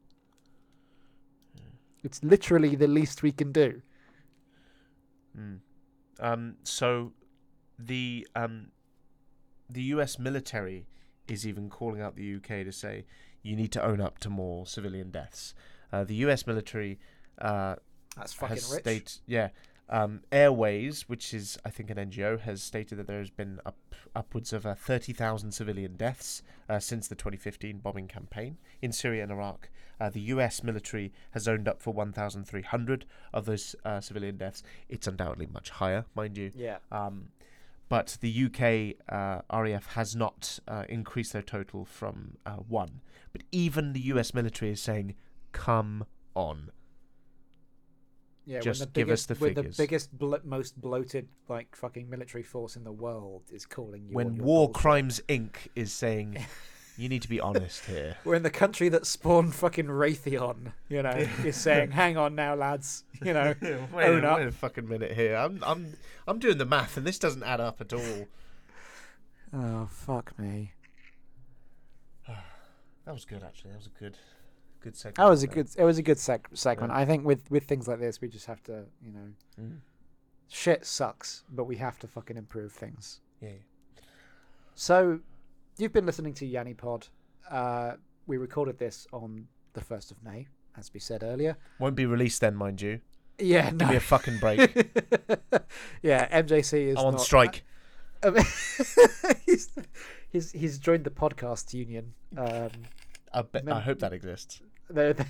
[2.04, 3.82] It's literally the least we can do.
[5.38, 5.60] Mm.
[6.20, 7.14] Um, so
[7.78, 8.72] the um,
[9.70, 10.18] the U.S.
[10.20, 10.88] military
[11.28, 12.64] is even calling out the U.K.
[12.64, 13.06] to say
[13.44, 15.54] you need to own up to more civilian deaths.
[15.94, 16.46] Uh, the U.S.
[16.48, 17.00] military
[17.40, 17.76] uh,
[18.18, 18.82] That's fucking has rich.
[18.82, 19.50] state yeah
[19.92, 23.78] Um, Airwars, which is I think an NGO, has stated that there has been up,
[24.16, 29.32] upwards of uh, 30,000 civilian deaths uh, since the 2015 bombing campaign in Syria and
[29.32, 29.70] Iraq.
[30.00, 34.64] Uh, the US military has owned up for 1,300 of those uh, civilian deaths.
[34.90, 36.52] It's undoubtedly much higher, mind you.
[36.56, 36.78] Yeah.
[36.92, 37.28] Um,
[37.90, 43.02] but the UK uh, RAF has not uh, increased their total from uh, one.
[43.34, 45.16] But even the US military is saying,
[45.52, 46.72] "Come on."
[48.52, 49.78] Yeah, Just the give us biggest, the figures.
[49.78, 54.14] the biggest, blo- most bloated, like fucking military force in the world is calling you.
[54.16, 54.82] when War bullshit.
[54.82, 55.56] Crimes Inc.
[55.76, 56.38] is saying,
[56.98, 61.02] "You need to be honest here." We're in the country that spawned fucking Raytheon, you
[61.02, 61.12] know,
[61.46, 63.56] is saying, "Hang on now, lads," you know.
[63.62, 64.40] wait, Own up.
[64.40, 65.36] wait a fucking minute here.
[65.36, 65.94] I'm I'm
[66.28, 68.28] I'm doing the math, and this doesn't add up at all.
[69.54, 70.74] Oh fuck me.
[73.06, 73.72] That was good, actually.
[73.72, 74.18] That was a good,
[74.82, 75.18] good segment.
[75.18, 75.70] That was a good.
[75.78, 76.92] It was a good seg- segment.
[76.92, 77.00] Yeah.
[77.00, 79.28] I think with with things like this, we just have to, you know,
[79.62, 79.78] Mm.
[80.50, 83.22] shit sucks, but we have to fucking improve things.
[83.42, 83.50] Yeah.
[84.76, 85.20] So,
[85.78, 87.08] you've been listening to Yanni Pod.
[87.50, 87.94] Uh,
[88.28, 90.48] we recorded this on the first of May,
[90.78, 91.58] as we said earlier.
[91.80, 93.02] Won't be released then, mind you.
[93.40, 93.90] Yeah, Give no.
[93.90, 94.60] me a fucking break.
[96.04, 97.64] yeah, MJC is I'm on not- strike.
[98.24, 98.36] Um,
[99.48, 99.70] he's,
[100.30, 102.14] he's he's joined the podcast union.
[102.38, 102.70] Um,
[103.34, 104.62] I, bet, I hope that exists.
[104.94, 105.26] The,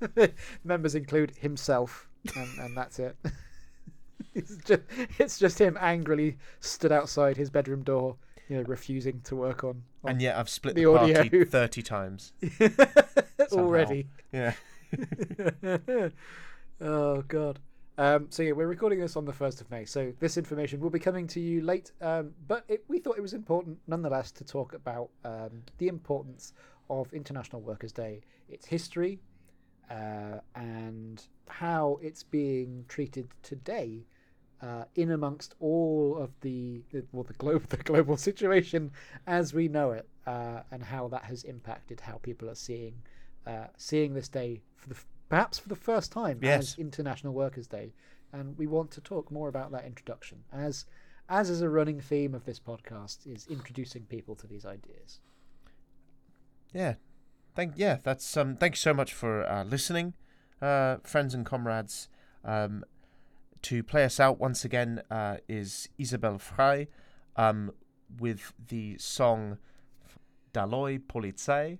[0.14, 0.32] the
[0.64, 3.16] members include himself, and, and that's it.
[4.34, 4.82] it's just
[5.18, 8.16] it's just him angrily stood outside his bedroom door,
[8.48, 11.44] you know, refusing to work on, on And yet I've split the the, party audio.
[11.50, 12.32] 30 times.
[13.52, 14.06] already.
[14.32, 14.52] Yeah.
[16.80, 17.60] oh god.
[17.98, 19.84] Um, so yeah, we're recording this on the first of May.
[19.84, 23.22] So this information will be coming to you late, um, but it, we thought it
[23.22, 26.52] was important nonetheless to talk about um, the importance
[26.90, 29.20] of International Workers' Day, its history,
[29.90, 34.06] uh, and how it's being treated today.
[34.60, 36.82] Uh, in amongst all of the
[37.12, 38.90] well the globe the global situation
[39.28, 42.94] as we know it uh, and how that has impacted how people are seeing
[43.46, 44.96] uh, seeing this day for the
[45.28, 46.72] perhaps for the first time Yes.
[46.72, 47.92] as International Workers' Day,
[48.32, 50.86] and we want to talk more about that introduction as
[51.28, 55.20] as is a running theme of this podcast is introducing people to these ideas.
[56.72, 56.94] Yeah.
[57.54, 60.14] Thank yeah, that's um thank you so much for uh, listening,
[60.62, 62.08] uh, friends and comrades.
[62.44, 62.84] Um,
[63.62, 66.86] to play us out once again uh, is Isabel Frey
[67.34, 67.72] um,
[68.20, 69.58] with the song
[70.54, 71.78] Daloy Politsey,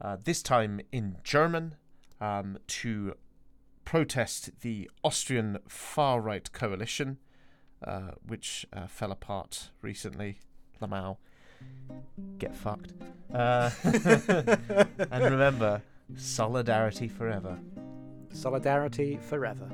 [0.00, 1.76] uh, this time in German,
[2.20, 3.14] um, to
[3.84, 7.18] protest the Austrian far right coalition,
[7.86, 10.40] uh, which uh, fell apart recently.
[10.82, 11.18] Lamau,
[12.38, 12.92] get fucked.
[13.32, 13.70] Uh,
[15.10, 15.82] and remember,
[16.16, 17.58] solidarity forever.
[18.32, 19.68] Solidarity forever.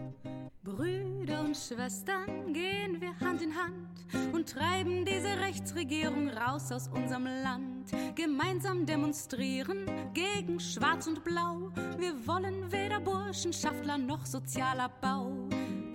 [0.63, 3.89] Brüder und Schwestern gehen wir Hand in Hand
[4.33, 7.91] und treiben diese Rechtsregierung raus aus unserem Land.
[8.15, 11.73] Gemeinsam demonstrieren gegen Schwarz und Blau.
[11.99, 15.33] Wir wollen weder Burschenschaftler noch Sozialabbau.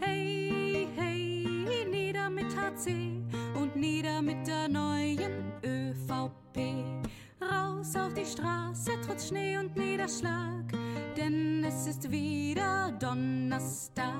[0.01, 1.45] Hey, hey,
[1.89, 3.14] nieder mit HC
[3.75, 6.83] nieder mit der neuen ÖVP.
[7.41, 10.71] Raus auf die Straße trotz Schnee und Niederschlag,
[11.17, 14.13] denn es ist wieder Donnerstag.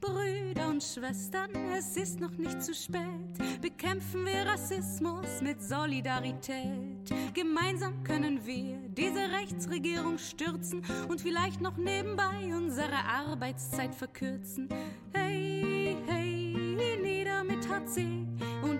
[0.00, 3.60] Brüder und Schwestern, es ist noch nicht zu spät.
[3.60, 7.10] Bekämpfen wir Rassismus mit Solidarität.
[7.34, 14.68] Gemeinsam können wir diese Rechtsregierung stürzen und vielleicht noch nebenbei unsere Arbeitszeit verkürzen.
[15.12, 18.27] Hey, hey, nieder mit HC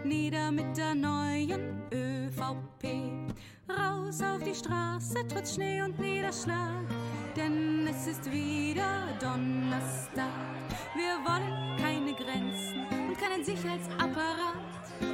[0.09, 2.85] nieder mit der neuen ÖVP.
[3.69, 6.87] Raus auf die Straße trotz Schnee und Niederschlag,
[7.37, 10.33] denn es ist wieder Donnerstag.
[10.95, 14.57] Wir wollen keine Grenzen und keinen Sicherheitsapparat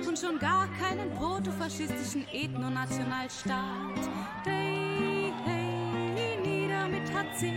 [0.07, 3.99] und schon gar keinen protofaschistischen Ethnonationalstaat.
[4.45, 7.53] Hey, hey, nieder mit HC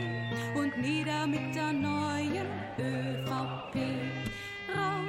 [0.55, 2.47] und nieder mit der neuen
[2.80, 4.16] ÖVP.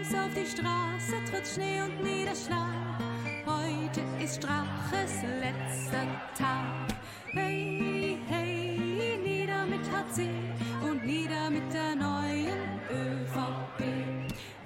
[0.08, 2.98] Fuß auf die Straße, tritt Schnee und Niederschlag.
[3.46, 6.06] Heute ist Straches letzter
[6.36, 6.96] Tag.
[7.32, 13.84] Hey, hey, nieder mit HC e und nieder mit der neuen ÖVP.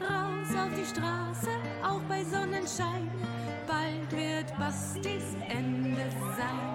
[0.01, 1.51] Raus auf die Straße,
[1.82, 3.10] auch bei Sonnenschein.
[3.66, 6.72] Bald wird Bastis Ende sein.